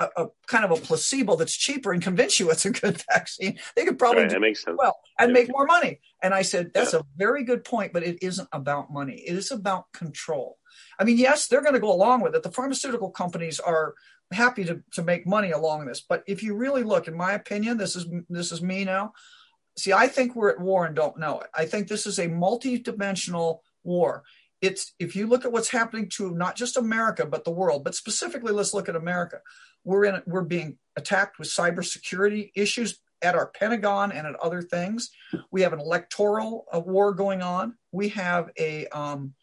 a, 0.00 0.08
a 0.16 0.26
kind 0.46 0.64
of 0.64 0.70
a 0.70 0.76
placebo 0.76 1.36
that's 1.36 1.54
cheaper 1.54 1.92
and 1.92 2.02
convince 2.02 2.40
you 2.40 2.50
it's 2.50 2.64
a 2.64 2.70
good 2.70 3.02
vaccine? 3.12 3.58
They 3.76 3.84
could 3.84 3.98
probably 3.98 4.22
right, 4.22 4.30
do 4.30 4.40
makes 4.40 4.62
sense. 4.64 4.76
well 4.78 4.98
and 5.18 5.30
yeah. 5.30 5.34
make 5.34 5.48
more 5.50 5.66
money. 5.66 6.00
And 6.22 6.32
I 6.32 6.42
said, 6.42 6.70
that's 6.72 6.94
Yeah. 6.94 7.00
a 7.00 7.04
very 7.16 7.44
good 7.44 7.64
point, 7.64 7.92
but 7.92 8.02
it 8.02 8.18
isn't 8.22 8.48
about 8.52 8.92
money. 8.92 9.22
It 9.26 9.36
is 9.36 9.50
about 9.50 9.92
control. 9.92 10.58
I 10.98 11.04
mean, 11.04 11.18
yes, 11.18 11.46
they're 11.46 11.62
going 11.62 11.74
to 11.74 11.80
go 11.80 11.92
along 11.92 12.22
with 12.22 12.34
it. 12.34 12.42
The 12.42 12.50
pharmaceutical 12.50 13.10
companies 13.10 13.60
are 13.60 13.94
happy 14.32 14.64
to, 14.64 14.82
to 14.92 15.02
make 15.02 15.26
money 15.26 15.50
along 15.50 15.86
this. 15.86 16.00
But 16.00 16.24
if 16.26 16.42
you 16.42 16.56
really 16.56 16.82
look, 16.82 17.06
in 17.06 17.16
my 17.16 17.32
opinion, 17.32 17.76
this 17.76 17.96
is 17.96 18.06
this 18.28 18.50
is 18.52 18.62
me 18.62 18.84
now. 18.84 19.12
See, 19.76 19.92
I 19.92 20.06
think 20.06 20.34
we're 20.34 20.50
at 20.50 20.60
war 20.60 20.86
and 20.86 20.94
don't 20.94 21.18
know 21.18 21.40
it. 21.40 21.48
I 21.54 21.66
think 21.66 21.88
this 21.88 22.06
is 22.06 22.18
a 22.18 22.28
multi-dimensional 22.28 23.62
war. 23.82 24.22
It's 24.60 24.94
if 24.98 25.14
you 25.14 25.26
look 25.26 25.44
at 25.44 25.52
what's 25.52 25.68
happening 25.70 26.08
to 26.14 26.30
not 26.30 26.56
just 26.56 26.76
America 26.76 27.26
but 27.26 27.44
the 27.44 27.50
world, 27.50 27.84
but 27.84 27.94
specifically 27.94 28.52
let's 28.52 28.72
look 28.72 28.88
at 28.88 28.96
America. 28.96 29.40
We're 29.84 30.04
in 30.04 30.22
we're 30.26 30.42
being 30.42 30.78
attacked 30.96 31.38
with 31.38 31.48
cybersecurity 31.48 32.52
issues 32.54 33.00
at 33.24 33.34
our 33.34 33.46
Pentagon 33.46 34.12
and 34.12 34.26
at 34.26 34.36
other 34.36 34.62
things. 34.62 35.10
We 35.50 35.62
have 35.62 35.72
an 35.72 35.80
electoral 35.80 36.66
uh, 36.72 36.80
war 36.80 37.12
going 37.14 37.42
on. 37.42 37.74
We 37.90 38.10
have 38.10 38.50
a, 38.58 38.86
um, 38.88 39.34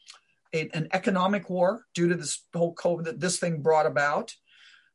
a 0.53 0.69
an 0.69 0.87
economic 0.93 1.49
war 1.49 1.85
due 1.93 2.07
to 2.09 2.15
this 2.15 2.43
whole 2.53 2.75
COVID 2.75 3.05
that 3.05 3.19
this 3.19 3.39
thing 3.39 3.61
brought 3.61 3.87
about. 3.87 4.33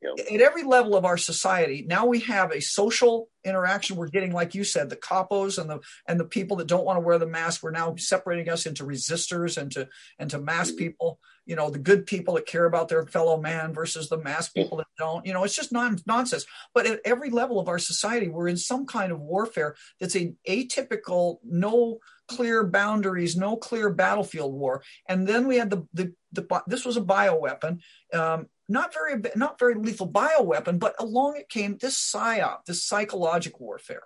At 0.04 0.40
every 0.40 0.62
level 0.62 0.94
of 0.96 1.04
our 1.04 1.16
society 1.16 1.84
now 1.88 2.06
we 2.06 2.20
have 2.20 2.52
a 2.52 2.60
social 2.60 3.28
interaction. 3.46 3.96
We're 3.96 4.08
getting 4.08 4.32
like 4.32 4.54
you 4.54 4.64
said 4.64 4.90
the 4.90 4.96
capos 4.96 5.58
and 5.58 5.70
the 5.70 5.80
and 6.06 6.18
the 6.18 6.24
people 6.24 6.56
that 6.58 6.66
don't 6.66 6.84
want 6.84 6.96
to 6.96 7.00
wear 7.00 7.18
the 7.18 7.26
mask. 7.26 7.62
We're 7.62 7.70
now 7.70 7.94
separating 7.96 8.48
us 8.48 8.66
into 8.66 8.84
resistors 8.84 9.56
and 9.56 9.70
to 9.72 9.88
and 10.18 10.28
to 10.30 10.38
mask 10.38 10.74
Mm-hmm. 10.74 10.78
people. 10.78 11.20
You 11.46 11.54
know 11.54 11.70
the 11.70 11.78
good 11.78 12.06
people 12.06 12.34
that 12.34 12.46
care 12.46 12.64
about 12.64 12.88
their 12.88 13.06
fellow 13.06 13.40
man 13.40 13.72
versus 13.72 14.08
the 14.08 14.18
mask 14.18 14.52
people 14.54 14.78
that 14.78 14.88
don't. 14.98 15.24
You 15.24 15.32
know 15.32 15.44
it's 15.44 15.54
just 15.54 15.70
non- 15.72 16.00
nonsense. 16.04 16.44
But 16.74 16.86
at 16.86 17.00
every 17.04 17.30
level 17.30 17.60
of 17.60 17.68
our 17.68 17.78
society 17.78 18.28
we're 18.28 18.48
in 18.48 18.56
some 18.56 18.84
kind 18.84 19.12
of 19.12 19.20
warfare 19.20 19.76
that's 20.00 20.16
a 20.16 20.34
atypical 20.48 21.38
no 21.44 21.98
clear 22.26 22.64
boundaries 22.66 23.36
no 23.36 23.56
clear 23.56 23.90
battlefield 23.90 24.52
war. 24.52 24.82
And 25.08 25.26
then 25.26 25.46
we 25.46 25.56
had 25.56 25.70
the 25.70 25.86
the, 25.94 26.12
the 26.32 26.62
this 26.66 26.84
was 26.84 26.96
a 26.96 27.00
bioweapon. 27.02 27.78
Um, 28.12 28.46
not 28.68 28.92
very 28.92 29.20
not 29.36 29.58
very 29.58 29.74
lethal 29.74 30.10
bioweapon 30.10 30.78
but 30.78 30.94
along 30.98 31.36
it 31.36 31.48
came 31.48 31.76
this 31.78 31.98
psyop 31.98 32.64
this 32.66 32.84
psychological 32.84 33.60
warfare 33.60 34.02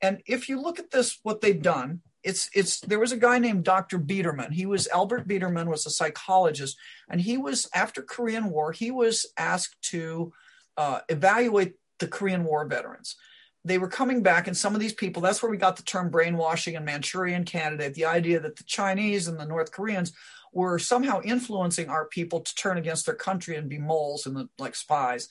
and 0.00 0.22
if 0.26 0.48
you 0.48 0.60
look 0.60 0.78
at 0.78 0.90
this 0.90 1.18
what 1.22 1.40
they've 1.40 1.62
done 1.62 2.00
it's 2.22 2.48
it's 2.54 2.80
there 2.80 2.98
was 2.98 3.12
a 3.12 3.16
guy 3.16 3.38
named 3.38 3.64
Dr. 3.64 3.98
Biderman. 3.98 4.52
He 4.52 4.66
was 4.66 4.88
Albert 4.88 5.26
Biderman 5.26 5.66
was 5.66 5.86
a 5.86 5.90
psychologist, 5.90 6.76
and 7.08 7.20
he 7.20 7.36
was 7.36 7.68
after 7.74 8.02
Korean 8.02 8.50
War. 8.50 8.72
He 8.72 8.90
was 8.90 9.26
asked 9.36 9.76
to 9.90 10.32
uh, 10.76 11.00
evaluate 11.08 11.74
the 11.98 12.06
Korean 12.06 12.44
War 12.44 12.66
veterans. 12.66 13.16
They 13.64 13.78
were 13.78 13.88
coming 13.88 14.22
back, 14.22 14.46
and 14.46 14.56
some 14.56 14.74
of 14.74 14.80
these 14.80 14.92
people. 14.92 15.22
That's 15.22 15.42
where 15.42 15.50
we 15.50 15.56
got 15.56 15.76
the 15.76 15.82
term 15.82 16.10
brainwashing 16.10 16.76
and 16.76 16.84
Manchurian 16.84 17.44
candidate. 17.44 17.94
The 17.94 18.06
idea 18.06 18.40
that 18.40 18.56
the 18.56 18.64
Chinese 18.64 19.28
and 19.28 19.38
the 19.38 19.46
North 19.46 19.72
Koreans 19.72 20.12
were 20.52 20.78
somehow 20.78 21.20
influencing 21.22 21.88
our 21.88 22.06
people 22.06 22.40
to 22.40 22.54
turn 22.54 22.78
against 22.78 23.06
their 23.06 23.14
country 23.14 23.56
and 23.56 23.68
be 23.68 23.78
moles 23.78 24.26
and 24.26 24.48
like 24.58 24.74
spies 24.74 25.28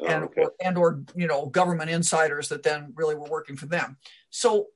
Oh, 0.00 0.06
and 0.06 0.24
okay. 0.24 0.42
or, 0.42 0.52
and 0.64 0.78
or 0.78 1.02
you 1.14 1.26
know 1.26 1.46
government 1.46 1.90
insiders 1.90 2.48
that 2.48 2.62
then 2.62 2.92
really 2.96 3.14
were 3.14 3.28
working 3.28 3.56
for 3.56 3.66
them. 3.66 3.98
So 4.30 4.68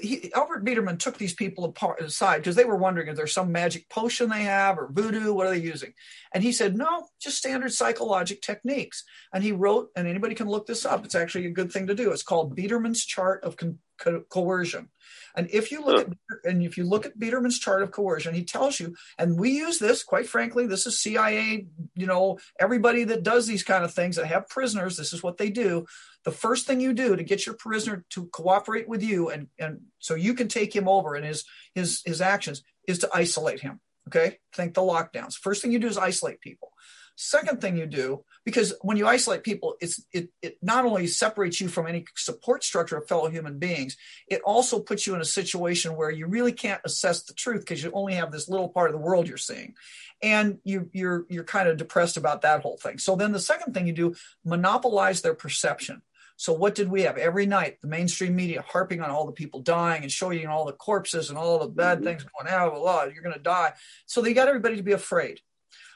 he, 0.00 0.32
Albert 0.34 0.64
Biderman 0.64 0.98
took 0.98 1.16
these 1.18 1.34
people 1.34 1.64
apart 1.64 2.00
aside 2.00 2.38
because 2.38 2.54
they 2.54 2.64
were 2.64 2.76
wondering 2.76 3.08
if 3.08 3.16
there's 3.16 3.32
some 3.32 3.50
magic 3.50 3.88
potion 3.88 4.28
they 4.28 4.42
have 4.42 4.78
or 4.78 4.90
voodoo. 4.92 5.32
What 5.32 5.46
are 5.46 5.50
they 5.50 5.60
using? 5.60 5.94
And 6.32 6.42
he 6.42 6.52
said, 6.52 6.76
no, 6.76 7.08
just 7.20 7.38
standard 7.38 7.72
psychologic 7.72 8.42
techniques. 8.42 9.02
And 9.32 9.42
he 9.42 9.52
wrote, 9.52 9.88
and 9.96 10.06
anybody 10.06 10.34
can 10.34 10.48
look 10.48 10.66
this 10.66 10.84
up. 10.84 11.04
It's 11.04 11.14
actually 11.14 11.46
a 11.46 11.50
good 11.50 11.72
thing 11.72 11.86
to 11.86 11.94
do. 11.94 12.12
It's 12.12 12.22
called 12.22 12.56
Biderman's 12.56 13.04
chart 13.04 13.42
of 13.44 13.56
con- 13.56 13.78
co- 13.98 14.22
coercion. 14.28 14.88
And 15.34 15.48
if 15.50 15.70
you 15.70 15.84
look 15.84 16.06
at 16.06 16.16
and 16.44 16.62
if 16.62 16.76
you 16.76 16.84
look 16.84 17.06
at 17.06 17.18
Biderman's 17.18 17.58
chart 17.58 17.82
of 17.82 17.90
coercion, 17.90 18.34
he 18.34 18.44
tells 18.44 18.80
you, 18.80 18.94
and 19.18 19.38
we 19.38 19.50
use 19.50 19.78
this 19.78 20.02
quite 20.02 20.28
frankly. 20.28 20.66
This 20.66 20.86
is 20.86 21.00
CIA. 21.00 21.66
You 21.94 22.06
know, 22.06 22.38
everybody 22.58 23.04
that 23.04 23.22
does 23.22 23.46
these 23.46 23.62
kind 23.62 23.84
of 23.84 23.92
things 23.92 24.16
that 24.16 24.26
have 24.26 24.48
prisoners, 24.48 24.96
this 24.96 25.12
is 25.12 25.22
what 25.22 25.38
they 25.38 25.50
do. 25.50 25.86
The 26.24 26.32
first 26.32 26.66
thing 26.66 26.80
you 26.80 26.92
do 26.92 27.16
to 27.16 27.22
get 27.22 27.46
your 27.46 27.54
prisoner 27.54 28.04
to 28.10 28.26
cooperate 28.26 28.88
with 28.88 29.02
you, 29.02 29.30
and 29.30 29.48
and 29.58 29.80
so 29.98 30.14
you 30.14 30.34
can 30.34 30.48
take 30.48 30.74
him 30.74 30.88
over 30.88 31.14
and 31.14 31.24
his 31.24 31.44
his 31.74 32.02
his 32.04 32.20
actions, 32.20 32.62
is 32.86 32.98
to 33.00 33.10
isolate 33.14 33.60
him. 33.60 33.80
Okay, 34.08 34.38
think 34.54 34.74
the 34.74 34.80
lockdowns. 34.80 35.34
First 35.34 35.62
thing 35.62 35.72
you 35.72 35.78
do 35.78 35.88
is 35.88 35.98
isolate 35.98 36.40
people. 36.40 36.72
Second 37.20 37.60
thing 37.60 37.76
you 37.76 37.86
do, 37.86 38.24
because 38.44 38.74
when 38.80 38.96
you 38.96 39.04
isolate 39.04 39.42
people, 39.42 39.74
it's 39.80 40.00
it 40.12 40.28
it 40.40 40.56
not 40.62 40.84
only 40.84 41.08
separates 41.08 41.60
you 41.60 41.66
from 41.66 41.88
any 41.88 42.04
support 42.14 42.62
structure 42.62 42.96
of 42.96 43.08
fellow 43.08 43.28
human 43.28 43.58
beings, 43.58 43.96
it 44.28 44.40
also 44.44 44.78
puts 44.78 45.04
you 45.04 45.16
in 45.16 45.20
a 45.20 45.24
situation 45.24 45.96
where 45.96 46.12
you 46.12 46.28
really 46.28 46.52
can't 46.52 46.80
assess 46.84 47.24
the 47.24 47.34
truth 47.34 47.62
because 47.62 47.82
you 47.82 47.90
only 47.92 48.14
have 48.14 48.30
this 48.30 48.48
little 48.48 48.68
part 48.68 48.88
of 48.88 48.92
the 48.92 49.04
world 49.04 49.26
you're 49.26 49.36
seeing, 49.36 49.74
and 50.22 50.58
you 50.62 50.88
you're 50.92 51.26
you're 51.28 51.42
kind 51.42 51.68
of 51.68 51.76
depressed 51.76 52.16
about 52.16 52.42
that 52.42 52.62
whole 52.62 52.76
thing. 52.76 52.98
So 52.98 53.16
then 53.16 53.32
the 53.32 53.40
second 53.40 53.74
thing 53.74 53.88
you 53.88 53.92
do, 53.92 54.14
monopolize 54.44 55.20
their 55.20 55.34
perception. 55.34 56.02
So 56.36 56.52
what 56.52 56.76
did 56.76 56.88
we 56.88 57.02
have 57.02 57.18
every 57.18 57.46
night? 57.46 57.80
The 57.82 57.88
mainstream 57.88 58.36
media 58.36 58.64
harping 58.64 59.00
on 59.00 59.10
all 59.10 59.26
the 59.26 59.32
people 59.32 59.60
dying 59.60 60.02
and 60.02 60.12
showing 60.12 60.40
you 60.40 60.48
all 60.48 60.66
the 60.66 60.72
corpses 60.72 61.30
and 61.30 61.36
all 61.36 61.58
the 61.58 61.66
bad 61.66 61.98
mm-hmm. 61.98 62.06
things 62.06 62.24
going 62.24 62.48
out. 62.48 62.80
Well, 62.80 63.10
you're 63.10 63.24
going 63.24 63.34
to 63.34 63.42
die. 63.42 63.72
So 64.06 64.22
they 64.22 64.34
got 64.34 64.46
everybody 64.46 64.76
to 64.76 64.84
be 64.84 64.92
afraid. 64.92 65.40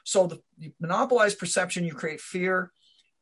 So 0.04 0.26
the, 0.26 0.42
you 0.58 0.72
monopolize 0.80 1.34
perception, 1.34 1.84
you 1.84 1.94
create 1.94 2.20
fear, 2.20 2.72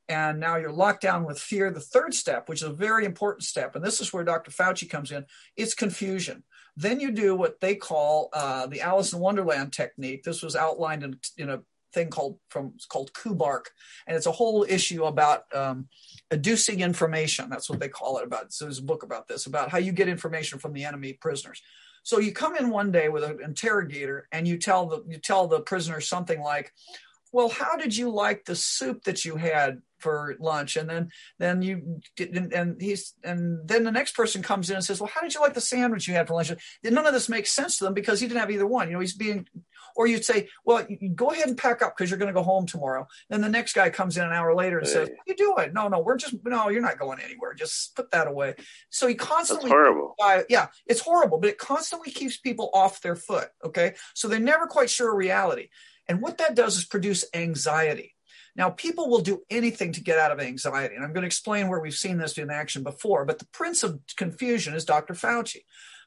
and 0.08 0.40
now 0.40 0.56
you're 0.56 0.72
locked 0.72 1.02
down 1.02 1.24
with 1.24 1.38
fear. 1.38 1.70
The 1.70 1.80
third 1.80 2.14
step, 2.14 2.48
which 2.48 2.62
is 2.62 2.68
a 2.68 2.72
very 2.72 3.04
important 3.04 3.44
step, 3.44 3.76
and 3.76 3.84
this 3.84 4.00
is 4.00 4.12
where 4.12 4.24
Dr. 4.24 4.50
Fauci 4.50 4.88
comes 4.88 5.12
in, 5.12 5.24
it's 5.56 5.74
confusion. 5.74 6.42
Then 6.76 6.98
you 6.98 7.10
do 7.10 7.36
what 7.36 7.60
they 7.60 7.74
call 7.74 8.30
uh, 8.32 8.66
the 8.66 8.80
Alice 8.80 9.12
in 9.12 9.20
Wonderland 9.20 9.72
technique. 9.72 10.24
This 10.24 10.42
was 10.42 10.56
outlined 10.56 11.02
in, 11.02 11.20
in 11.36 11.50
a 11.50 11.60
thing 11.92 12.08
called 12.08 12.38
from 12.48 12.74
called 12.88 13.12
Kubark, 13.12 13.66
and 14.06 14.16
it's 14.16 14.26
a 14.26 14.32
whole 14.32 14.64
issue 14.68 15.04
about 15.04 15.44
um, 15.54 15.88
adducing 16.32 16.80
information. 16.80 17.50
That's 17.50 17.68
what 17.68 17.80
they 17.80 17.88
call 17.88 18.18
it. 18.18 18.24
About 18.24 18.52
so 18.52 18.64
there's 18.64 18.78
a 18.78 18.84
book 18.84 19.02
about 19.02 19.28
this 19.28 19.46
about 19.46 19.70
how 19.70 19.78
you 19.78 19.92
get 19.92 20.08
information 20.08 20.58
from 20.58 20.72
the 20.72 20.84
enemy 20.84 21.12
prisoners. 21.12 21.62
So 22.02 22.18
you 22.18 22.32
come 22.32 22.56
in 22.56 22.70
one 22.70 22.92
day 22.92 23.08
with 23.08 23.24
an 23.24 23.38
interrogator 23.42 24.26
and 24.32 24.46
you 24.46 24.58
tell 24.58 24.86
the 24.86 25.04
you 25.06 25.18
tell 25.18 25.46
the 25.46 25.60
prisoner 25.60 26.00
something 26.00 26.40
like, 26.40 26.72
"Well, 27.32 27.48
how 27.48 27.76
did 27.76 27.96
you 27.96 28.10
like 28.10 28.44
the 28.44 28.56
soup 28.56 29.04
that 29.04 29.24
you 29.24 29.36
had 29.36 29.82
for 29.98 30.36
lunch?" 30.40 30.76
And 30.76 30.88
then 30.88 31.10
then 31.38 31.62
you 31.62 32.00
and, 32.18 32.52
and 32.52 32.80
he's 32.80 33.14
and 33.22 33.68
then 33.68 33.84
the 33.84 33.92
next 33.92 34.12
person 34.16 34.42
comes 34.42 34.70
in 34.70 34.76
and 34.76 34.84
says, 34.84 35.00
"Well, 35.00 35.10
how 35.14 35.20
did 35.20 35.34
you 35.34 35.40
like 35.40 35.54
the 35.54 35.60
sandwich 35.60 36.08
you 36.08 36.14
had 36.14 36.28
for 36.28 36.34
lunch?" 36.34 36.52
None 36.82 37.06
of 37.06 37.12
this 37.12 37.28
makes 37.28 37.52
sense 37.52 37.78
to 37.78 37.84
them 37.84 37.94
because 37.94 38.20
he 38.20 38.26
didn't 38.26 38.40
have 38.40 38.50
either 38.50 38.66
one. 38.66 38.88
You 38.88 38.94
know, 38.94 39.00
he's 39.00 39.16
being 39.16 39.46
or 40.00 40.06
you'd 40.06 40.24
say, 40.24 40.48
well, 40.64 40.86
go 41.14 41.30
ahead 41.30 41.46
and 41.46 41.58
pack 41.58 41.82
up 41.82 41.94
because 41.94 42.08
you're 42.10 42.18
going 42.18 42.32
to 42.32 42.40
go 42.40 42.42
home 42.42 42.64
tomorrow. 42.64 43.06
Then 43.28 43.42
the 43.42 43.50
next 43.50 43.74
guy 43.74 43.90
comes 43.90 44.16
in 44.16 44.24
an 44.24 44.32
hour 44.32 44.54
later 44.54 44.78
and 44.78 44.88
says, 44.88 45.08
Hey. 45.08 45.14
what 45.14 45.20
are 45.28 45.30
you 45.30 45.36
doing? 45.54 45.74
No, 45.74 45.88
no, 45.88 46.00
we're 46.00 46.16
just, 46.16 46.34
no, 46.42 46.70
you're 46.70 46.80
not 46.80 46.98
going 46.98 47.20
anywhere. 47.20 47.52
Just 47.52 47.94
put 47.94 48.10
that 48.12 48.26
away. 48.26 48.54
So 48.88 49.06
he 49.06 49.14
constantly, 49.14 49.68
That's 49.68 49.74
horrible. 49.74 50.14
uh, 50.18 50.40
yeah, 50.48 50.68
it's 50.86 51.02
horrible, 51.02 51.36
but 51.38 51.50
it 51.50 51.58
constantly 51.58 52.10
keeps 52.10 52.38
people 52.38 52.70
off 52.72 53.02
their 53.02 53.14
foot. 53.14 53.48
Okay. 53.62 53.92
So 54.14 54.26
they're 54.26 54.40
never 54.40 54.66
quite 54.66 54.88
sure 54.88 55.10
of 55.10 55.18
reality. 55.18 55.68
And 56.08 56.22
what 56.22 56.38
that 56.38 56.54
does 56.54 56.78
is 56.78 56.86
produce 56.86 57.26
anxiety. 57.34 58.14
Now, 58.56 58.70
people 58.70 59.10
will 59.10 59.20
do 59.20 59.42
anything 59.50 59.92
to 59.92 60.00
get 60.02 60.18
out 60.18 60.32
of 60.32 60.40
anxiety. 60.40 60.94
And 60.94 61.04
I'm 61.04 61.12
going 61.12 61.24
to 61.24 61.26
explain 61.26 61.68
where 61.68 61.80
we've 61.80 61.92
seen 61.92 62.16
this 62.16 62.38
in 62.38 62.48
action 62.50 62.82
before. 62.82 63.26
But 63.26 63.38
the 63.38 63.46
prince 63.52 63.82
of 63.82 64.00
confusion 64.16 64.72
is 64.72 64.86
Dr. 64.86 65.12
Fauci. 65.12 65.58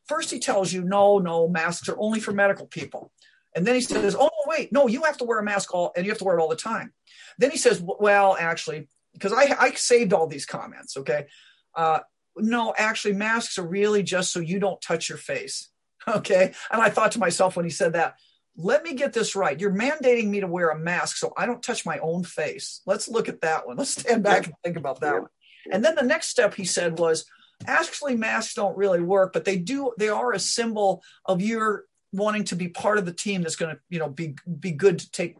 First, 0.06 0.32
he 0.32 0.40
tells 0.40 0.74
you, 0.74 0.84
no, 0.84 1.20
no, 1.20 1.48
masks 1.48 1.88
are 1.88 1.96
only 1.98 2.20
for 2.20 2.34
medical 2.34 2.66
people. 2.68 3.12
And 3.56 3.66
then 3.66 3.76
he 3.76 3.82
says, 3.82 4.16
oh, 4.20 4.30
wait, 4.48 4.72
no, 4.72 4.88
you 4.88 5.04
have 5.04 5.18
to 5.18 5.26
wear 5.26 5.40
a 5.40 5.44
mask 5.44 5.74
all, 5.74 5.92
and 5.96 6.06
you 6.06 6.12
have 6.12 6.18
to 6.20 6.24
wear 6.24 6.38
it 6.38 6.42
all 6.42 6.50
the 6.50 6.56
time. 6.56 6.94
Then 7.38 7.52
he 7.52 7.58
says, 7.58 7.82
well, 7.82 8.36
actually, 8.40 8.88
because 9.14 9.34
I, 9.34 9.56
I 9.60 9.72
saved 9.72 10.14
all 10.14 10.28
these 10.28 10.46
comments, 10.46 10.98
okay? 10.98 11.28
Uh, 11.76 12.00
no, 12.36 12.74
actually, 12.78 13.14
masks 13.14 13.58
are 13.58 13.68
really 13.68 14.04
just 14.04 14.32
so 14.32 14.40
you 14.40 14.60
don't 14.60 14.82
touch 14.82 15.10
your 15.10 15.18
face, 15.18 15.70
okay? 16.08 16.54
And 16.72 16.82
I 16.82 16.90
thought 16.90 17.12
to 17.14 17.20
myself 17.20 17.56
when 17.56 17.66
he 17.66 17.72
said 17.72 17.94
that, 17.94 18.16
let 18.56 18.84
me 18.84 18.94
get 18.94 19.14
this 19.14 19.36
right. 19.36 19.60
You're 19.60 19.74
mandating 19.74 20.28
me 20.28 20.40
to 20.42 20.48
wear 20.48 20.70
a 20.70 20.78
mask 20.78 21.18
so 21.18 21.34
I 21.36 21.48
don't 21.48 21.64
touch 21.64 21.86
my 21.86 21.98
own 22.00 22.24
face. 22.24 22.82
Let's 22.86 23.08
look 23.08 23.28
at 23.28 23.42
that 23.42 23.66
one. 23.66 23.78
Let's 23.78 24.00
stand 24.00 24.24
back 24.24 24.46
and 24.46 24.54
think 24.64 24.78
about 24.78 25.00
that 25.02 25.22
one. 25.22 25.30
And 25.72 25.84
then 25.84 25.96
the 25.96 26.04
next 26.04 26.28
step 26.28 26.54
he 26.54 26.66
said 26.66 27.00
was, 27.00 27.26
actually, 27.66 28.16
masks 28.16 28.54
don't 28.54 28.78
really 28.78 29.02
work, 29.02 29.34
but 29.34 29.46
they 29.46 29.58
do. 29.58 29.94
They 29.98 30.10
are 30.10 30.34
a 30.34 30.40
symbol 30.40 31.04
of 31.26 31.42
your 31.42 31.86
wanting 32.14 32.46
to 32.46 32.56
be 32.56 32.70
part 32.70 32.98
of 32.98 33.06
the 33.06 33.14
team 33.14 33.42
that's 33.42 33.58
going 33.58 33.76
to, 33.76 33.82
you 33.90 34.00
know, 34.00 34.10
be 34.10 34.36
be 34.60 34.72
good 34.72 35.00
to 35.00 35.12
take. 35.12 35.36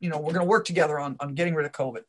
You 0.00 0.10
know, 0.10 0.18
we're 0.18 0.32
going 0.32 0.44
to 0.44 0.50
work 0.50 0.64
together 0.64 0.98
on 0.98 1.16
on 1.20 1.34
getting 1.34 1.54
rid 1.54 1.66
of 1.66 1.72
COVID. 1.72 2.02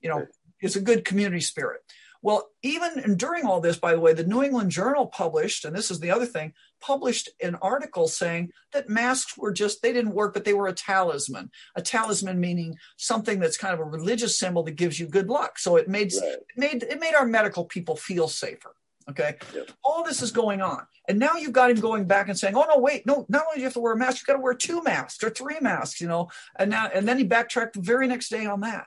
You 0.00 0.10
know, 0.10 0.26
it's 0.60 0.76
a 0.76 0.80
good 0.80 1.04
community 1.04 1.40
spirit. 1.40 1.80
Well, 2.22 2.48
even 2.62 3.00
and 3.00 3.18
during 3.18 3.44
all 3.44 3.60
this, 3.60 3.76
by 3.76 3.92
the 3.92 4.00
way, 4.00 4.14
the 4.14 4.24
New 4.24 4.42
England 4.42 4.70
Journal 4.70 5.06
published, 5.06 5.66
and 5.66 5.76
this 5.76 5.90
is 5.90 6.00
the 6.00 6.10
other 6.10 6.24
thing, 6.24 6.54
published 6.80 7.28
an 7.42 7.54
article 7.56 8.08
saying 8.08 8.50
that 8.72 8.88
masks 8.88 9.36
were 9.36 9.52
just, 9.52 9.82
they 9.82 9.92
didn't 9.92 10.14
work, 10.14 10.32
but 10.32 10.46
they 10.46 10.54
were 10.54 10.66
a 10.66 10.72
talisman. 10.72 11.50
A 11.76 11.82
talisman 11.82 12.40
meaning 12.40 12.78
something 12.96 13.40
that's 13.40 13.58
kind 13.58 13.74
of 13.74 13.80
a 13.80 13.84
religious 13.84 14.38
symbol 14.38 14.62
that 14.62 14.76
gives 14.76 14.98
you 14.98 15.06
good 15.06 15.28
luck. 15.28 15.58
So 15.58 15.76
it 15.76 15.86
made, 15.86 16.14
Right. 16.18 16.32
it 16.32 16.46
made, 16.56 16.82
it 16.84 16.98
made 16.98 17.14
our 17.14 17.26
medical 17.26 17.66
people 17.66 17.94
feel 17.94 18.26
safer. 18.26 18.74
Okay. 19.10 19.36
Yep. 19.54 19.70
All 19.84 20.02
this 20.04 20.22
is 20.22 20.32
going 20.32 20.62
on. 20.62 20.86
And 21.08 21.18
now 21.18 21.34
you've 21.34 21.52
got 21.52 21.70
him 21.70 21.80
going 21.80 22.06
back 22.06 22.28
and 22.28 22.38
saying, 22.38 22.56
oh, 22.56 22.64
no, 22.68 22.78
wait, 22.78 23.04
no, 23.06 23.26
not 23.28 23.42
only 23.46 23.56
do 23.56 23.60
you 23.60 23.64
have 23.66 23.74
to 23.74 23.80
wear 23.80 23.92
a 23.92 23.96
mask, 23.96 24.18
you've 24.18 24.26
got 24.26 24.34
to 24.34 24.40
wear 24.40 24.54
two 24.54 24.82
masks 24.82 25.22
or 25.22 25.30
three 25.30 25.58
masks, 25.60 26.00
you 26.00 26.08
know, 26.08 26.30
and 26.58 26.70
now, 26.70 26.88
and 26.92 27.06
then 27.06 27.18
he 27.18 27.24
backtracked 27.24 27.74
the 27.74 27.82
very 27.82 28.06
next 28.06 28.30
day 28.30 28.46
on 28.46 28.60
that. 28.60 28.86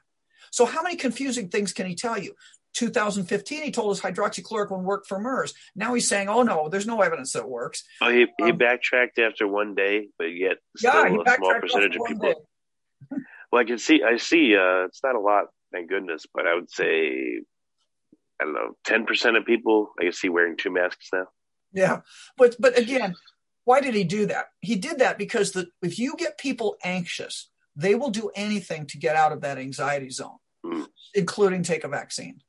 So 0.52 0.66
how 0.66 0.82
many 0.82 0.96
confusing 0.96 1.50
things 1.50 1.74
can 1.74 1.86
he 1.86 1.94
tell 1.94 2.18
you? 2.18 2.34
2015, 2.74 3.64
he 3.64 3.72
told 3.72 3.92
us 3.92 4.02
hydroxychloroquine 4.02 4.84
worked 4.84 5.08
for 5.08 5.20
MERS. 5.20 5.54
Now 5.76 5.94
he's 5.94 6.08
saying, 6.08 6.30
oh 6.30 6.44
no, 6.44 6.70
there's 6.70 6.86
no 6.88 7.02
evidence 7.02 7.34
that 7.34 7.40
it 7.40 7.50
works. 7.50 7.84
Oh, 8.02 8.12
he, 8.12 8.28
he 8.38 8.52
Um, 8.52 8.58
backtracked 8.58 9.18
after 9.20 9.48
one 9.48 9.74
day, 9.76 10.10
but 10.18 10.26
yet 10.26 10.58
still 10.76 10.94
yeah, 10.94 11.22
a 11.26 11.36
small 11.36 11.60
percentage 11.60 11.96
of 11.96 12.06
people. 12.08 12.48
Well, 13.50 13.62
I 13.62 13.64
can 13.64 13.78
see, 13.78 14.04
I 14.04 14.18
see, 14.18 14.58
uh, 14.58 14.84
it's 14.86 15.02
not 15.02 15.16
a 15.16 15.22
lot, 15.22 15.46
thank 15.72 15.88
goodness, 15.88 16.26
but 16.34 16.46
I 16.46 16.54
would 16.56 16.70
say, 16.70 17.40
I 18.42 18.46
don't 18.46 18.54
know, 18.54 18.76
10% 18.88 19.38
of 19.38 19.46
people 19.46 19.92
I 20.00 20.04
can 20.04 20.14
see 20.14 20.30
wearing 20.30 20.58
two 20.58 20.72
masks 20.72 21.10
now. 21.12 21.28
Yeah, 21.74 22.02
but 22.38 22.56
but 22.60 22.78
again, 22.78 23.16
why 23.66 23.82
did 23.82 23.94
he 23.94 24.04
do 24.04 24.28
that? 24.28 24.48
He 24.62 24.76
did 24.76 25.00
that 25.00 25.18
because 25.18 25.52
the, 25.52 25.68
if 25.82 26.00
you 26.00 26.16
get 26.18 26.38
people 26.38 26.78
anxious, 26.84 27.50
they 27.76 27.94
will 27.94 28.10
do 28.10 28.32
anything 28.36 28.86
to 28.88 28.98
get 28.98 29.16
out 29.16 29.32
of 29.32 29.42
that 29.42 29.58
anxiety 29.58 30.10
zone. 30.10 30.38
Mm. 30.66 30.88
including 31.14 31.64
take 31.64 31.84
a 31.84 31.88
vaccine. 31.88 32.42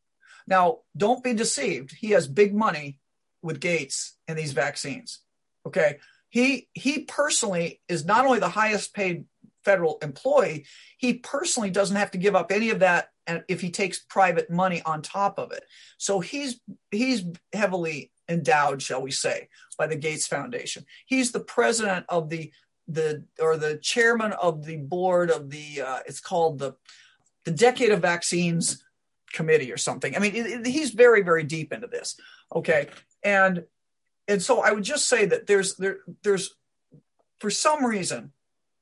Now, 0.46 0.78
don't 0.96 1.22
be 1.22 1.34
deceived. 1.34 1.92
He 1.92 2.10
has 2.10 2.26
big 2.26 2.54
money 2.54 2.98
with 3.42 3.60
Gates 3.60 4.16
and 4.26 4.36
these 4.36 4.52
vaccines. 4.52 5.20
Okay. 5.66 5.98
He 6.30 6.68
he 6.72 7.00
personally 7.00 7.80
is 7.88 8.04
not 8.04 8.26
only 8.26 8.38
the 8.38 8.48
highest 8.48 8.94
paid 8.94 9.24
federal 9.64 9.98
employee, 10.02 10.66
he 10.98 11.14
personally 11.14 11.70
doesn't 11.70 11.96
have 11.96 12.10
to 12.12 12.18
give 12.18 12.34
up 12.34 12.50
any 12.50 12.70
of 12.70 12.80
that 12.80 13.10
and 13.26 13.44
if 13.48 13.60
he 13.60 13.70
takes 13.70 13.98
private 13.98 14.50
money 14.50 14.82
on 14.84 15.02
top 15.02 15.38
of 15.38 15.52
it. 15.52 15.64
So 15.98 16.20
he's 16.20 16.60
he's 16.90 17.24
heavily 17.52 18.10
endowed, 18.28 18.82
shall 18.82 19.02
we 19.02 19.10
say, 19.10 19.48
by 19.76 19.86
the 19.86 19.96
Gates 19.96 20.26
Foundation. 20.26 20.84
He's 21.06 21.32
the 21.32 21.40
president 21.40 22.06
of 22.08 22.28
the 22.30 22.52
the 22.88 23.24
or 23.38 23.56
the 23.56 23.76
chairman 23.76 24.32
of 24.32 24.64
the 24.64 24.78
board 24.78 25.30
of 25.30 25.50
the 25.50 25.82
uh, 25.82 25.98
it's 26.06 26.20
called 26.20 26.58
the 26.58 26.74
the 27.44 27.50
Decade 27.50 27.90
of 27.90 28.00
Vaccines 28.00 28.82
Committee 29.32 29.72
or 29.72 29.76
something. 29.76 30.16
I 30.16 30.18
mean, 30.18 30.34
it, 30.34 30.46
it, 30.46 30.66
he's 30.66 30.90
very 30.90 31.22
very 31.22 31.44
deep 31.44 31.72
into 31.72 31.86
this. 31.86 32.18
Okay, 32.54 32.88
and 33.22 33.64
and 34.26 34.42
so 34.42 34.62
I 34.62 34.72
would 34.72 34.84
just 34.84 35.08
say 35.08 35.26
that 35.26 35.46
there's 35.46 35.76
there 35.76 35.98
there's 36.22 36.54
for 37.40 37.50
some 37.50 37.84
reason 37.84 38.32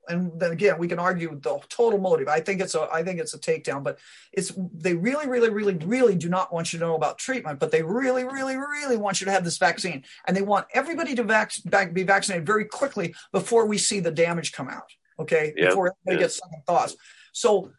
and 0.08 0.38
then 0.38 0.52
again 0.52 0.78
we 0.78 0.88
can 0.88 0.98
argue 0.98 1.38
the 1.40 1.58
total 1.68 1.98
motive. 1.98 2.28
I 2.28 2.40
think 2.40 2.60
it's 2.60 2.74
a 2.74 2.88
i 2.92 3.02
think 3.02 3.20
it's 3.20 3.34
a 3.34 3.38
takedown 3.38 3.82
but 3.82 3.98
it's 4.32 4.52
they 4.74 4.94
really 4.94 5.26
really 5.26 5.50
really 5.50 5.74
really 5.74 6.14
do 6.14 6.28
not 6.28 6.52
want 6.52 6.72
you 6.72 6.78
to 6.78 6.84
know 6.84 6.94
about 6.94 7.18
treatment 7.18 7.58
but 7.58 7.70
they 7.70 7.82
really 7.82 8.24
really 8.24 8.56
really 8.56 8.96
want 8.96 9.20
you 9.20 9.24
to 9.26 9.32
have 9.32 9.44
this 9.44 9.58
vaccine. 9.58 10.04
And 10.26 10.36
they 10.36 10.42
want 10.42 10.66
everybody 10.72 11.14
to 11.14 11.22
vac- 11.22 11.62
back, 11.66 11.92
be 11.92 12.02
vaccinated 12.02 12.46
very 12.46 12.64
quickly 12.64 13.14
before 13.32 13.66
we 13.66 13.78
see 13.78 14.00
the 14.00 14.10
damage 14.10 14.52
come 14.52 14.68
out 14.68 14.90
okay? 15.18 15.54
Yep, 15.56 15.70
before 15.70 15.86
everybody 15.92 16.20
yeah. 16.20 16.26
gets 16.26 16.38
second 16.38 16.62
thoughts. 16.66 16.96
So 17.32 17.70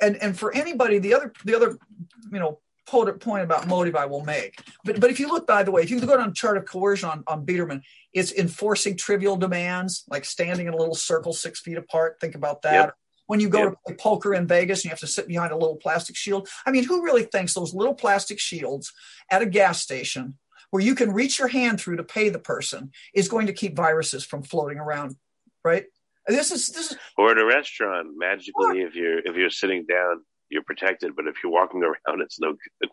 and 0.00 0.16
and 0.16 0.38
for 0.38 0.52
anybody 0.54 0.98
the 0.98 1.14
other 1.14 1.32
the 1.44 1.54
other 1.54 1.78
you 2.32 2.38
know 2.38 2.58
point 2.86 3.20
point 3.20 3.44
about 3.44 3.68
motive 3.68 3.94
I 3.96 4.06
will 4.06 4.24
make. 4.24 4.60
But 4.84 5.00
but 5.00 5.10
if 5.10 5.20
you 5.20 5.28
look, 5.28 5.46
by 5.46 5.62
the 5.62 5.70
way, 5.70 5.82
if 5.82 5.90
you 5.90 6.00
go 6.00 6.16
down 6.16 6.34
chart 6.34 6.56
of 6.56 6.64
coercion 6.64 7.08
on, 7.08 7.24
on 7.26 7.46
Biderman, 7.46 7.82
it's 8.12 8.32
enforcing 8.32 8.96
trivial 8.96 9.36
demands 9.36 10.04
like 10.08 10.24
standing 10.24 10.66
in 10.66 10.74
a 10.74 10.76
little 10.76 10.94
circle 10.94 11.32
six 11.32 11.60
feet 11.60 11.78
apart. 11.78 12.16
Think 12.20 12.34
about 12.34 12.62
that. 12.62 12.72
Yep. 12.72 12.94
When 13.26 13.38
you 13.38 13.48
go 13.48 13.64
Yep. 13.64 13.72
to 13.72 13.78
play 13.86 13.94
poker 13.96 14.34
in 14.34 14.46
Vegas 14.46 14.80
and 14.80 14.84
you 14.86 14.90
have 14.90 14.98
to 15.00 15.06
sit 15.06 15.28
behind 15.28 15.52
a 15.52 15.56
little 15.56 15.76
plastic 15.76 16.16
shield. 16.16 16.48
I 16.66 16.72
mean, 16.72 16.84
who 16.84 17.04
really 17.04 17.22
thinks 17.22 17.54
those 17.54 17.72
little 17.74 17.94
plastic 17.94 18.40
shields 18.40 18.92
at 19.30 19.42
a 19.42 19.46
gas 19.46 19.80
station 19.80 20.38
where 20.70 20.82
you 20.82 20.94
can 20.94 21.12
reach 21.12 21.38
your 21.38 21.48
hand 21.48 21.80
through 21.80 21.96
to 21.96 22.04
pay 22.04 22.28
the 22.28 22.38
person 22.38 22.90
is 23.14 23.28
going 23.28 23.46
to 23.46 23.52
keep 23.52 23.76
viruses 23.76 24.24
from 24.24 24.42
floating 24.42 24.78
around, 24.78 25.16
right? 25.64 25.84
This 26.26 26.52
is 26.52 26.68
this 26.68 26.92
is 26.92 26.98
Or 27.16 27.30
at 27.32 27.38
a 27.38 27.44
restaurant, 27.44 28.08
magically, 28.16 28.82
if 28.82 28.94
you're 28.94 29.18
if 29.20 29.36
you're 29.36 29.50
sitting 29.50 29.86
down, 29.86 30.22
you're 30.50 30.62
protected. 30.62 31.16
But 31.16 31.26
if 31.26 31.36
you're 31.42 31.52
walking 31.52 31.82
around, 31.84 32.20
it's 32.20 32.40
no 32.40 32.54
good. 32.80 32.90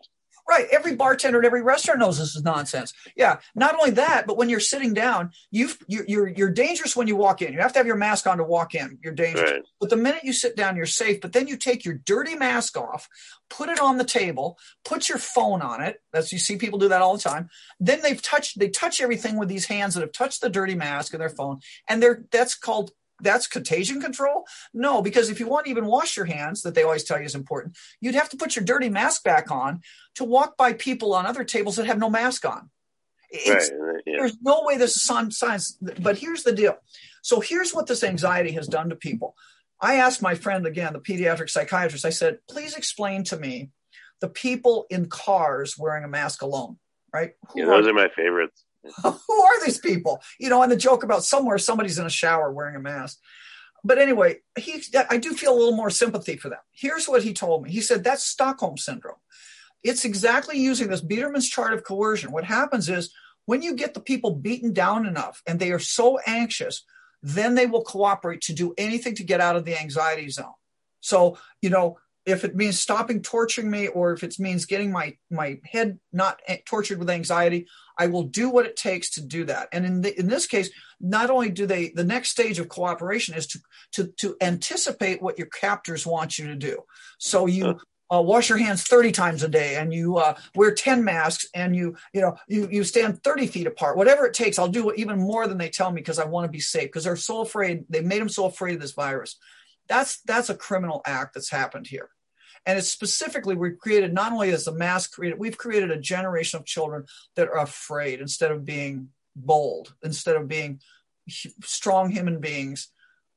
Right. 0.48 0.66
Every 0.72 0.96
bartender 0.96 1.40
at 1.40 1.44
every 1.44 1.60
restaurant 1.60 2.00
knows 2.00 2.18
this 2.18 2.34
is 2.34 2.42
nonsense. 2.42 2.94
Yeah. 3.14 3.38
Not 3.54 3.74
only 3.74 3.90
that, 3.92 4.26
but 4.26 4.38
when 4.38 4.48
you're 4.48 4.60
sitting 4.60 4.94
down, 4.94 5.32
you 5.50 5.70
you're, 5.86 6.04
you're 6.08 6.28
you're 6.28 6.50
dangerous 6.50 6.96
when 6.96 7.06
you 7.06 7.16
walk 7.16 7.42
in. 7.42 7.52
You 7.52 7.60
have 7.60 7.74
to 7.74 7.78
have 7.78 7.86
your 7.86 7.96
mask 7.96 8.26
on 8.26 8.38
to 8.38 8.44
walk 8.44 8.74
in. 8.74 8.98
You're 9.02 9.12
dangerous. 9.12 9.50
Right. 9.50 9.62
But 9.78 9.90
the 9.90 9.96
minute 9.96 10.24
you 10.24 10.32
sit 10.32 10.56
down, 10.56 10.74
you're 10.74 10.86
safe. 10.86 11.20
But 11.20 11.34
then 11.34 11.48
you 11.48 11.58
take 11.58 11.84
your 11.84 11.94
dirty 11.96 12.34
mask 12.34 12.78
off, 12.78 13.08
put 13.50 13.68
it 13.68 13.78
on 13.78 13.98
the 13.98 14.04
table, 14.04 14.56
put 14.86 15.10
your 15.10 15.18
phone 15.18 15.60
on 15.60 15.82
it. 15.82 16.00
That's 16.14 16.32
you 16.32 16.38
see 16.38 16.56
people 16.56 16.78
do 16.78 16.88
that 16.88 17.02
all 17.02 17.14
the 17.14 17.22
time. 17.22 17.50
Then 17.78 18.00
they've 18.00 18.22
touched 18.22 18.58
they 18.58 18.70
touch 18.70 19.02
everything 19.02 19.36
with 19.36 19.50
these 19.50 19.66
hands 19.66 19.94
that 19.94 20.00
have 20.00 20.12
touched 20.12 20.40
the 20.40 20.48
dirty 20.48 20.74
mask 20.74 21.12
and 21.12 21.20
their 21.20 21.28
phone, 21.28 21.60
and 21.88 22.02
they're 22.02 22.24
that's 22.30 22.54
called 22.54 22.92
that's 23.20 23.46
contagion 23.46 24.00
control? 24.00 24.46
No, 24.72 25.02
because 25.02 25.30
if 25.30 25.40
you 25.40 25.48
want 25.48 25.66
to 25.66 25.70
even 25.70 25.86
wash 25.86 26.16
your 26.16 26.26
hands, 26.26 26.62
that 26.62 26.74
they 26.74 26.82
always 26.82 27.04
tell 27.04 27.18
you 27.18 27.24
is 27.24 27.34
important, 27.34 27.76
you'd 28.00 28.14
have 28.14 28.28
to 28.30 28.36
put 28.36 28.56
your 28.56 28.64
dirty 28.64 28.88
mask 28.88 29.24
back 29.24 29.50
on 29.50 29.80
to 30.14 30.24
walk 30.24 30.56
by 30.56 30.72
people 30.72 31.14
on 31.14 31.26
other 31.26 31.44
tables 31.44 31.76
that 31.76 31.86
have 31.86 31.98
no 31.98 32.10
mask 32.10 32.44
on. 32.44 32.70
It's, 33.30 33.70
right. 33.78 34.02
Yeah. 34.06 34.16
There's 34.20 34.38
no 34.40 34.62
way 34.64 34.76
this 34.78 34.96
is 34.96 35.02
science. 35.02 35.78
But 36.00 36.18
here's 36.18 36.44
the 36.44 36.52
deal. 36.52 36.76
So 37.22 37.40
here's 37.40 37.74
what 37.74 37.86
this 37.86 38.02
anxiety 38.02 38.52
has 38.52 38.66
done 38.66 38.88
to 38.88 38.96
people. 38.96 39.34
I 39.80 39.96
asked 39.96 40.22
my 40.22 40.34
friend 40.34 40.66
again, 40.66 40.92
the 40.92 41.00
pediatric 41.00 41.50
psychiatrist, 41.50 42.04
I 42.04 42.10
said, 42.10 42.38
please 42.48 42.74
explain 42.74 43.24
to 43.24 43.36
me 43.36 43.70
the 44.20 44.28
people 44.28 44.86
in 44.90 45.06
cars 45.08 45.76
wearing 45.78 46.04
a 46.04 46.08
mask 46.08 46.42
alone, 46.42 46.78
right? 47.12 47.32
Who 47.50 47.60
Yeah, 47.60 47.66
are 47.66 47.82
those 47.82 47.86
are 47.86 47.94
my 47.94 48.08
favorites. 48.08 48.64
who 49.02 49.42
are 49.42 49.64
these 49.64 49.78
people? 49.78 50.20
You 50.38 50.48
know, 50.48 50.62
and 50.62 50.70
the 50.70 50.76
joke 50.76 51.02
about 51.02 51.24
somewhere 51.24 51.58
somebody's 51.58 51.98
in 51.98 52.06
a 52.06 52.10
shower 52.10 52.52
wearing 52.52 52.76
a 52.76 52.80
mask. 52.80 53.18
But 53.84 53.98
anyway, 53.98 54.38
he 54.58 54.82
I 55.08 55.18
do 55.18 55.34
feel 55.34 55.52
a 55.52 55.58
little 55.58 55.76
more 55.76 55.90
sympathy 55.90 56.36
for 56.36 56.48
them. 56.48 56.58
Here's 56.72 57.08
what 57.08 57.22
he 57.22 57.32
told 57.32 57.62
me. 57.62 57.70
He 57.70 57.80
said 57.80 58.02
that's 58.02 58.24
Stockholm 58.24 58.76
syndrome. 58.76 59.16
It's 59.84 60.04
exactly 60.04 60.58
using 60.58 60.88
this 60.88 61.02
Biderman's 61.02 61.48
chart 61.48 61.72
of 61.72 61.84
coercion. 61.84 62.32
What 62.32 62.44
happens 62.44 62.88
is 62.88 63.14
when 63.46 63.62
you 63.62 63.74
get 63.74 63.94
the 63.94 64.00
people 64.00 64.34
beaten 64.34 64.72
down 64.72 65.06
enough 65.06 65.40
and 65.46 65.58
they 65.58 65.70
are 65.70 65.78
so 65.78 66.18
anxious, 66.26 66.84
then 67.22 67.54
they 67.54 67.66
will 67.66 67.82
cooperate 67.82 68.40
to 68.42 68.52
do 68.52 68.74
anything 68.76 69.14
to 69.14 69.24
get 69.24 69.40
out 69.40 69.56
of 69.56 69.64
the 69.64 69.80
anxiety 69.80 70.28
zone. 70.28 70.52
So, 71.00 71.38
you 71.62 71.70
know, 71.70 71.98
if 72.28 72.44
it 72.44 72.54
means 72.54 72.78
stopping 72.78 73.22
torturing 73.22 73.70
me 73.70 73.88
or 73.88 74.12
if 74.12 74.22
it 74.22 74.38
means 74.38 74.66
getting 74.66 74.92
my 74.92 75.16
my 75.30 75.58
head 75.64 75.98
not 76.12 76.40
tortured 76.66 76.98
with 76.98 77.08
anxiety, 77.08 77.66
I 77.96 78.06
will 78.08 78.24
do 78.24 78.50
what 78.50 78.66
it 78.66 78.76
takes 78.76 79.10
to 79.10 79.22
do 79.22 79.44
that. 79.44 79.68
And 79.72 79.86
in 79.86 80.00
the, 80.02 80.18
in 80.18 80.28
this 80.28 80.46
case, 80.46 80.70
not 81.00 81.30
only 81.30 81.48
do 81.48 81.66
they 81.66 81.88
the 81.88 82.04
next 82.04 82.28
stage 82.28 82.58
of 82.58 82.68
cooperation 82.68 83.34
is 83.34 83.46
to 83.48 83.60
to 83.92 84.06
to 84.18 84.36
anticipate 84.42 85.22
what 85.22 85.38
your 85.38 85.48
captors 85.48 86.06
want 86.06 86.38
you 86.38 86.48
to 86.48 86.54
do. 86.54 86.82
So 87.18 87.46
you 87.46 87.80
uh, 88.10 88.22
wash 88.22 88.48
your 88.48 88.58
hands 88.58 88.84
30 88.84 89.12
times 89.12 89.42
a 89.42 89.48
day 89.48 89.76
and 89.76 89.92
you 89.92 90.16
uh, 90.16 90.34
wear 90.54 90.72
10 90.72 91.04
masks 91.04 91.46
and 91.54 91.74
you 91.74 91.96
you 92.12 92.20
know 92.20 92.36
you 92.46 92.68
you 92.70 92.84
stand 92.84 93.22
30 93.22 93.46
feet 93.46 93.66
apart 93.66 93.98
whatever 93.98 94.24
it 94.24 94.32
takes 94.32 94.58
i'll 94.58 94.66
do 94.66 94.90
even 94.94 95.18
more 95.18 95.46
than 95.46 95.58
they 95.58 95.68
tell 95.68 95.90
me 95.90 96.00
because 96.00 96.18
i 96.18 96.24
want 96.24 96.46
to 96.46 96.50
be 96.50 96.58
safe 96.60 96.84
because 96.84 97.04
they're 97.04 97.16
so 97.16 97.42
afraid 97.42 97.84
they 97.90 98.00
made 98.00 98.20
them 98.20 98.28
so 98.30 98.46
afraid 98.46 98.76
of 98.76 98.80
this 98.80 98.92
virus 98.92 99.36
that's 99.88 100.22
that's 100.22 100.48
a 100.48 100.56
criminal 100.56 101.02
act 101.04 101.34
that's 101.34 101.50
happened 101.50 101.86
here 101.86 102.08
and 102.66 102.78
it's 102.78 102.90
specifically 102.90 103.54
we've 103.54 103.78
created 103.78 104.12
not 104.12 104.32
only 104.32 104.50
as 104.50 104.66
a 104.66 104.72
mass 104.72 105.06
created 105.06 105.38
we've 105.38 105.58
created 105.58 105.90
a 105.90 105.98
generation 105.98 106.58
of 106.58 106.66
children 106.66 107.04
that 107.36 107.48
are 107.48 107.58
afraid 107.58 108.20
instead 108.20 108.50
of 108.50 108.64
being 108.64 109.08
bold 109.36 109.94
instead 110.02 110.36
of 110.36 110.48
being 110.48 110.80
strong 111.28 112.10
human 112.10 112.40
beings 112.40 112.88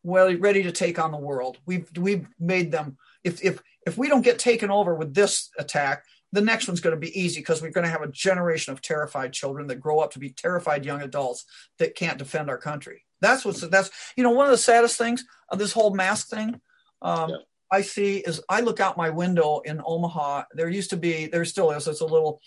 well 0.04 0.36
ready 0.38 0.64
to 0.64 0.72
take 0.72 0.98
on 0.98 1.12
the 1.12 1.18
world 1.18 1.58
we've 1.66 1.90
we've 1.98 2.28
made 2.40 2.72
them 2.72 2.98
if 3.24 3.44
if 3.44 3.62
if 3.86 3.98
we 3.98 4.08
don't 4.08 4.24
get 4.24 4.40
taken 4.40 4.72
over 4.72 4.96
with 4.96 5.14
this 5.14 5.50
attack 5.58 6.04
the 6.34 6.42
next 6.42 6.68
one's 6.68 6.80
going 6.80 6.96
to 6.96 7.00
be 7.00 7.20
easy 7.20 7.42
because 7.42 7.62
we're 7.62 7.72
going 7.72 7.86
to 7.86 7.92
have 7.92 8.02
a 8.02 8.12
generation 8.12 8.72
of 8.72 8.82
terrified 8.82 9.34
children 9.34 9.68
that 9.68 9.82
grow 9.82 10.00
up 10.00 10.12
to 10.12 10.20
be 10.20 10.30
terrified 10.30 10.86
young 10.86 11.02
adults 11.02 11.46
that 11.78 11.96
can't 11.96 12.18
defend 12.18 12.50
our 12.50 12.58
country 12.58 13.04
that's 13.20 13.46
what's 13.46 13.62
that's 13.62 13.92
you 14.16 14.24
know 14.24 14.32
one 14.32 14.46
of 14.46 14.52
the 14.52 14.58
saddest 14.58 14.98
things 14.98 15.24
of 15.50 15.60
this 15.60 15.74
whole 15.74 15.94
mask 15.94 16.30
thing 16.30 16.60
um, 17.02 17.30
Yeah. 17.30 17.36
I 17.72 17.82
see 17.82 18.18
is 18.18 18.42
I 18.50 18.62
look 18.62 18.80
out 18.80 18.98
my 18.98 19.10
window 19.10 19.62
in 19.64 19.82
Omaha. 19.84 20.44
There 20.54 20.70
used 20.70 20.90
to 20.90 20.98
be, 20.98 21.28
there 21.28 21.46
still 21.46 21.72
is. 21.72 21.88
It's 21.88 22.02
a 22.02 22.06
little 22.06 22.42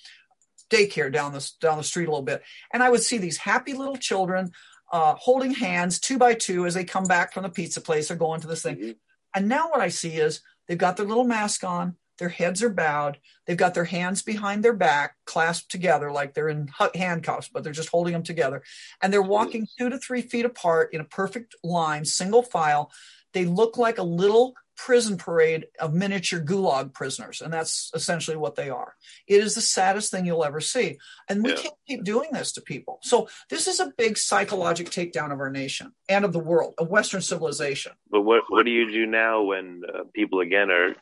daycare 0.71 1.13
down 1.13 1.33
the 1.33 1.51
down 1.61 1.79
the 1.79 1.85
street 1.85 2.09
a 2.09 2.11
little 2.11 2.25
bit, 2.25 2.43
and 2.73 2.83
I 2.83 2.91
would 2.91 3.03
see 3.03 3.19
these 3.19 3.37
happy 3.37 3.75
little 3.75 3.97
children 3.97 4.51
uh, 4.93 5.15
holding 5.15 5.53
hands 5.55 5.99
two 5.99 6.19
by 6.19 6.35
two 6.35 6.67
as 6.67 6.75
they 6.75 6.85
come 6.85 7.05
back 7.05 7.33
from 7.33 7.43
the 7.43 7.49
pizza 7.49 7.81
place 7.81 8.11
or 8.11 8.17
going 8.17 8.41
to 8.41 8.47
this 8.47 8.63
thing. 8.63 8.77
Mhm. 8.77 8.97
And 9.35 9.49
now 9.49 9.69
what 9.71 9.81
I 9.81 9.89
see 9.89 10.17
is 10.17 10.41
they've 10.67 10.79
got 10.79 10.97
their 10.97 11.07
little 11.07 11.25
mask 11.25 11.65
on, 11.65 11.97
their 12.19 12.29
heads 12.29 12.63
are 12.63 12.71
bowed, 12.71 13.19
they've 13.47 13.57
got 13.57 13.75
their 13.75 13.85
hands 13.85 14.23
behind 14.23 14.63
their 14.63 14.73
back, 14.73 15.17
clasped 15.27 15.71
together 15.71 16.13
like 16.13 16.35
they're 16.35 16.49
in 16.49 16.71
handcuffs, 16.95 17.49
but 17.49 17.65
they're 17.65 17.73
just 17.73 17.89
holding 17.89 18.13
them 18.13 18.23
together, 18.23 18.63
and 19.03 19.13
they're 19.13 19.23
walking 19.23 19.67
two 19.79 19.89
to 19.91 19.99
three 19.99 20.23
feet 20.23 20.45
apart 20.45 20.95
in 20.95 21.01
a 21.01 21.05
perfect 21.05 21.55
line, 21.65 22.05
single 22.05 22.43
file. 22.43 22.91
They 23.33 23.45
look 23.45 23.77
like 23.77 23.99
a 23.99 24.05
little 24.05 24.55
prison 24.77 25.17
parade 25.17 25.67
of 25.81 25.95
miniature 25.95 26.41
gulag 26.41 26.93
prisoners 26.93 27.41
and 27.41 27.53
that's 27.53 27.91
essentially 27.95 28.37
what 28.37 28.55
they 28.57 28.71
are 28.71 28.95
it 29.29 29.43
is 29.43 29.55
the 29.55 29.61
saddest 29.61 30.11
thing 30.11 30.27
you'll 30.27 30.45
ever 30.45 30.61
see 30.61 30.99
and 31.29 31.43
we 31.45 31.51
Yeah. 31.51 31.57
can't 31.57 31.75
keep 31.87 32.05
doing 32.05 32.31
this 32.33 32.53
to 32.53 32.61
people 32.61 32.99
so 33.03 33.29
this 33.51 33.67
is 33.69 33.81
a 33.81 33.93
big 33.97 34.19
psychological 34.19 34.91
takedown 34.93 35.33
of 35.33 35.41
our 35.41 35.51
nation 35.51 35.93
and 36.09 36.25
of 36.25 36.33
the 36.33 36.39
world 36.39 36.75
of 36.79 36.89
western 36.89 37.21
civilization 37.21 37.93
But 38.11 38.23
what 38.23 38.43
what 38.49 38.65
do 38.65 38.71
you 38.73 38.91
do 38.91 39.07
now 39.07 39.43
when 39.43 39.83
uh, 39.93 40.05
people 40.15 40.41
again 40.41 40.71
are 40.71 40.95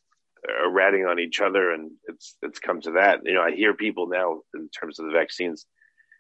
are 0.61 0.71
ratting 0.71 1.07
on 1.07 1.19
each 1.21 1.41
other 1.41 1.71
and 1.73 1.93
it's 2.09 2.37
it's 2.43 2.59
come 2.59 2.81
to 2.81 2.93
that? 2.93 3.21
You 3.25 3.35
know, 3.35 3.43
I 3.43 3.53
hear 3.53 3.75
people 3.75 4.09
now 4.09 4.41
in 4.55 4.69
terms 4.71 4.99
of 4.99 5.07
the 5.07 5.13
vaccines. 5.13 5.67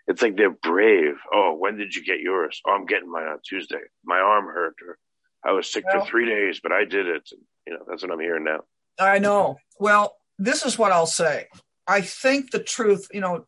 It's 0.07 0.23
like 0.23 0.37
they're 0.37 0.51
brave. 0.71 1.15
Oh, 1.35 1.57
when 1.59 1.77
did 1.77 1.95
you 1.97 2.05
get 2.05 2.21
yours? 2.21 2.61
Oh, 2.65 2.71
I'm 2.73 2.87
getting 2.87 3.11
mine 3.11 3.27
on 3.27 3.39
Tuesday. 3.45 3.81
My 4.05 4.19
arm 4.19 4.45
hurt, 4.47 4.77
or 4.87 4.97
I 5.45 5.53
was 5.53 5.71
sick 5.71 5.85
Well- 5.85 6.05
for 6.05 6.11
three 6.11 6.27
days, 6.27 6.61
but 6.63 6.73
I 6.73 6.85
did 6.85 7.07
it. 7.07 7.31
You 7.67 7.75
know, 7.75 7.85
that's 7.89 8.03
what 8.03 8.13
I'm 8.13 8.21
hearing 8.21 8.45
now. 8.45 8.61
I 8.99 9.19
know. 9.19 9.59
Well, 9.79 10.17
this 10.39 10.65
is 10.65 10.79
what 10.79 10.93
I'll 10.93 11.07
say. 11.07 11.49
I 11.87 12.01
think 12.01 12.51
the 12.51 12.63
truth, 12.63 13.09
you 13.13 13.21
know, 13.21 13.47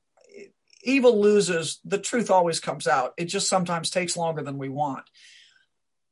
evil 0.82 1.20
loses, 1.20 1.80
the 1.84 1.98
truth 1.98 2.30
always 2.30 2.60
comes 2.60 2.86
out. 2.86 3.14
It 3.16 3.26
just 3.26 3.48
sometimes 3.48 3.90
takes 3.90 4.16
longer 4.16 4.42
than 4.42 4.58
we 4.58 4.68
want. 4.68 5.04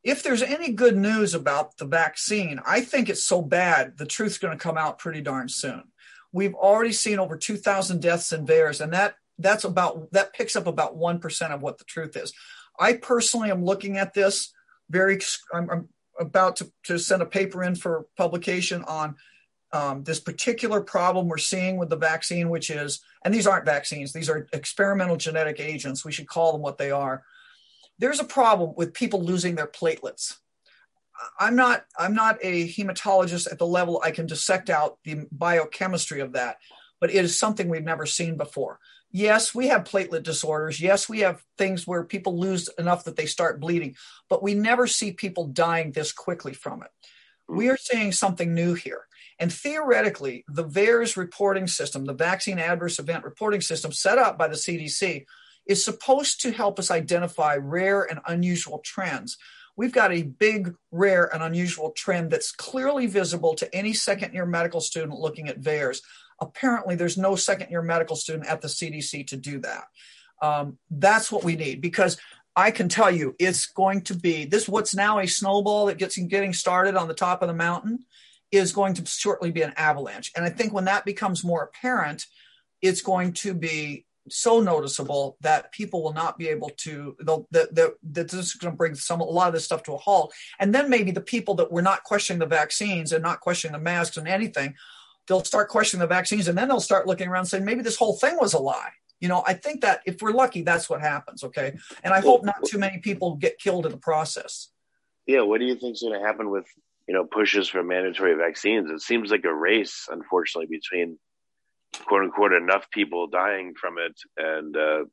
if 0.05 0.25
there's 0.25 0.43
any 0.43 0.73
good 0.73 0.97
news 0.97 1.33
about 1.33 1.77
the 1.77 1.85
vaccine, 1.85 2.61
I 2.67 2.81
think 2.81 3.09
it's 3.09 3.23
so 3.23 3.41
bad, 3.41 3.99
the 3.99 4.05
truth's 4.05 4.37
going 4.39 4.51
to 4.57 4.61
come 4.61 4.77
out 4.77 4.99
pretty 4.99 5.21
darn 5.21 5.49
soon. 5.49 5.85
We've 6.33 6.55
already 6.57 6.91
seen 6.93 7.21
over 7.21 7.37
2,000 7.37 8.03
deaths 8.03 8.33
in 8.33 8.45
VAERS, 8.45 8.81
and 8.81 8.93
that 8.93 9.15
that's 9.39 9.63
about 9.63 10.11
that 10.11 10.33
picks 10.33 10.57
up 10.57 10.67
about 10.67 10.97
one 10.97 11.21
percent 11.21 11.53
of 11.53 11.63
what 11.63 11.79
the 11.79 11.85
truth 11.85 12.17
is. 12.17 12.33
I 12.81 12.95
personally 12.95 13.53
am 13.53 13.65
looking 13.65 13.97
at 13.97 14.13
this 14.13 14.53
very. 14.93 15.19
I'm, 15.53 15.71
I'm 15.71 15.89
about 16.21 16.57
to, 16.57 16.71
to 16.85 16.99
send 16.99 17.23
a 17.23 17.27
paper 17.27 17.65
in 17.65 17.75
for 17.75 18.07
publication 18.17 18.85
on 18.85 19.17
um, 19.73 20.05
this 20.05 20.21
particular 20.21 20.81
problem 20.81 21.27
we're 21.27 21.39
seeing 21.39 21.79
with 21.79 21.89
the 21.89 21.97
vaccine, 21.97 22.51
which 22.51 22.71
is, 22.71 23.01
and 23.25 23.35
these 23.35 23.47
aren't 23.47 23.67
vaccines; 23.67 24.13
these 24.13 24.31
are 24.31 24.47
experimental 24.53 25.17
genetic 25.17 25.59
agents. 25.59 26.05
We 26.05 26.13
should 26.13 26.29
call 26.29 26.53
them 26.53 26.63
what 26.63 26.79
they 26.79 26.93
are 26.93 27.25
there's 28.03 28.21
a 28.21 28.25
problem 28.25 28.75
with 28.77 28.95
people 28.95 29.23
losing 29.23 29.55
their 29.55 29.67
platelets. 29.67 30.39
I'm 31.39 31.55
not 31.55 31.85
I'm 31.97 32.15
not 32.15 32.39
a 32.43 32.67
hematologist 32.67 33.51
at 33.51 33.59
the 33.59 33.67
level 33.67 34.03
I 34.03 34.11
can 34.11 34.27
dissect 34.27 34.71
out 34.71 34.99
the 35.05 35.27
biochemistry 35.31 36.21
of 36.21 36.33
that, 36.33 36.57
but 37.01 37.11
it 37.11 37.25
is 37.25 37.39
something 37.39 37.69
we've 37.69 37.85
never 37.85 38.07
seen 38.07 38.37
before. 38.37 38.81
Yes, 39.13 39.55
we 39.55 39.69
have 39.69 39.85
platelet 39.85 40.23
disorders. 40.23 40.81
Yes, 40.81 41.07
we 41.07 41.21
have 41.21 41.45
things 41.59 41.87
where 41.87 42.03
people 42.03 42.39
lose 42.39 42.69
enough 42.79 43.05
that 43.05 43.17
they 43.17 43.27
start 43.27 43.61
bleeding, 43.61 43.95
but 44.31 44.43
we 44.43 44.55
never 44.55 44.87
see 44.87 45.13
people 45.13 45.47
dying 45.47 45.93
this 45.93 46.13
quickly 46.13 46.55
from 46.55 46.83
it. 46.83 46.91
Hmm. 47.49 47.57
We 47.59 47.69
are 47.69 47.77
seeing 47.77 48.13
something 48.13 48.55
new 48.55 48.73
here. 48.73 49.07
And 49.39 49.53
theoretically, 49.53 50.45
the 50.49 50.65
VAERS 50.65 51.17
reporting 51.17 51.67
system, 51.67 52.07
the 52.07 52.15
vaccine 52.15 52.59
adverse 52.59 52.99
event 52.99 53.25
reporting 53.25 53.61
system 53.61 53.93
set 53.93 54.19
up 54.19 54.39
by 54.39 54.49
the 54.49 54.55
CDC, 54.55 55.27
is 55.67 55.85
supposed 55.85 56.41
to 56.43 56.51
help 56.51 56.79
us 56.79 56.91
identify 56.91 57.57
rare 57.57 58.03
and 58.03 58.21
unusual 58.27 58.81
trends. 58.85 59.37
We've 59.77 59.93
got 59.93 60.13
a 60.13 60.23
big, 60.23 60.75
rare, 60.91 61.33
and 61.33 61.43
unusual 61.43 61.93
trend 61.93 62.31
that's 62.31 62.53
clearly 62.53 63.07
visible 63.07 63.55
to 63.55 63.75
any 63.75 63.95
second 63.95 64.35
year 64.35 64.47
medical 64.47 64.81
student 64.81 65.19
looking 65.19 65.49
at 65.49 65.61
VAERS. 65.61 66.03
Apparently, 66.43 66.97
there's 66.97 67.17
no 67.17 67.37
second 67.37 67.71
year 67.71 67.83
medical 67.83 68.17
student 68.17 68.49
at 68.49 68.61
the 68.61 68.69
CDC 68.69 69.29
to 69.29 69.37
do 69.37 69.61
that. 69.61 69.85
Um, 70.43 70.79
that's 70.91 71.31
what 71.31 71.45
we 71.45 71.55
need 71.55 71.81
because 71.81 72.19
I 72.57 72.73
can 72.73 72.89
tell 72.89 73.11
you 73.11 73.35
it's 73.39 73.67
going 73.67 74.03
to 74.03 74.15
be 74.15 74.45
this 74.45 74.69
what's 74.69 74.95
now 74.95 75.21
a 75.21 75.27
snowball 75.27 75.87
that 75.87 75.99
gets 75.99 76.19
getting 76.19 76.53
started 76.53 76.97
on 76.97 77.09
the 77.09 77.15
top 77.15 77.43
of 77.43 77.49
the 77.49 77.55
mountain 77.55 78.01
is 78.51 78.73
going 78.73 78.95
to 78.95 79.07
shortly 79.07 79.51
be 79.51 79.63
an 79.63 79.73
avalanche. 79.77 80.33
And 80.37 80.45
I 80.45 80.51
think 80.51 80.73
when 80.73 80.85
that 80.85 81.07
becomes 81.07 81.45
more 81.45 81.63
apparent, 81.63 82.27
it's 82.83 83.01
going 83.01 83.33
to 83.35 83.55
be 83.55 84.05
so 84.29 84.61
noticeable 84.61 85.37
that 85.41 85.73
people 85.73 86.03
will 86.03 86.13
not 86.13 86.39
be 86.39 86.49
able 86.49 86.71
to 86.77 87.17
that 87.21 87.97
that 88.03 88.29
this 88.29 88.35
is 88.35 88.55
going 88.55 88.73
to 88.73 88.77
bring 88.77 88.95
some 88.95 89.21
a 89.21 89.25
lot 89.25 89.49
of 89.49 89.55
this 89.55 89.65
stuff 89.65 89.83
to 89.83 89.95
a 89.95 89.97
halt 89.97 90.33
and 90.61 90.73
then 90.73 90.89
maybe 90.89 91.11
the 91.11 91.21
people 91.21 91.57
that 91.57 91.73
were 91.73 91.83
not 91.83 92.05
questioning 92.05 92.39
the 92.39 92.47
vaccines 92.47 93.13
and 93.13 93.21
not 93.21 93.41
questioning 93.41 93.73
the 93.73 93.83
masks 93.83 94.17
and 94.17 94.29
anything 94.29 94.75
they'll 95.29 95.45
start 95.45 95.69
questioning 95.69 96.01
the 96.01 96.07
vaccines 96.07 96.49
and 96.49 96.57
then 96.57 96.69
they'll 96.69 96.81
start 96.81 97.07
looking 97.07 97.29
around 97.29 97.47
saying 97.47 97.65
maybe 97.65 97.83
this 97.83 97.97
whole 97.97 98.17
thing 98.17 98.37
was 98.41 98.55
a 98.55 98.59
lie. 98.59 98.91
You 99.21 99.29
know 99.29 99.45
i 99.47 99.55
think 99.55 99.83
that 99.83 100.01
if 100.05 100.21
we're 100.21 100.33
lucky 100.33 100.63
that's 100.63 100.91
what 100.91 101.01
happens 101.01 101.45
okay? 101.45 101.77
And 102.03 102.13
i 102.13 102.21
hope 102.21 102.45
not 102.45 102.65
too 102.65 102.79
many 102.79 102.99
people 102.99 103.37
get 103.37 103.59
killed 103.59 103.87
in 103.87 103.93
the 103.93 103.99
process. 103.99 104.69
Yeah 105.27 105.43
what 105.43 105.59
do 105.61 105.67
you 105.67 105.77
think 105.77 105.95
is 105.95 106.03
going 106.03 106.19
to 106.19 106.27
happen 106.27 106.51
with 106.51 106.67
you 107.07 107.15
know 107.15 107.25
pushes 107.25 107.69
for 107.69 107.83
mandatory 107.85 108.35
vaccines? 108.35 108.91
It 108.91 109.01
seems 109.01 109.31
like 109.31 109.45
a 109.45 109.55
race 109.55 110.09
unfortunately 110.11 110.67
between 110.67 111.19
quote 112.07 112.23
unquote 112.23 112.53
enough 112.53 112.91
people 112.91 113.29
dying 113.29 113.75
from 113.81 113.99
it 113.99 114.19
and 114.37 114.77
uh, 114.77 115.05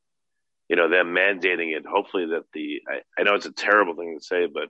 you 0.70 0.76
know 0.76 0.90
them 0.90 1.14
mandating 1.14 1.78
it. 1.78 1.86
Hopefully 1.86 2.26
that 2.28 2.46
the 2.54 2.82
I, 2.88 3.02
I, 3.20 3.24
know 3.24 3.36
it's 3.36 3.46
a 3.46 3.52
terrible 3.52 3.96
thing 3.96 4.18
to 4.18 4.24
say 4.24 4.48
but 4.48 4.70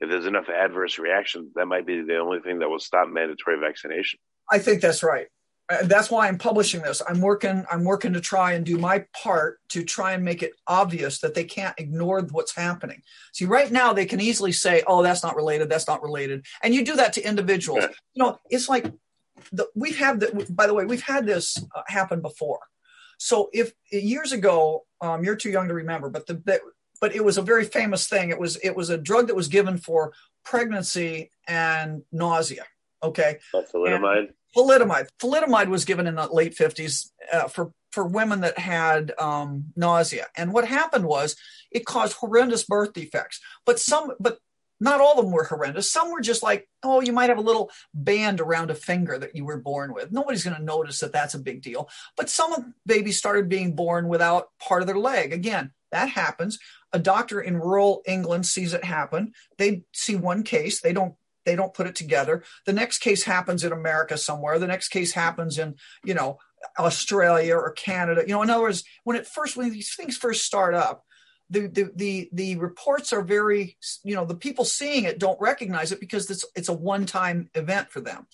if 0.00 0.10
there's 0.10 0.26
enough 0.26 0.48
adverse 0.48 0.98
reactions 0.98 1.54
that 1.54 1.66
might 1.66 1.86
be 1.86 2.02
the 2.02 2.18
only 2.18 2.40
thing 2.40 2.58
that 2.58 2.68
will 2.68 2.78
stop 2.78 3.08
mandatory 3.08 3.58
vaccination 3.58 4.20
i 4.50 4.58
think 4.58 4.80
that's 4.80 5.02
right 5.02 5.26
uh, 5.70 5.82
that's 5.84 6.10
why 6.10 6.28
i'm 6.28 6.38
publishing 6.38 6.82
this 6.82 7.02
i'm 7.08 7.20
working 7.20 7.64
i'm 7.70 7.84
working 7.84 8.12
to 8.12 8.20
try 8.20 8.52
and 8.52 8.64
do 8.64 8.78
my 8.78 9.04
part 9.22 9.58
to 9.68 9.84
try 9.84 10.12
and 10.12 10.24
make 10.24 10.42
it 10.42 10.52
obvious 10.66 11.20
that 11.20 11.34
they 11.34 11.44
can't 11.44 11.78
ignore 11.78 12.20
what's 12.30 12.54
happening 12.54 13.02
see 13.32 13.44
right 13.44 13.70
now 13.70 13.92
they 13.92 14.06
can 14.06 14.20
easily 14.20 14.52
say 14.52 14.82
oh 14.86 15.02
that's 15.02 15.22
not 15.22 15.36
related 15.36 15.68
that's 15.68 15.88
not 15.88 16.02
related 16.02 16.44
and 16.62 16.74
you 16.74 16.84
do 16.84 16.96
that 16.96 17.12
to 17.12 17.26
individuals 17.26 17.80
yeah. 17.82 17.88
you 18.14 18.22
know 18.22 18.38
it's 18.50 18.68
like 18.68 18.92
the, 19.52 19.68
we've 19.74 19.98
had 19.98 20.20
that. 20.20 20.54
By 20.54 20.66
the 20.66 20.74
way, 20.74 20.84
we've 20.84 21.02
had 21.02 21.26
this 21.26 21.58
uh, 21.74 21.82
happen 21.86 22.20
before. 22.20 22.60
So 23.18 23.50
if 23.52 23.72
years 23.90 24.32
ago, 24.32 24.84
um, 25.00 25.24
you're 25.24 25.36
too 25.36 25.50
young 25.50 25.68
to 25.68 25.74
remember, 25.74 26.08
but 26.08 26.26
the, 26.26 26.34
the, 26.34 26.60
but 27.00 27.14
it 27.14 27.24
was 27.24 27.38
a 27.38 27.42
very 27.42 27.64
famous 27.64 28.08
thing. 28.08 28.30
It 28.30 28.38
was 28.38 28.56
it 28.56 28.74
was 28.74 28.90
a 28.90 28.98
drug 28.98 29.28
that 29.28 29.36
was 29.36 29.48
given 29.48 29.78
for 29.78 30.12
pregnancy 30.44 31.30
and 31.46 32.02
nausea. 32.12 32.64
Okay, 33.02 33.38
thalidomide. 33.54 34.28
Thalidomide. 34.56 35.08
Thalidomide 35.20 35.68
was 35.68 35.84
given 35.84 36.06
in 36.06 36.16
the 36.16 36.26
late 36.26 36.56
50s 36.56 37.10
uh, 37.32 37.48
for 37.48 37.72
for 37.90 38.04
women 38.04 38.42
that 38.42 38.58
had 38.58 39.12
um, 39.18 39.64
nausea. 39.76 40.26
And 40.36 40.52
what 40.52 40.66
happened 40.66 41.04
was 41.04 41.36
it 41.70 41.86
caused 41.86 42.14
horrendous 42.14 42.64
birth 42.64 42.92
defects. 42.92 43.40
But 43.64 43.78
some, 43.78 44.12
but 44.20 44.38
not 44.80 45.00
all 45.00 45.18
of 45.18 45.24
them 45.24 45.32
were 45.32 45.44
horrendous. 45.44 45.90
Some 45.90 46.12
were 46.12 46.20
just 46.20 46.42
like, 46.42 46.68
oh, 46.82 47.00
you 47.00 47.12
might 47.12 47.30
have 47.30 47.38
a 47.38 47.42
little 47.42 47.70
band 47.94 48.40
around 48.40 48.70
a 48.70 48.74
finger 48.74 49.18
that 49.18 49.34
you 49.34 49.44
were 49.44 49.60
born 49.60 49.92
with. 49.92 50.12
Nobody's 50.12 50.44
going 50.44 50.56
to 50.56 50.62
notice 50.62 51.00
that 51.00 51.12
that's 51.12 51.34
a 51.34 51.40
big 51.40 51.62
deal. 51.62 51.88
But 52.16 52.30
some 52.30 52.52
of 52.52 52.64
the 52.64 52.72
babies 52.86 53.18
started 53.18 53.48
being 53.48 53.74
born 53.74 54.08
without 54.08 54.48
part 54.60 54.82
of 54.82 54.86
their 54.86 54.98
leg. 54.98 55.32
Again, 55.32 55.72
that 55.90 56.10
happens. 56.10 56.58
A 56.92 56.98
doctor 56.98 57.40
in 57.40 57.56
rural 57.56 58.02
England 58.06 58.46
sees 58.46 58.72
it 58.72 58.84
happen. 58.84 59.32
They 59.56 59.82
see 59.92 60.16
one 60.16 60.42
case. 60.42 60.80
They 60.80 60.92
don't 60.92 61.14
they 61.48 61.56
don't 61.56 61.72
put 61.72 61.86
it 61.86 61.94
together. 61.94 62.42
The 62.66 62.74
next 62.74 62.98
case 62.98 63.24
happens 63.24 63.64
in 63.64 63.72
America 63.72 64.18
somewhere. 64.18 64.58
The 64.58 64.66
next 64.66 64.88
case 64.88 65.12
happens 65.12 65.58
in, 65.58 65.76
you 66.04 66.12
know, 66.12 66.38
Australia 66.78 67.56
or 67.56 67.72
Canada. 67.72 68.22
You 68.26 68.34
know, 68.34 68.42
in 68.42 68.50
other 68.50 68.62
words, 68.62 68.84
when 69.04 69.16
it 69.16 69.26
first 69.26 69.56
when 69.56 69.72
these 69.72 69.94
things 69.94 70.18
first 70.18 70.44
start 70.44 70.74
up, 70.74 71.04
the, 71.48 71.66
the 71.68 71.90
the 71.96 72.28
the 72.32 72.56
reports 72.56 73.14
are 73.14 73.22
very 73.22 73.78
you 74.04 74.14
know 74.14 74.26
the 74.26 74.34
people 74.34 74.66
seeing 74.66 75.04
it 75.04 75.18
don't 75.18 75.40
recognize 75.40 75.90
it 75.90 76.00
because 76.00 76.30
it's 76.30 76.44
it's 76.54 76.68
a 76.68 76.74
one 76.74 77.06
time 77.06 77.48
event 77.54 77.90
for 77.90 78.02
them 78.02 78.26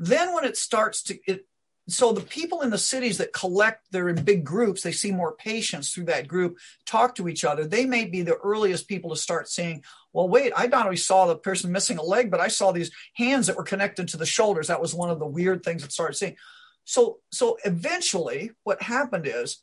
then 0.00 0.32
when 0.32 0.44
it 0.44 0.56
starts 0.56 1.02
to 1.02 1.18
it 1.26 1.46
so 1.88 2.12
the 2.12 2.20
people 2.20 2.60
in 2.60 2.70
the 2.70 2.78
cities 2.78 3.18
that 3.18 3.32
collect 3.32 3.86
they're 3.90 4.10
in 4.10 4.22
big 4.22 4.44
groups 4.44 4.82
they 4.82 4.92
see 4.92 5.10
more 5.10 5.32
patients 5.32 5.90
through 5.90 6.04
that 6.04 6.28
group 6.28 6.58
talk 6.86 7.14
to 7.14 7.28
each 7.28 7.44
other. 7.44 7.66
They 7.66 7.86
may 7.86 8.04
be 8.04 8.22
the 8.22 8.36
earliest 8.36 8.88
people 8.88 9.10
to 9.10 9.16
start 9.16 9.48
seeing 9.48 9.82
well 10.12 10.28
wait 10.28 10.52
i 10.56 10.66
not 10.66 10.84
only 10.84 10.96
saw 10.96 11.26
the 11.26 11.36
person 11.36 11.72
missing 11.72 11.98
a 11.98 12.02
leg 12.02 12.30
but 12.30 12.40
i 12.40 12.48
saw 12.48 12.72
these 12.72 12.90
hands 13.14 13.46
that 13.46 13.56
were 13.56 13.64
connected 13.64 14.08
to 14.08 14.16
the 14.16 14.26
shoulders. 14.26 14.68
That 14.68 14.80
was 14.80 14.94
one 14.94 15.10
of 15.10 15.18
the 15.18 15.26
weird 15.26 15.62
things 15.62 15.82
that 15.82 15.92
started 15.92 16.14
seeing. 16.14 16.36
So 16.84 17.18
so 17.32 17.58
eventually 17.64 18.52
what 18.64 18.82
happened 18.82 19.26
is 19.26 19.62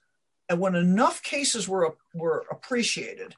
and 0.50 0.60
when 0.60 0.76
enough 0.76 1.24
cases 1.24 1.68
were 1.68 1.96
were 2.14 2.46
appreciated, 2.52 3.36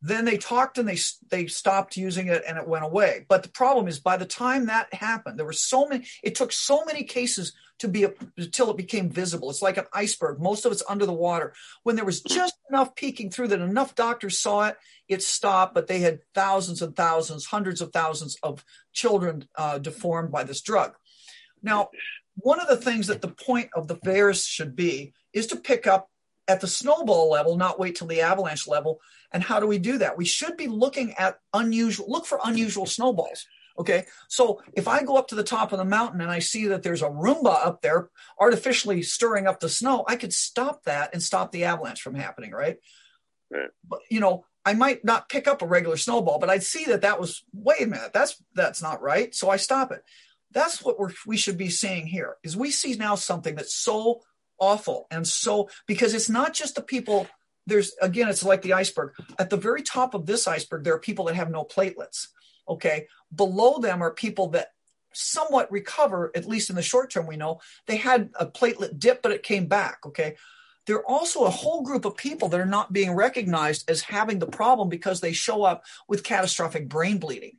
then 0.00 0.24
they 0.24 0.38
talked 0.38 0.78
and 0.78 0.88
they 0.88 0.98
they 1.28 1.46
stopped 1.46 1.96
using 1.96 2.28
it 2.28 2.44
and 2.46 2.56
it 2.56 2.68
went 2.68 2.84
away. 2.84 3.26
But 3.28 3.42
the 3.42 3.48
problem 3.48 3.88
is, 3.88 3.98
by 3.98 4.16
the 4.16 4.26
time 4.26 4.66
that 4.66 4.92
happened, 4.94 5.38
there 5.38 5.46
were 5.46 5.52
so 5.52 5.88
many. 5.88 6.06
It 6.22 6.36
took 6.36 6.52
so 6.52 6.84
many 6.84 7.02
cases 7.02 7.52
to 7.78 7.88
be 7.88 8.06
until 8.36 8.70
it 8.70 8.76
became 8.76 9.10
visible. 9.10 9.50
It's 9.50 9.62
like 9.62 9.76
an 9.76 9.86
iceberg. 9.92 10.40
Most 10.40 10.64
of 10.64 10.72
it's 10.72 10.84
under 10.88 11.06
the 11.06 11.12
water. 11.12 11.52
When 11.82 11.96
there 11.96 12.04
was 12.04 12.22
just 12.22 12.54
enough 12.70 12.94
peeking 12.94 13.30
through 13.30 13.48
that 13.48 13.60
enough 13.60 13.94
doctors 13.94 14.38
saw 14.38 14.68
it, 14.68 14.76
it 15.08 15.22
stopped. 15.22 15.74
But 15.74 15.88
they 15.88 16.00
had 16.00 16.20
thousands 16.32 16.80
and 16.80 16.94
thousands, 16.94 17.46
hundreds 17.46 17.80
of 17.80 17.92
thousands 17.92 18.36
of 18.42 18.64
children 18.92 19.48
uh, 19.56 19.78
deformed 19.78 20.30
by 20.30 20.44
this 20.44 20.60
drug. 20.60 20.94
Now, 21.60 21.88
one 22.36 22.60
of 22.60 22.68
the 22.68 22.76
things 22.76 23.08
that 23.08 23.20
the 23.20 23.28
point 23.28 23.70
of 23.74 23.88
the 23.88 23.96
VAERS 23.96 24.46
should 24.46 24.76
be 24.76 25.12
is 25.32 25.48
to 25.48 25.56
pick 25.56 25.88
up 25.88 26.08
at 26.48 26.60
the 26.60 26.66
snowball 26.66 27.30
level, 27.30 27.56
not 27.56 27.78
wait 27.78 27.94
till 27.94 28.06
the 28.06 28.22
avalanche 28.22 28.66
level. 28.66 29.00
And 29.32 29.42
how 29.42 29.60
do 29.60 29.66
we 29.66 29.78
do 29.78 29.98
that? 29.98 30.16
We 30.16 30.24
should 30.24 30.56
be 30.56 30.66
looking 30.66 31.12
at 31.14 31.38
unusual, 31.52 32.06
look 32.08 32.26
for 32.26 32.40
unusual 32.42 32.86
snowballs. 32.86 33.46
Okay. 33.78 34.06
So 34.26 34.60
if 34.72 34.88
I 34.88 35.04
go 35.04 35.16
up 35.16 35.28
to 35.28 35.36
the 35.36 35.44
top 35.44 35.70
of 35.70 35.78
the 35.78 35.84
mountain 35.84 36.20
and 36.20 36.30
I 36.30 36.40
see 36.40 36.66
that 36.68 36.82
there's 36.82 37.02
a 37.02 37.08
Roomba 37.08 37.64
up 37.64 37.80
there 37.80 38.08
artificially 38.40 39.02
stirring 39.02 39.46
up 39.46 39.60
the 39.60 39.68
snow, 39.68 40.04
I 40.08 40.16
could 40.16 40.32
stop 40.32 40.84
that 40.84 41.10
and 41.12 41.22
stop 41.22 41.52
the 41.52 41.64
avalanche 41.64 42.00
from 42.00 42.14
happening. 42.14 42.50
Right. 42.50 42.78
right. 43.50 43.70
But, 43.88 44.00
you 44.10 44.18
know, 44.18 44.46
I 44.64 44.74
might 44.74 45.04
not 45.04 45.28
pick 45.28 45.46
up 45.46 45.62
a 45.62 45.66
regular 45.66 45.96
snowball, 45.96 46.38
but 46.38 46.50
I'd 46.50 46.64
see 46.64 46.86
that 46.86 47.02
that 47.02 47.20
was, 47.20 47.44
wait 47.52 47.82
a 47.82 47.86
minute, 47.86 48.12
that's, 48.12 48.42
that's 48.54 48.82
not 48.82 49.00
right. 49.00 49.32
So 49.34 49.48
I 49.48 49.56
stop 49.56 49.92
it. 49.92 50.02
That's 50.50 50.82
what 50.82 50.98
we're, 50.98 51.12
we 51.26 51.36
should 51.36 51.58
be 51.58 51.70
seeing 51.70 52.06
here 52.06 52.36
is 52.42 52.56
we 52.56 52.70
see 52.70 52.94
now 52.94 53.14
something 53.14 53.54
that's 53.54 53.74
so 53.74 54.22
awful. 54.58 55.06
And 55.10 55.26
so, 55.26 55.68
because 55.86 56.14
it's 56.14 56.28
not 56.28 56.54
just 56.54 56.74
the 56.74 56.82
people, 56.82 57.26
there's 57.66 57.94
again, 58.00 58.28
it's 58.28 58.44
like 58.44 58.62
the 58.62 58.72
iceberg. 58.72 59.12
At 59.38 59.50
the 59.50 59.56
very 59.56 59.82
top 59.82 60.14
of 60.14 60.26
this 60.26 60.48
iceberg, 60.48 60.84
there 60.84 60.94
are 60.94 61.00
people 61.00 61.26
that 61.26 61.36
have 61.36 61.50
no 61.50 61.64
platelets. 61.64 62.28
Okay. 62.68 63.06
Below 63.34 63.78
them 63.78 64.02
are 64.02 64.12
people 64.12 64.48
that 64.50 64.68
somewhat 65.12 65.70
recover, 65.72 66.30
at 66.34 66.46
least 66.46 66.70
in 66.70 66.76
the 66.76 66.82
short 66.82 67.10
term, 67.10 67.26
we 67.26 67.36
know 67.36 67.60
they 67.86 67.96
had 67.96 68.30
a 68.38 68.46
platelet 68.46 68.98
dip, 68.98 69.22
but 69.22 69.32
it 69.32 69.42
came 69.42 69.66
back. 69.66 69.98
Okay. 70.06 70.36
there 70.86 70.96
are 70.96 71.06
also 71.06 71.44
a 71.44 71.50
whole 71.50 71.82
group 71.82 72.04
of 72.04 72.16
people 72.16 72.48
that 72.48 72.60
are 72.60 72.66
not 72.66 72.92
being 72.92 73.12
recognized 73.12 73.90
as 73.90 74.00
having 74.02 74.38
the 74.38 74.46
problem 74.46 74.88
because 74.88 75.20
they 75.20 75.32
show 75.32 75.62
up 75.62 75.84
with 76.08 76.24
catastrophic 76.24 76.88
brain 76.88 77.18
bleeding 77.18 77.58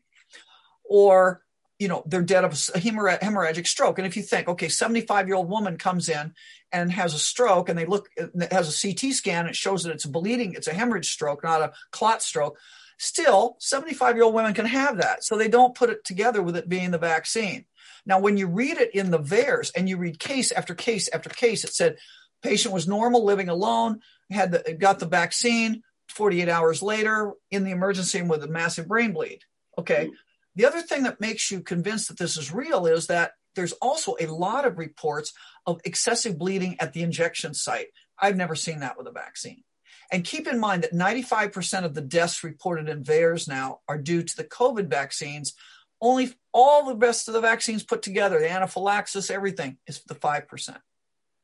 or 0.83 1.43
you 1.79 1.87
know 1.87 2.03
they're 2.05 2.21
dead 2.21 2.43
of 2.43 2.51
a 2.51 2.79
hemorrhagic 2.79 3.65
stroke. 3.65 3.97
And 3.97 4.05
if 4.05 4.15
you 4.15 4.23
think 4.23 4.47
okay 4.47 4.69
75 4.69 5.27
year 5.27 5.35
old 5.35 5.49
woman 5.49 5.77
comes 5.77 6.09
in 6.09 6.33
and 6.71 6.91
has 6.91 7.13
a 7.13 7.19
stroke 7.19 7.69
and 7.69 7.79
they 7.79 7.85
look 7.85 8.09
has 8.51 8.69
a 8.69 8.93
ct 8.93 9.13
scan 9.15 9.47
it 9.47 9.55
shows 9.55 9.83
that 9.83 9.93
it's 9.93 10.05
bleeding 10.05 10.53
it's 10.53 10.67
a 10.67 10.73
hemorrhage 10.73 11.09
stroke 11.09 11.43
not 11.43 11.61
a 11.61 11.71
clot 11.91 12.21
stroke 12.21 12.59
still 12.99 13.55
75 13.59 14.15
year 14.15 14.25
old 14.25 14.35
women 14.35 14.53
can 14.53 14.65
have 14.65 14.97
that. 14.97 15.23
So 15.23 15.37
they 15.37 15.47
don't 15.47 15.73
put 15.73 15.89
it 15.89 16.03
together 16.03 16.43
with 16.43 16.55
it 16.57 16.69
being 16.69 16.91
the 16.91 16.97
vaccine. 16.97 17.65
Now 18.05 18.19
when 18.19 18.37
you 18.37 18.47
read 18.47 18.77
it 18.77 18.93
in 18.93 19.09
the 19.09 19.19
VAERS 19.19 19.71
and 19.75 19.89
you 19.89 19.97
read 19.97 20.19
case 20.19 20.51
after 20.51 20.75
case 20.75 21.09
after 21.11 21.29
case 21.29 21.63
it 21.63 21.73
said 21.73 21.97
patient 22.43 22.73
was 22.73 22.87
normal 22.87 23.25
living 23.25 23.49
alone 23.49 24.01
had 24.29 24.51
the, 24.51 24.73
got 24.73 24.99
the 24.99 25.05
vaccine 25.05 25.81
48 26.09 26.49
hours 26.49 26.81
later 26.81 27.33
in 27.49 27.63
the 27.63 27.71
emergency 27.71 28.19
room 28.19 28.27
with 28.27 28.43
a 28.43 28.47
massive 28.47 28.87
brain 28.87 29.13
bleed. 29.13 29.39
Okay 29.77 30.05
mm-hmm. 30.05 30.13
The 30.55 30.65
other 30.65 30.81
thing 30.81 31.03
that 31.03 31.21
makes 31.21 31.51
you 31.51 31.61
convinced 31.61 32.07
that 32.07 32.17
this 32.17 32.37
is 32.37 32.51
real 32.51 32.85
is 32.85 33.07
that 33.07 33.33
there's 33.55 33.73
also 33.73 34.15
a 34.19 34.27
lot 34.27 34.65
of 34.65 34.77
reports 34.77 35.33
of 35.65 35.81
excessive 35.83 36.37
bleeding 36.37 36.75
at 36.79 36.93
the 36.93 37.01
injection 37.01 37.53
site. 37.53 37.87
I've 38.17 38.35
never 38.35 38.55
seen 38.55 38.79
that 38.79 38.97
with 38.97 39.07
a 39.07 39.11
vaccine. 39.11 39.63
And 40.11 40.23
keep 40.23 40.47
in 40.47 40.59
mind 40.59 40.83
that 40.83 40.93
95% 40.93 41.85
of 41.85 41.93
the 41.93 42.01
deaths 42.01 42.43
reported 42.43 42.89
in 42.89 43.03
VAERS 43.03 43.47
now 43.47 43.81
are 43.87 43.97
due 43.97 44.23
to 44.23 44.35
the 44.35 44.43
COVID 44.43 44.89
vaccines. 44.89 45.53
Only 46.01 46.33
all 46.51 46.85
the 46.85 46.95
rest 46.95 47.27
of 47.27 47.33
the 47.33 47.41
vaccines 47.41 47.83
put 47.83 48.01
together, 48.01 48.39
the 48.39 48.49
anaphylaxis, 48.49 49.29
everything 49.29 49.77
is 49.85 50.01
the 50.07 50.15
5% 50.15 50.77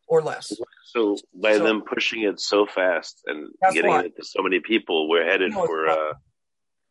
or 0.07 0.21
less. 0.21 0.51
So 0.85 1.17
by 1.33 1.57
so, 1.57 1.63
them 1.63 1.81
pushing 1.81 2.23
it 2.23 2.39
so 2.39 2.65
fast 2.65 3.21
and 3.27 3.49
getting 3.73 3.89
why. 3.89 4.05
it 4.05 4.15
to 4.15 4.23
so 4.23 4.41
many 4.41 4.59
people, 4.59 5.09
we're 5.09 5.25
headed 5.25 5.51
no, 5.51 5.65
for 5.65 5.87
uh, 5.87 6.13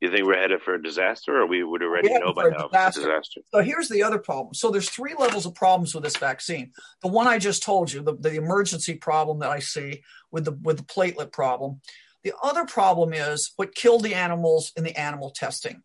you 0.05 0.11
think 0.11 0.27
we're 0.27 0.39
headed 0.39 0.63
for 0.63 0.75
a 0.75 0.83
disaster, 0.83 1.41
or 1.41 1.47
we 1.47 1.65
would 1.65 1.83
already 1.83 2.13
know 2.13 2.33
by 2.33 2.49
now 2.51 2.69
disaster. 2.69 3.01
disaster? 3.01 3.41
So 3.53 3.63
here's 3.63 3.89
the 3.89 4.03
other 4.03 4.19
problem. 4.19 4.55
So 4.55 4.71
there's 4.71 4.89
three 4.89 5.15
levels 5.19 5.47
of 5.47 5.55
problems 5.55 5.95
with 5.95 6.05
this 6.05 6.17
vaccine. 6.17 6.73
The 7.03 7.09
one 7.09 7.27
I 7.27 7.39
just 7.39 7.63
told 7.63 7.93
you, 7.93 8.03
the, 8.03 8.15
the 8.15 8.37
emergency 8.37 8.95
problem 8.95 9.41
that 9.41 9.51
I 9.51 9.59
see 9.59 10.03
with 10.31 10.45
the 10.45 10.53
with 10.53 10.79
the 10.79 10.85
platelet 10.85 11.33
problem. 11.33 11.81
The 12.23 12.35
other 12.43 12.65
problem 12.65 13.13
is 13.13 13.53
what 13.57 13.75
killed 13.75 14.03
the 14.03 14.15
animals 14.15 14.73
in 14.77 14.85
the 14.85 14.99
animal 14.99 15.31
testing. 15.31 15.83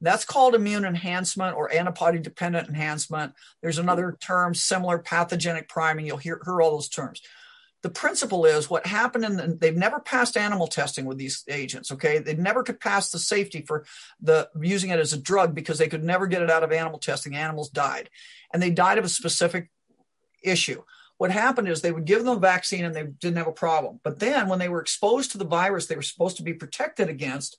That's 0.00 0.24
called 0.24 0.54
immune 0.54 0.84
enhancement 0.84 1.56
or 1.56 1.72
antibody 1.72 2.18
dependent 2.18 2.68
enhancement. 2.68 3.34
There's 3.60 3.78
another 3.78 4.16
term, 4.20 4.54
similar 4.54 4.98
pathogenic 4.98 5.68
priming. 5.68 6.06
You'll 6.06 6.16
hear, 6.16 6.40
hear 6.44 6.62
all 6.62 6.72
those 6.72 6.88
terms 6.88 7.20
the 7.82 7.90
principle 7.90 8.44
is 8.44 8.68
what 8.68 8.86
happened 8.86 9.24
in 9.24 9.36
the, 9.36 9.56
they've 9.58 9.76
never 9.76 10.00
passed 10.00 10.36
animal 10.36 10.66
testing 10.66 11.06
with 11.06 11.18
these 11.18 11.44
agents 11.48 11.90
okay? 11.92 12.18
They 12.18 12.34
never 12.34 12.62
could 12.62 12.80
pass 12.80 13.10
the 13.10 13.18
safety 13.18 13.62
for 13.66 13.84
the 14.20 14.48
using 14.60 14.90
it 14.90 14.98
as 14.98 15.12
a 15.12 15.20
drug 15.20 15.54
because 15.54 15.78
they 15.78 15.88
could 15.88 16.04
never 16.04 16.26
get 16.26 16.42
it 16.42 16.50
out 16.50 16.62
of 16.62 16.72
animal 16.72 16.98
testing. 16.98 17.34
Animals 17.34 17.70
died. 17.70 18.10
And 18.52 18.62
they 18.62 18.70
died 18.70 18.98
of 18.98 19.04
a 19.04 19.08
specific 19.08 19.70
issue. 20.42 20.82
What 21.18 21.30
happened 21.30 21.68
is 21.68 21.80
they 21.80 21.92
would 21.92 22.06
give 22.06 22.24
them 22.24 22.36
a 22.36 22.40
vaccine 22.40 22.84
and 22.84 22.94
they 22.94 23.04
didn't 23.04 23.36
have 23.36 23.46
a 23.46 23.52
problem. 23.52 24.00
But 24.02 24.18
then 24.18 24.48
when 24.48 24.58
they 24.58 24.68
were 24.68 24.80
exposed 24.80 25.32
to 25.32 25.38
the 25.38 25.44
virus 25.44 25.86
they 25.86 25.96
were 25.96 26.02
supposed 26.02 26.36
to 26.38 26.42
be 26.42 26.54
protected 26.54 27.08
against 27.08 27.58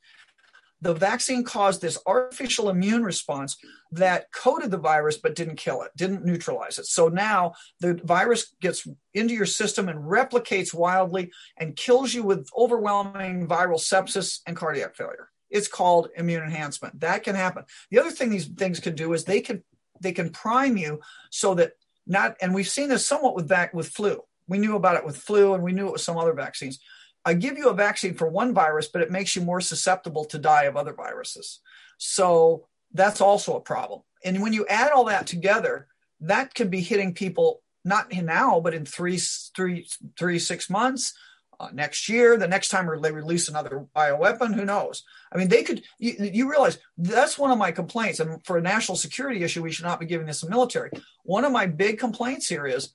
the 0.82 0.94
vaccine 0.94 1.44
caused 1.44 1.82
this 1.82 1.98
artificial 2.06 2.70
immune 2.70 3.04
response 3.04 3.58
that 3.92 4.32
coated 4.32 4.72
the 4.72 4.78
virus 4.78 5.18
but 5.18 5.36
didn't 5.36 5.58
kill 5.58 5.84
it, 5.84 5.92
didn't 5.96 6.26
neutralize 6.26 6.80
it. 6.80 6.88
So 6.88 7.08
now 7.08 7.54
the 7.80 8.00
virus 8.04 8.56
gets 8.62 8.88
into 9.14 9.34
your 9.36 9.46
system 9.46 9.90
and 9.90 10.00
replicates 10.00 10.74
wildly 10.74 11.32
and 11.58 11.76
kills 11.76 12.14
you 12.14 12.24
with 12.24 12.50
overwhelming 12.58 13.48
viral 13.48 13.80
sepsis 13.80 14.40
and 14.48 14.58
cardiac 14.58 14.96
failure. 14.96 15.30
It's 15.52 15.68
called 15.68 16.10
immune 16.16 16.44
enhancement. 16.44 17.00
That 17.02 17.24
can 17.24 17.36
happen. 17.36 17.66
The 17.92 18.00
other 18.00 18.12
thing 18.12 18.30
these 18.30 18.48
things 18.48 18.80
can 18.80 18.96
do 18.96 19.14
is 19.14 19.24
they 19.24 19.42
can 19.42 19.64
they 20.00 20.14
can 20.14 20.32
prime 20.32 20.78
you 20.78 21.00
so 21.30 21.54
that 21.56 21.74
not 22.08 22.36
and 22.42 22.56
we've 22.56 22.68
seen 22.68 22.90
this 22.90 23.06
somewhat 23.06 23.36
with 23.36 23.48
back 23.48 23.74
with 23.74 23.90
flu. 23.90 24.22
We 24.48 24.58
knew 24.58 24.76
about 24.76 24.96
it 24.96 25.06
with 25.06 25.18
flu 25.18 25.54
and 25.54 25.64
we 25.64 25.74
knew 25.74 25.88
it 25.88 25.92
with 25.92 26.02
some 26.02 26.18
other 26.18 26.34
vaccines 26.34 26.80
I 27.24 27.34
give 27.34 27.58
you 27.58 27.70
a 27.70 27.74
vaccine 27.74 28.16
for 28.16 28.28
one 28.28 28.54
virus, 28.54 28.88
but 28.88 29.02
it 29.02 29.12
makes 29.12 29.36
you 29.36 29.42
more 29.42 29.62
susceptible 29.62 30.26
to 30.26 30.40
die 30.40 30.64
of 30.64 30.76
other 30.76 30.94
viruses. 30.94 31.60
So 31.98 32.68
that's 32.94 33.22
also 33.22 33.56
a 33.56 33.62
problem. 33.62 34.02
And 34.24 34.42
when 34.42 34.54
you 34.54 34.66
add 34.68 34.92
all 34.92 35.06
that 35.06 35.28
together, 35.28 35.88
that 36.22 36.54
could 36.56 36.72
be 36.72 36.82
hitting 36.82 37.14
people 37.14 37.62
not 37.84 38.12
now, 38.14 38.60
but 38.60 38.74
in 38.74 38.86
three, 38.86 39.18
three, 39.56 39.88
three, 40.18 40.40
six 40.40 40.70
months, 40.70 41.14
uh, 41.60 41.70
next 41.74 42.10
year, 42.10 42.38
the 42.38 42.48
next 42.48 42.70
time 42.70 42.90
they 43.02 43.12
release 43.12 43.48
another 43.48 43.86
bioweapon, 43.96 44.56
who 44.56 44.66
knows? 44.66 45.04
I 45.32 45.38
mean, 45.38 45.48
they 45.48 45.62
could. 45.62 45.84
You, 46.00 46.16
you 46.20 46.50
realize 46.50 46.80
that's 46.98 47.38
one 47.38 47.52
of 47.52 47.60
my 47.60 47.72
complaints, 47.72 48.20
and 48.20 48.44
for 48.46 48.58
a 48.58 48.62
national 48.62 48.98
security 48.98 49.44
issue, 49.44 49.62
we 49.62 49.72
should 49.72 49.86
not 49.86 50.00
be 50.00 50.08
giving 50.08 50.26
this 50.26 50.42
to 50.42 50.50
military. 50.50 50.90
One 51.24 51.46
of 51.46 51.52
my 51.52 51.68
big 51.68 52.00
complaints 52.00 52.48
here 52.48 52.66
is 52.66 52.94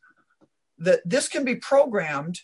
that 0.78 1.00
this 1.04 1.28
can 1.28 1.44
be 1.44 1.54
programmed 1.54 2.40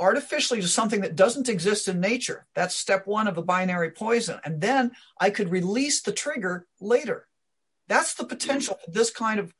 artificially 0.00 0.60
to 0.60 0.68
something 0.68 1.00
that 1.02 1.16
doesn't 1.16 1.48
exist 1.48 1.88
in 1.88 2.00
nature. 2.00 2.46
That's 2.54 2.74
step 2.74 3.06
one 3.06 3.28
of 3.28 3.34
the 3.34 3.42
binary 3.42 3.90
poison. 3.90 4.40
And 4.44 4.60
then 4.60 4.92
I 5.20 5.30
could 5.30 5.50
release 5.50 6.02
the 6.02 6.12
trigger 6.12 6.66
later. 6.80 7.26
That's 7.88 8.14
the 8.14 8.24
potential 8.24 8.78
for 8.84 8.90
this 8.90 9.10
kind 9.10 9.38
of 9.38 9.54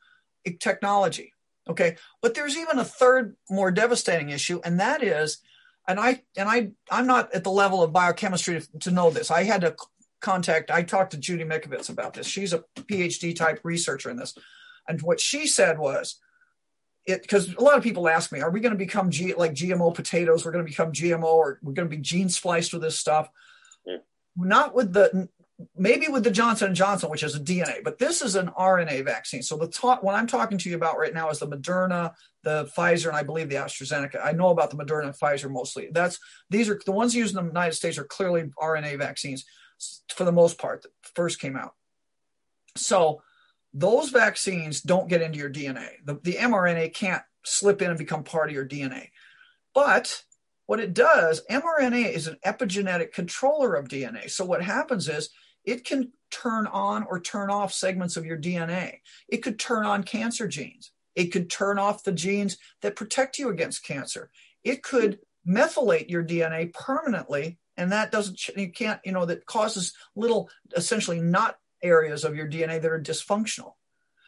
technology. 0.59 1.32
Okay. 1.68 1.97
But 2.20 2.35
there's 2.35 2.57
even 2.57 2.78
a 2.78 2.85
third 2.85 3.37
more 3.49 3.70
devastating 3.70 4.30
issue, 4.30 4.61
and 4.64 4.80
that 4.80 5.03
is, 5.03 5.39
and 5.89 5.99
I 5.99 6.22
and 6.37 6.49
I 6.49 6.70
I'm 6.91 7.07
not 7.07 7.35
at 7.35 7.45
the 7.45 7.51
level 7.51 7.82
of 7.82 7.93
biochemistry 7.93 8.61
to, 8.61 8.78
to 8.80 8.91
know 8.91 9.11
this. 9.11 9.30
I 9.30 9.45
had 9.45 9.62
to 9.62 9.76
contact, 10.24 10.70
I 10.70 10.82
talked 10.82 11.12
to 11.12 11.18
Judy 11.18 11.45
Mikovits 11.45 11.91
about 11.91 12.14
this. 12.14 12.26
She's 12.26 12.55
a 12.55 12.64
PhD 12.76 13.37
type 13.37 13.61
researcher 13.62 14.11
in 14.11 14.16
this. 14.16 14.35
And 14.89 15.01
what 15.03 15.20
she 15.20 15.47
said 15.47 15.78
was 15.78 16.18
it 17.07 17.22
because 17.22 17.55
a 17.55 17.61
lot 17.61 17.76
of 17.76 17.82
people 17.82 18.09
ask 18.09 18.32
me, 18.32 18.40
are 18.40 18.50
we 18.50 18.61
going 18.61 18.72
to 18.72 18.78
become 18.78 19.11
G, 19.11 19.34
like 19.34 19.52
GMO 19.52 19.94
potatoes? 19.94 20.44
We're 20.44 20.52
going 20.52 20.64
to 20.64 20.70
become 20.70 20.92
GMO, 20.92 21.24
or 21.24 21.59
we're 21.62 21.72
going 21.72 21.88
to 21.88 21.96
be 21.96 22.02
gene 22.02 22.28
spliced 22.28 22.72
with 22.72 22.82
this 22.82 22.98
stuff. 22.98 23.28
Yeah. 23.86 23.98
Not 24.36 24.74
with 24.74 24.92
the 24.92 25.28
maybe 25.76 26.09
with 26.09 26.24
the 26.24 26.30
Johnson 26.30 26.68
and 26.68 26.76
Johnson, 26.76 27.11
which 27.11 27.22
is 27.22 27.36
a 27.36 27.40
DNA, 27.40 27.84
but 27.84 27.98
this 27.98 28.22
is 28.22 28.34
an 28.34 28.48
RNA 28.59 29.05
vaccine. 29.05 29.42
So 29.42 29.57
the 29.57 29.68
talk 29.68 30.02
what 30.02 30.14
I'm 30.14 30.26
talking 30.26 30.59
to 30.59 30.68
you 30.68 30.76
about 30.76 30.98
right 30.98 31.14
now 31.14 31.30
is 31.30 31.38
the 31.38 31.46
Moderna, 31.46 32.12
the 32.42 32.70
Pfizer, 32.76 33.09
and 33.09 33.16
I 33.16 33.22
believe 33.22 33.48
the 33.48 33.57
AstraZeneca. 33.57 34.24
I 34.24 34.32
know 34.32 34.48
about 34.48 34.70
the 34.70 34.76
Moderna 34.76 35.05
and 35.05 35.14
Pfizer 35.14 35.50
mostly. 35.50 35.88
That's 35.92 36.18
these 36.50 36.68
are 36.68 36.80
the 36.84 36.92
ones 36.92 37.14
used 37.14 37.36
in 37.36 37.44
the 37.44 37.48
United 37.48 37.74
States 37.74 37.98
are 37.98 38.05
clearly 38.05 38.50
RNA 38.61 38.98
vaccines 38.98 39.44
for 40.09 40.24
the 40.24 40.32
most 40.32 40.59
part 40.59 40.82
that 40.82 40.92
first 41.14 41.40
came 41.40 41.57
out. 41.57 41.74
So 42.76 43.22
those 43.75 44.11
vaccines 44.11 44.81
don't 44.81 45.09
get 45.09 45.20
into 45.20 45.39
your 45.39 45.51
DNA. 45.51 45.89
The, 46.05 46.14
the 46.22 46.35
mRNA 46.35 46.95
can't 46.95 47.22
slip 47.45 47.83
in 47.83 47.91
and 47.91 47.99
become 47.99 48.22
part 48.22 48.49
of 48.49 48.55
your 48.55 48.66
DNA. 48.66 49.09
But 49.75 50.22
what 50.66 50.81
it 50.81 50.95
does, 50.95 51.43
mRNA 51.51 52.12
is 52.12 52.29
an 52.29 52.39
epigenetic 52.47 53.12
controller 53.12 53.75
of 53.75 53.89
DNA. 53.89 54.31
So 54.31 54.45
what 54.45 54.62
happens 54.62 55.09
is 55.09 55.29
it 55.64 55.85
can 55.85 56.12
turn 56.31 56.66
on 56.68 57.05
or 57.05 57.20
turn 57.20 57.51
off 57.51 57.72
segments 57.72 58.16
of 58.16 58.25
your 58.25 58.39
DNA. 58.39 59.01
It 59.29 59.39
could 59.39 59.59
turn 59.59 59.85
on 59.85 60.05
cancer 60.05 60.47
genes. 60.47 60.93
It 61.16 61.27
could 61.27 61.51
turn 61.51 61.79
off 61.79 62.05
the 62.05 62.12
genes 62.12 62.57
that 62.83 62.97
protect 62.97 63.39
you 63.39 63.49
against 63.49 63.85
cancer. 63.85 64.31
It 64.62 64.83
could 64.83 65.18
methylate 65.47 66.09
your 66.09 66.25
DNA 66.25 66.72
permanently, 66.72 67.59
and 67.77 67.93
that 67.93 68.11
doesn't, 68.11 68.49
you 68.57 68.70
can't, 68.72 69.01
you 69.05 69.12
know, 69.12 69.27
that 69.27 69.47
causes 69.47 69.93
little, 70.16 70.49
essentially 70.77 71.20
not 71.20 71.59
areas 71.85 72.24
of 72.24 72.35
your 72.35 72.49
DNA 72.49 72.80
that 72.80 72.91
are 72.91 73.01
dysfunctional. 73.01 73.74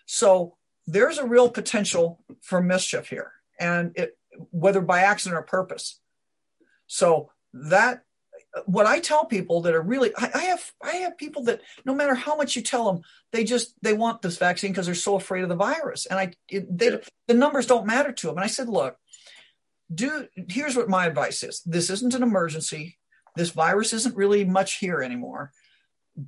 So 0.07 0.57
there's 0.87 1.19
a 1.19 1.27
real 1.27 1.51
potential 1.51 2.23
for 2.43 2.63
mischief 2.63 3.09
here, 3.09 3.33
and 3.59 3.93
it, 3.97 4.17
whether 4.51 4.81
by 4.81 5.01
accident 5.01 5.39
or 5.39 5.43
purpose. 5.43 6.01
So 6.87 7.31
that 7.53 8.03
what 8.65 8.87
I 8.87 9.01
tell 9.01 9.25
people 9.25 9.63
that 9.63 9.75
are 9.75 9.83
really 9.83 10.13
I, 10.17 10.31
I, 10.35 10.43
have 10.45 10.73
I 10.83 10.93
have 10.97 11.19
people 11.19 11.45
that 11.45 11.61
no 11.85 11.95
matter 11.95 12.15
how 12.15 12.37
much 12.37 12.57
you 12.57 12.63
tell 12.63 12.91
them 12.91 13.03
they 13.33 13.45
just 13.45 13.75
they 13.83 13.93
want 13.93 14.23
this 14.23 14.39
vaccine 14.39 14.71
because 14.71 14.87
they're 14.87 14.95
so 14.95 15.17
afraid 15.17 15.43
of 15.43 15.49
the 15.49 15.57
virus. 15.57 16.07
And 16.07 16.19
I 16.19 16.33
it, 16.49 16.67
they, 16.77 16.99
the 17.27 17.35
numbers 17.35 17.67
don't 17.67 17.87
matter 17.87 18.13
to 18.13 18.27
them 18.27 18.37
and 18.37 18.45
I 18.45 18.49
said 18.49 18.69
look 18.69 18.97
do 19.95 20.27
here's 20.49 20.77
what 20.77 20.89
my 20.89 21.07
advice 21.07 21.43
is. 21.43 21.63
This 21.67 21.91
isn't 21.91 22.15
an 22.15 22.23
emergency. 22.23 22.99
This 23.37 23.51
virus 23.51 23.93
isn't 23.93 24.17
really 24.17 24.45
much 24.45 24.75
here 24.75 25.03
anymore 25.03 25.53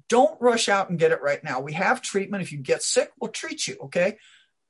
don't 0.09 0.41
rush 0.41 0.69
out 0.69 0.91
and 0.91 0.99
get 0.99 1.13
it 1.13 1.23
right 1.23 1.43
now. 1.43 1.61
We 1.61 1.73
have 1.73 2.03
treatment. 2.03 2.43
If 2.43 2.53
you 2.53 2.59
get 2.59 2.83
sick, 2.83 3.11
we'll 3.21 3.31
treat 3.31 3.67
you. 3.67 3.77
Okay. 3.85 4.19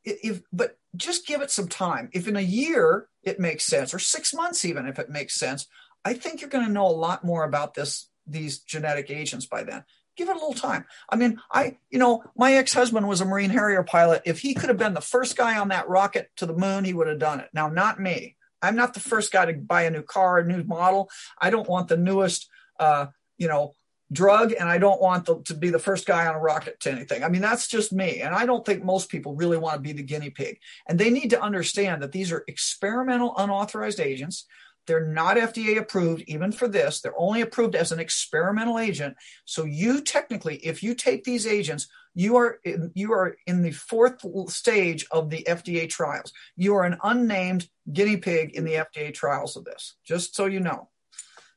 If, 0.04 0.42
but 0.52 0.78
just 0.96 1.26
give 1.26 1.40
it 1.40 1.50
some 1.50 1.68
time. 1.68 2.08
If 2.12 2.28
in 2.28 2.36
a 2.36 2.40
year 2.40 3.08
it 3.22 3.40
makes 3.40 3.64
sense, 3.64 3.92
or 3.92 3.98
six 3.98 4.32
months 4.32 4.64
even, 4.64 4.86
if 4.86 4.98
it 4.98 5.10
makes 5.10 5.34
sense, 5.34 5.66
I 6.04 6.14
think 6.14 6.40
you're 6.40 6.50
going 6.50 6.66
to 6.66 6.72
know 6.72 6.86
a 6.86 6.88
lot 6.88 7.24
more 7.24 7.44
about 7.44 7.74
this 7.74 8.08
these 8.26 8.58
genetic 8.58 9.10
agents 9.10 9.46
by 9.46 9.64
then. 9.64 9.84
Give 10.16 10.28
it 10.28 10.36
a 10.36 10.38
little 10.38 10.54
time. 10.54 10.84
I 11.08 11.16
mean, 11.16 11.40
I 11.50 11.78
you 11.90 11.98
know 11.98 12.24
my 12.36 12.54
ex 12.54 12.72
husband 12.72 13.08
was 13.08 13.20
a 13.20 13.24
Marine 13.24 13.50
Harrier 13.50 13.82
pilot. 13.82 14.22
If 14.24 14.40
he 14.40 14.54
could 14.54 14.68
have 14.68 14.78
been 14.78 14.94
the 14.94 15.00
first 15.00 15.36
guy 15.36 15.58
on 15.58 15.68
that 15.68 15.88
rocket 15.88 16.30
to 16.36 16.46
the 16.46 16.56
moon, 16.56 16.84
he 16.84 16.94
would 16.94 17.08
have 17.08 17.18
done 17.18 17.40
it. 17.40 17.48
Now, 17.52 17.68
not 17.68 18.00
me. 18.00 18.36
I'm 18.62 18.76
not 18.76 18.94
the 18.94 19.00
first 19.00 19.32
guy 19.32 19.46
to 19.46 19.52
buy 19.52 19.82
a 19.82 19.90
new 19.90 20.02
car, 20.02 20.38
a 20.38 20.46
new 20.46 20.64
model. 20.64 21.10
I 21.40 21.50
don't 21.50 21.68
want 21.68 21.88
the 21.88 21.96
newest, 21.96 22.48
uh, 22.80 23.06
you 23.36 23.46
know, 23.46 23.74
drug, 24.12 24.52
and 24.58 24.68
I 24.68 24.78
don't 24.78 25.00
want 25.00 25.26
the, 25.26 25.40
to 25.42 25.54
be 25.54 25.70
the 25.70 25.78
first 25.78 26.06
guy 26.06 26.26
on 26.26 26.34
a 26.34 26.40
rocket 26.40 26.80
to 26.80 26.92
anything. 26.92 27.22
I 27.22 27.28
mean, 27.28 27.42
that's 27.42 27.68
just 27.68 27.92
me. 27.92 28.20
And 28.20 28.34
I 28.34 28.46
don't 28.46 28.64
think 28.64 28.82
most 28.82 29.10
people 29.10 29.34
really 29.34 29.58
want 29.58 29.74
to 29.74 29.80
be 29.80 29.92
the 29.92 30.02
guinea 30.02 30.30
pig. 30.30 30.58
And 30.86 30.98
they 30.98 31.10
need 31.10 31.30
to 31.30 31.42
understand 31.42 32.02
that 32.02 32.12
these 32.12 32.32
are 32.32 32.44
experimental, 32.48 33.34
unauthorized 33.36 34.00
agents. 34.00 34.46
They're 34.86 35.06
not 35.06 35.36
FDA 35.36 35.78
approved 35.78 36.24
even 36.26 36.50
for 36.50 36.66
this. 36.66 37.00
They're 37.00 37.18
only 37.18 37.42
approved 37.42 37.74
as 37.74 37.92
an 37.92 38.00
experimental 38.00 38.78
agent. 38.78 39.16
So 39.44 39.64
you 39.64 40.00
technically, 40.00 40.56
if 40.56 40.82
you 40.82 40.94
take 40.94 41.24
these 41.24 41.46
agents, 41.46 41.88
you 42.14 42.36
are 42.36 42.58
in, 42.64 42.90
you 42.94 43.12
are 43.12 43.36
in 43.46 43.62
the 43.62 43.70
fourth 43.70 44.24
stage 44.50 45.06
of 45.10 45.28
the 45.28 45.44
FDA 45.46 45.88
trials. 45.88 46.32
You 46.56 46.74
are 46.76 46.84
an 46.84 46.96
unnamed 47.04 47.68
guinea 47.92 48.16
pig 48.16 48.54
in 48.54 48.64
the 48.64 48.74
FDA 48.74 49.12
trials 49.12 49.56
of 49.56 49.64
this. 49.64 49.94
Just 50.06 50.34
so 50.34 50.46
you 50.46 50.60
know. 50.60 50.88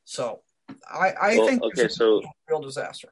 So 0.04 0.42
I, 0.92 1.12
I 1.22 1.38
well, 1.38 1.48
think 1.48 1.64
okay, 1.64 1.88
so 1.88 2.22
real 2.50 2.62
disaster. 2.62 3.10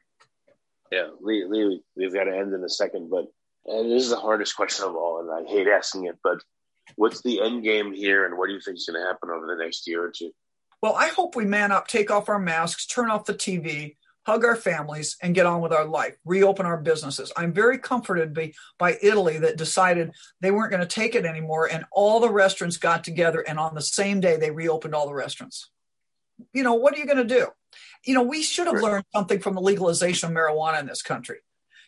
Yeah, 0.92 1.10
Lee, 1.22 1.46
Lee, 1.46 1.82
we've 1.96 2.14
got 2.14 2.24
to 2.24 2.36
end 2.36 2.54
in 2.54 2.64
a 2.64 2.70
second, 2.70 3.10
but 3.10 3.26
and 3.66 3.92
this 3.92 4.04
is 4.04 4.10
the 4.10 4.16
hardest 4.16 4.56
question 4.56 4.86
of 4.86 4.96
all, 4.96 5.20
and 5.22 5.48
I 5.48 5.50
hate 5.50 5.68
asking 5.68 6.06
it, 6.06 6.18
but 6.24 6.40
what's 6.96 7.22
the 7.22 7.42
end 7.42 7.64
game 7.64 7.94
here, 7.94 8.26
and 8.26 8.38
what 8.38 8.48
do 8.48 8.54
you 8.54 8.62
think 8.62 8.78
is 8.78 8.86
going 8.86 9.02
to 9.02 9.08
happen 9.08 9.30
over 9.30 9.48
the 9.48 9.64
next 9.64 9.88
year 9.88 10.04
or 10.04 10.12
two? 10.12 10.32
Well, 10.82 10.96
I 10.96 11.10
hope 11.10 11.36
we 11.36 11.46
man 11.46 11.72
up, 11.72 11.88
take 11.88 12.10
off 12.10 12.30
our 12.30 12.40
masks, 12.40 12.86
turn 12.86 13.12
off 13.12 13.26
the 13.26 13.34
TV, 13.34 13.96
hug 14.26 14.46
our 14.46 14.56
families, 14.56 15.18
and 15.22 15.36
get 15.36 15.46
on 15.46 15.62
with 15.62 15.74
our 15.74 15.86
life, 15.86 16.16
reopen 16.24 16.66
our 16.66 16.78
businesses. 16.78 17.32
I'm 17.36 17.52
very 17.52 17.78
comforted 17.78 18.34
by, 18.34 18.54
by 18.78 18.98
Italy 19.02 19.40
that 19.40 19.58
decided 19.58 20.12
they 20.40 20.52
weren't 20.52 20.72
going 20.72 20.82
to 20.82 20.88
take 20.88 21.16
it 21.16 21.26
anymore, 21.26 21.68
and 21.70 21.84
all 21.92 22.20
the 22.20 22.30
restaurants 22.30 22.78
got 22.78 23.04
together, 23.04 23.42
and 23.42 23.60
on 23.60 23.76
the 23.76 23.82
same 23.82 24.20
day, 24.20 24.38
they 24.38 24.52
reopened 24.52 24.96
all 24.96 25.08
the 25.08 25.14
restaurants. 25.14 25.70
You 26.54 26.64
know, 26.64 26.76
what 26.76 26.96
are 26.96 26.98
you 26.98 27.06
going 27.06 27.18
to 27.18 27.24
do? 27.24 27.48
You 28.06 28.14
know, 28.14 28.24
we 28.24 28.42
should 28.42 28.68
have 28.68 28.82
learned 28.82 29.06
something 29.14 29.40
from 29.40 29.56
the 29.56 29.62
legalization 29.62 30.30
of 30.30 30.36
marijuana 30.36 30.80
in 30.80 30.88
this 30.88 31.02
country. 31.02 31.38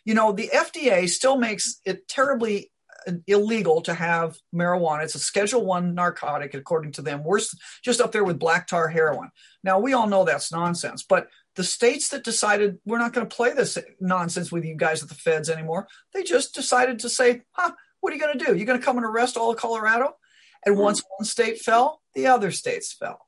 You 0.04 0.14
know, 0.14 0.32
the 0.32 0.50
FDA 0.52 1.08
still 1.08 1.36
makes 1.36 1.80
it 1.84 2.06
terribly 2.08 2.70
uh, 3.06 3.12
illegal 3.26 3.80
to 3.82 3.94
have 3.94 4.36
marijuana. 4.54 5.04
It's 5.04 5.14
a 5.14 5.20
Schedule 5.20 5.64
One 5.64 5.94
narcotic, 5.94 6.54
according 6.54 6.92
to 6.92 7.02
them. 7.02 7.24
We're 7.24 7.40
just 7.82 8.00
up 8.00 8.12
there 8.12 8.24
with 8.24 8.38
black 8.38 8.66
tar 8.66 8.88
heroin. 8.88 9.30
Now 9.64 9.78
we 9.78 9.92
all 9.92 10.08
know 10.08 10.24
that's 10.24 10.52
nonsense, 10.52 11.02
but 11.02 11.28
the 11.54 11.64
states 11.64 12.08
that 12.08 12.24
decided 12.24 12.78
we're 12.84 12.98
not 12.98 13.12
going 13.12 13.26
to 13.26 13.34
play 13.34 13.52
this 13.52 13.78
nonsense 14.00 14.50
with 14.50 14.64
you 14.64 14.74
guys 14.74 15.02
at 15.02 15.08
the 15.08 15.14
feds 15.14 15.50
anymore, 15.50 15.86
they 16.14 16.22
just 16.22 16.54
decided 16.54 17.00
to 17.00 17.08
say, 17.08 17.42
"Huh, 17.52 17.72
what 18.00 18.12
are 18.12 18.16
you 18.16 18.22
going 18.22 18.38
to 18.38 18.44
do? 18.44 18.56
You're 18.56 18.66
going 18.66 18.80
to 18.80 18.84
come 18.84 18.96
and 18.96 19.06
arrest 19.06 19.36
all 19.36 19.50
of 19.50 19.58
Colorado?" 19.58 20.16
And 20.64 20.76
once 20.78 21.02
one 21.18 21.24
state 21.24 21.58
fell, 21.58 22.02
the 22.14 22.28
other 22.28 22.50
states 22.50 22.92
fell. 22.92 23.26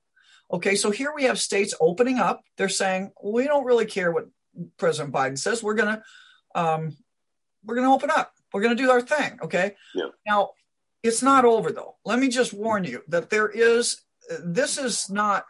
Okay, 0.52 0.74
so 0.76 0.90
here 0.90 1.12
we 1.14 1.24
have 1.24 1.38
states 1.38 1.74
opening 1.80 2.18
up. 2.18 2.44
They're 2.56 2.68
saying 2.68 3.12
we 3.22 3.44
don't 3.44 3.64
really 3.64 3.86
care 3.86 4.12
what 4.12 4.28
President 4.76 5.12
Biden 5.12 5.38
says. 5.38 5.62
We're 5.62 5.74
going 5.74 5.96
to 5.96 6.02
um, 6.54 6.96
we're 7.64 7.74
going 7.74 7.86
to 7.88 7.94
open 7.94 8.10
up. 8.10 8.32
We're 8.52 8.62
going 8.62 8.76
to 8.76 8.82
do 8.82 8.90
our 8.90 9.00
thing. 9.00 9.38
Okay. 9.42 9.74
Yeah. 9.94 10.06
Now, 10.26 10.50
it's 11.02 11.22
not 11.22 11.44
over 11.44 11.72
though. 11.72 11.96
Let 12.04 12.18
me 12.18 12.28
just 12.28 12.52
warn 12.52 12.84
you 12.84 13.02
that 13.08 13.30
there 13.30 13.48
is, 13.48 14.02
this 14.44 14.78
is 14.78 15.10
not 15.10 15.44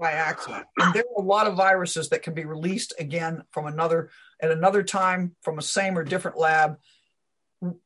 by 0.00 0.12
accident. 0.12 0.66
And 0.78 0.92
there 0.94 1.04
are 1.16 1.22
a 1.22 1.26
lot 1.26 1.46
of 1.46 1.56
viruses 1.56 2.08
that 2.08 2.22
can 2.22 2.34
be 2.34 2.44
released 2.44 2.94
again 2.98 3.44
from 3.52 3.66
another, 3.66 4.10
at 4.40 4.50
another 4.50 4.82
time 4.82 5.36
from 5.42 5.58
a 5.58 5.62
same 5.62 5.96
or 5.96 6.04
different 6.04 6.38
lab. 6.38 6.78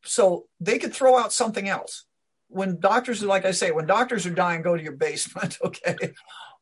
So 0.05 0.47
they 0.61 0.78
could 0.78 0.94
throw 0.94 1.18
out 1.18 1.32
something 1.32 1.68
else. 1.68 2.07
When 2.49 2.78
doctors 2.80 3.22
are, 3.22 3.26
like 3.26 3.44
I 3.44 3.51
say, 3.51 3.70
when 3.70 3.86
doctors 3.86 4.26
are 4.26 4.30
dying, 4.30 4.62
go 4.62 4.76
to 4.76 4.82
your 4.82 4.92
basement. 4.92 5.59
Okay. 5.64 6.14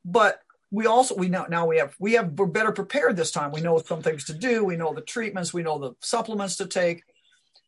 But 0.04 0.40
we 0.70 0.86
also 0.86 1.14
we 1.14 1.28
know 1.28 1.46
now 1.48 1.66
we 1.66 1.78
have 1.78 1.94
we 1.98 2.12
have 2.14 2.32
we're 2.32 2.46
better 2.46 2.72
prepared 2.72 3.16
this 3.16 3.30
time 3.30 3.52
we 3.52 3.60
know 3.60 3.78
some 3.78 4.02
things 4.02 4.24
to 4.24 4.34
do 4.34 4.64
we 4.64 4.76
know 4.76 4.92
the 4.92 5.00
treatments 5.00 5.54
we 5.54 5.62
know 5.62 5.78
the 5.78 5.92
supplements 6.00 6.56
to 6.56 6.66
take 6.66 7.04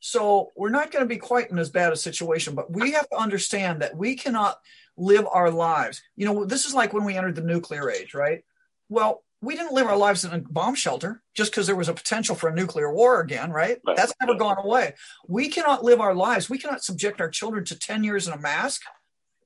so 0.01 0.53
we're 0.57 0.71
not 0.71 0.91
going 0.91 1.05
to 1.05 1.09
be 1.09 1.17
quite 1.17 1.51
in 1.51 1.59
as 1.59 1.71
bad 1.71 1.93
a 1.93 1.97
situation, 1.97 2.55
but 2.55 2.73
we 2.73 2.93
have 2.93 3.09
to 3.11 3.17
understand 3.17 3.83
that 3.83 3.97
we 3.97 4.15
cannot 4.15 4.57
live 4.97 5.27
our 5.31 5.51
lives. 5.51 6.03
You 6.17 6.27
know, 6.27 6.45
this 6.45 6.65
is 6.65 6.75
like 6.75 6.93
when 6.93 7.05
we 7.05 7.17
entered 7.17 7.35
the 7.35 7.43
nuclear 7.43 7.91
age, 7.91 8.15
right? 8.15 8.45
Well, 8.89 9.25
we 9.43 9.55
didn't 9.55 9.75
live 9.75 9.87
our 9.87 9.97
lives 9.97 10.25
in 10.25 10.33
a 10.33 10.39
bomb 10.39 10.75
shelter 10.75 11.23
just 11.35 11.53
because 11.53 11.67
there 11.67 11.77
was 11.77 11.89
a 11.89 11.95
potential 11.95 12.35
for 12.35 12.49
a 12.49 12.55
nuclear 12.55 12.93
war 12.93 13.21
again, 13.21 13.51
right? 13.51 13.79
right? 13.87 13.97
That's 13.97 14.15
never 14.21 14.35
gone 14.35 14.57
away. 14.59 14.95
We 15.29 15.49
cannot 15.49 15.85
live 15.85 16.01
our 16.01 16.15
lives. 16.15 16.49
We 16.49 16.59
cannot 16.59 16.83
subject 16.83 17.21
our 17.21 17.29
children 17.29 17.65
to 17.67 17.79
10 17.79 18.03
years 18.03 18.27
in 18.27 18.33
a 18.33 18.39
mask. 18.39 18.83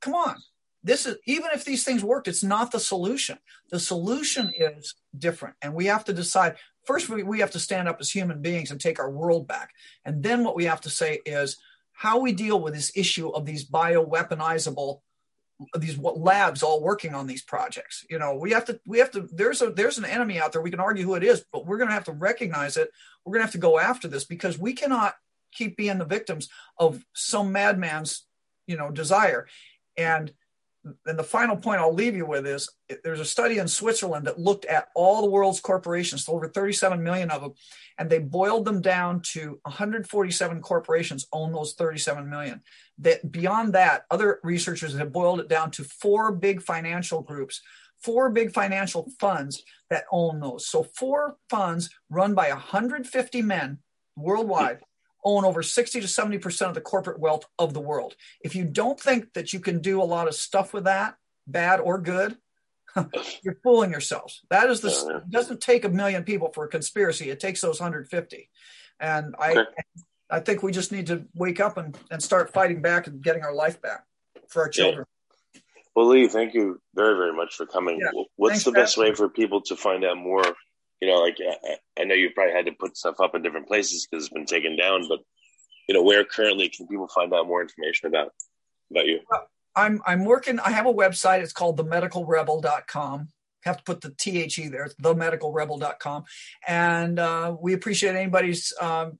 Come 0.00 0.14
on. 0.14 0.36
This 0.82 1.04
is 1.06 1.16
even 1.26 1.50
if 1.52 1.64
these 1.64 1.84
things 1.84 2.02
worked, 2.02 2.28
it's 2.28 2.42
not 2.42 2.72
the 2.72 2.80
solution. 2.80 3.38
The 3.70 3.80
solution 3.80 4.52
is 4.56 4.94
different. 5.16 5.56
And 5.60 5.74
we 5.74 5.86
have 5.86 6.04
to 6.04 6.12
decide 6.12 6.56
first 6.84 7.08
we, 7.08 7.22
we 7.22 7.40
have 7.40 7.50
to 7.50 7.58
stand 7.58 7.88
up 7.88 7.98
as 8.00 8.10
human 8.10 8.40
beings 8.40 8.70
and 8.70 8.80
take 8.80 8.98
our 8.98 9.10
world 9.10 9.46
back. 9.46 9.70
And 10.04 10.22
then 10.22 10.44
what 10.44 10.56
we 10.56 10.64
have 10.64 10.80
to 10.82 10.90
say 10.90 11.20
is 11.26 11.58
how 11.92 12.18
we 12.20 12.32
deal 12.32 12.60
with 12.60 12.72
this 12.72 12.92
issue 12.94 13.28
of 13.28 13.44
these 13.44 13.68
bioweaponizable 13.68 15.00
these 15.78 15.98
labs 15.98 16.62
all 16.62 16.82
working 16.82 17.14
on 17.14 17.26
these 17.26 17.42
projects 17.42 18.04
you 18.08 18.18
know 18.18 18.34
we 18.34 18.50
have 18.50 18.64
to 18.64 18.80
we 18.86 18.98
have 18.98 19.10
to 19.10 19.28
there's 19.32 19.62
a 19.62 19.70
there's 19.70 19.98
an 19.98 20.04
enemy 20.04 20.40
out 20.40 20.52
there. 20.52 20.62
We 20.62 20.70
can 20.70 20.80
argue 20.80 21.04
who 21.04 21.14
it 21.14 21.24
is 21.24 21.44
but 21.52 21.66
we're 21.66 21.76
going 21.76 21.88
to 21.88 21.94
have 21.94 22.04
to 22.04 22.12
recognize 22.12 22.76
it. 22.76 22.90
We're 23.24 23.32
going 23.32 23.40
to 23.40 23.46
have 23.46 23.52
to 23.52 23.58
go 23.58 23.78
after 23.78 24.08
this 24.08 24.24
because 24.24 24.58
we 24.58 24.72
cannot 24.72 25.14
keep 25.52 25.76
being 25.76 25.98
the 25.98 26.04
victims 26.04 26.48
of 26.78 27.04
some 27.14 27.52
madman's 27.52 28.26
you 28.66 28.76
know 28.76 28.90
desire. 28.90 29.46
And 29.96 30.32
and 31.06 31.18
the 31.18 31.24
final 31.24 31.56
point 31.56 31.80
I'll 31.80 31.92
leave 31.92 32.16
you 32.16 32.24
with 32.24 32.46
is 32.46 32.68
there's 33.04 33.20
a 33.20 33.24
study 33.24 33.58
in 33.58 33.68
Switzerland 33.68 34.26
that 34.26 34.38
looked 34.38 34.64
at 34.64 34.88
all 34.94 35.20
the 35.20 35.30
world's 35.30 35.60
corporations, 35.60 36.28
over 36.28 36.48
37 36.48 37.02
million 37.02 37.30
of 37.30 37.42
them, 37.42 37.52
and 37.98 38.08
they 38.08 38.18
boiled 38.18 38.64
them 38.64 38.80
down 38.80 39.20
to 39.32 39.60
147 39.64 40.62
corporations 40.62 41.26
own 41.32 41.52
those 41.52 41.74
37 41.74 42.28
million. 42.28 42.62
That 42.98 43.30
beyond 43.30 43.74
that, 43.74 44.04
other 44.10 44.40
researchers 44.42 44.96
have 44.96 45.12
boiled 45.12 45.40
it 45.40 45.48
down 45.48 45.70
to 45.72 45.84
four 45.84 46.32
big 46.32 46.62
financial 46.62 47.20
groups, 47.20 47.60
four 48.02 48.30
big 48.30 48.52
financial 48.52 49.10
funds 49.20 49.62
that 49.90 50.04
own 50.10 50.40
those. 50.40 50.66
So 50.66 50.82
four 50.82 51.36
funds 51.50 51.90
run 52.08 52.34
by 52.34 52.48
150 52.48 53.42
men 53.42 53.78
worldwide 54.16 54.80
own 55.24 55.44
over 55.44 55.62
60 55.62 56.00
to 56.00 56.06
70% 56.06 56.68
of 56.68 56.74
the 56.74 56.80
corporate 56.80 57.20
wealth 57.20 57.44
of 57.58 57.74
the 57.74 57.80
world. 57.80 58.14
If 58.42 58.54
you 58.54 58.64
don't 58.64 58.98
think 58.98 59.32
that 59.34 59.52
you 59.52 59.60
can 59.60 59.80
do 59.80 60.02
a 60.02 60.04
lot 60.04 60.28
of 60.28 60.34
stuff 60.34 60.72
with 60.72 60.84
that, 60.84 61.16
bad 61.46 61.80
or 61.80 61.98
good, 61.98 62.36
you're 63.42 63.58
fooling 63.62 63.90
yourselves. 63.90 64.40
That 64.50 64.68
is 64.68 64.80
the 64.80 65.22
it 65.24 65.30
doesn't 65.30 65.60
take 65.60 65.84
a 65.84 65.88
million 65.88 66.24
people 66.24 66.50
for 66.52 66.64
a 66.64 66.68
conspiracy. 66.68 67.30
It 67.30 67.40
takes 67.40 67.60
those 67.60 67.80
150. 67.80 68.50
And 68.98 69.34
I 69.38 69.52
okay. 69.52 69.64
I 70.30 70.40
think 70.40 70.62
we 70.62 70.72
just 70.72 70.92
need 70.92 71.08
to 71.08 71.24
wake 71.34 71.60
up 71.60 71.76
and, 71.76 71.98
and 72.10 72.22
start 72.22 72.52
fighting 72.52 72.82
back 72.82 73.06
and 73.06 73.22
getting 73.22 73.42
our 73.42 73.54
life 73.54 73.80
back 73.82 74.04
for 74.48 74.62
our 74.62 74.68
children. 74.68 75.04
Yeah. 75.54 75.60
Well, 75.96 76.08
Lee, 76.08 76.28
thank 76.28 76.54
you 76.54 76.80
very, 76.94 77.16
very 77.16 77.34
much 77.34 77.56
for 77.56 77.66
coming. 77.66 77.98
Yeah. 78.00 78.22
What's 78.36 78.52
Thanks 78.52 78.64
the 78.64 78.72
best 78.72 78.96
way 78.96 79.12
for 79.12 79.28
people 79.28 79.60
to 79.62 79.76
find 79.76 80.04
out 80.04 80.16
more 80.16 80.44
you 81.00 81.08
know, 81.08 81.20
like 81.20 81.38
I, 81.40 81.76
I 82.00 82.04
know 82.04 82.14
you 82.14 82.30
probably 82.30 82.54
had 82.54 82.66
to 82.66 82.72
put 82.72 82.96
stuff 82.96 83.20
up 83.20 83.34
in 83.34 83.42
different 83.42 83.68
places 83.68 84.06
because 84.06 84.26
it's 84.26 84.34
been 84.34 84.46
taken 84.46 84.76
down, 84.76 85.08
but 85.08 85.20
you 85.88 85.94
know, 85.94 86.02
where 86.02 86.24
currently 86.24 86.68
can 86.68 86.86
people 86.86 87.08
find 87.08 87.32
out 87.34 87.46
more 87.46 87.62
information 87.62 88.08
about 88.08 88.32
about 88.90 89.06
you? 89.06 89.20
I'm 89.74 90.00
I'm 90.06 90.24
working. 90.24 90.60
I 90.60 90.70
have 90.70 90.86
a 90.86 90.92
website. 90.92 91.42
It's 91.42 91.52
called 91.52 91.78
themedicalrebel.com. 91.78 93.28
Have 93.64 93.76
to 93.78 93.82
put 93.84 94.00
the 94.00 94.14
the 94.16 94.68
there. 94.68 94.84
It's 94.84 94.94
themedicalrebel.com, 94.94 96.24
and 96.66 97.18
uh, 97.18 97.56
we 97.60 97.74
appreciate 97.74 98.16
anybody's 98.16 98.72
um, 98.80 99.18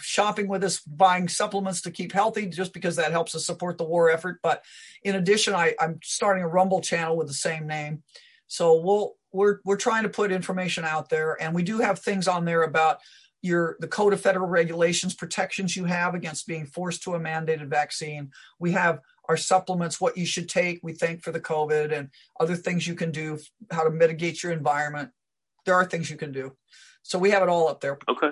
shopping 0.00 0.48
with 0.48 0.64
us, 0.64 0.80
buying 0.80 1.28
supplements 1.28 1.82
to 1.82 1.90
keep 1.90 2.12
healthy, 2.12 2.46
just 2.46 2.72
because 2.72 2.96
that 2.96 3.12
helps 3.12 3.34
us 3.34 3.44
support 3.44 3.78
the 3.78 3.84
war 3.84 4.10
effort. 4.10 4.38
But 4.42 4.64
in 5.02 5.16
addition, 5.16 5.54
I, 5.54 5.74
I'm 5.78 5.98
starting 6.02 6.42
a 6.42 6.48
Rumble 6.48 6.80
channel 6.80 7.16
with 7.16 7.26
the 7.26 7.34
same 7.34 7.66
name, 7.66 8.02
so 8.46 8.80
we'll 8.80 9.16
we're 9.32 9.58
we're 9.64 9.76
trying 9.76 10.02
to 10.04 10.08
put 10.08 10.32
information 10.32 10.84
out 10.84 11.08
there, 11.08 11.40
and 11.40 11.54
we 11.54 11.62
do 11.62 11.78
have 11.78 11.98
things 11.98 12.28
on 12.28 12.44
there 12.44 12.62
about 12.62 12.98
your 13.42 13.76
the 13.80 13.88
code 13.88 14.12
of 14.12 14.20
federal 14.20 14.46
regulations 14.46 15.14
protections 15.14 15.76
you 15.76 15.84
have 15.84 16.14
against 16.14 16.46
being 16.46 16.66
forced 16.66 17.02
to 17.02 17.14
a 17.14 17.20
mandated 17.20 17.66
vaccine. 17.68 18.30
We 18.58 18.72
have 18.72 19.00
our 19.28 19.36
supplements, 19.36 20.00
what 20.00 20.16
you 20.16 20.26
should 20.26 20.48
take, 20.48 20.80
we 20.82 20.92
think 20.92 21.22
for 21.22 21.32
the 21.32 21.40
COVID, 21.40 21.96
and 21.96 22.10
other 22.38 22.56
things 22.56 22.86
you 22.86 22.94
can 22.94 23.10
do, 23.10 23.38
how 23.70 23.84
to 23.84 23.90
mitigate 23.90 24.42
your 24.42 24.52
environment. 24.52 25.10
There 25.64 25.74
are 25.74 25.84
things 25.84 26.10
you 26.10 26.16
can 26.16 26.32
do. 26.32 26.56
So 27.02 27.18
we 27.18 27.30
have 27.30 27.42
it 27.42 27.48
all 27.48 27.68
up 27.68 27.80
there. 27.80 27.98
Okay. 28.08 28.30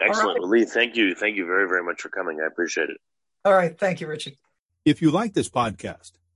Excellent. 0.00 0.28
Right. 0.28 0.40
Well, 0.40 0.48
Lee, 0.48 0.64
thank 0.64 0.96
you. 0.96 1.14
Thank 1.14 1.36
you 1.36 1.46
very, 1.46 1.68
very 1.68 1.82
much 1.82 2.00
for 2.00 2.08
coming. 2.08 2.40
I 2.40 2.46
appreciate 2.46 2.90
it. 2.90 2.98
All 3.44 3.52
right. 3.52 3.78
Thank 3.78 4.00
you, 4.00 4.06
Richard. 4.06 4.34
If 4.84 5.02
you 5.02 5.10
like 5.10 5.34
this 5.34 5.48
podcast, 5.48 6.12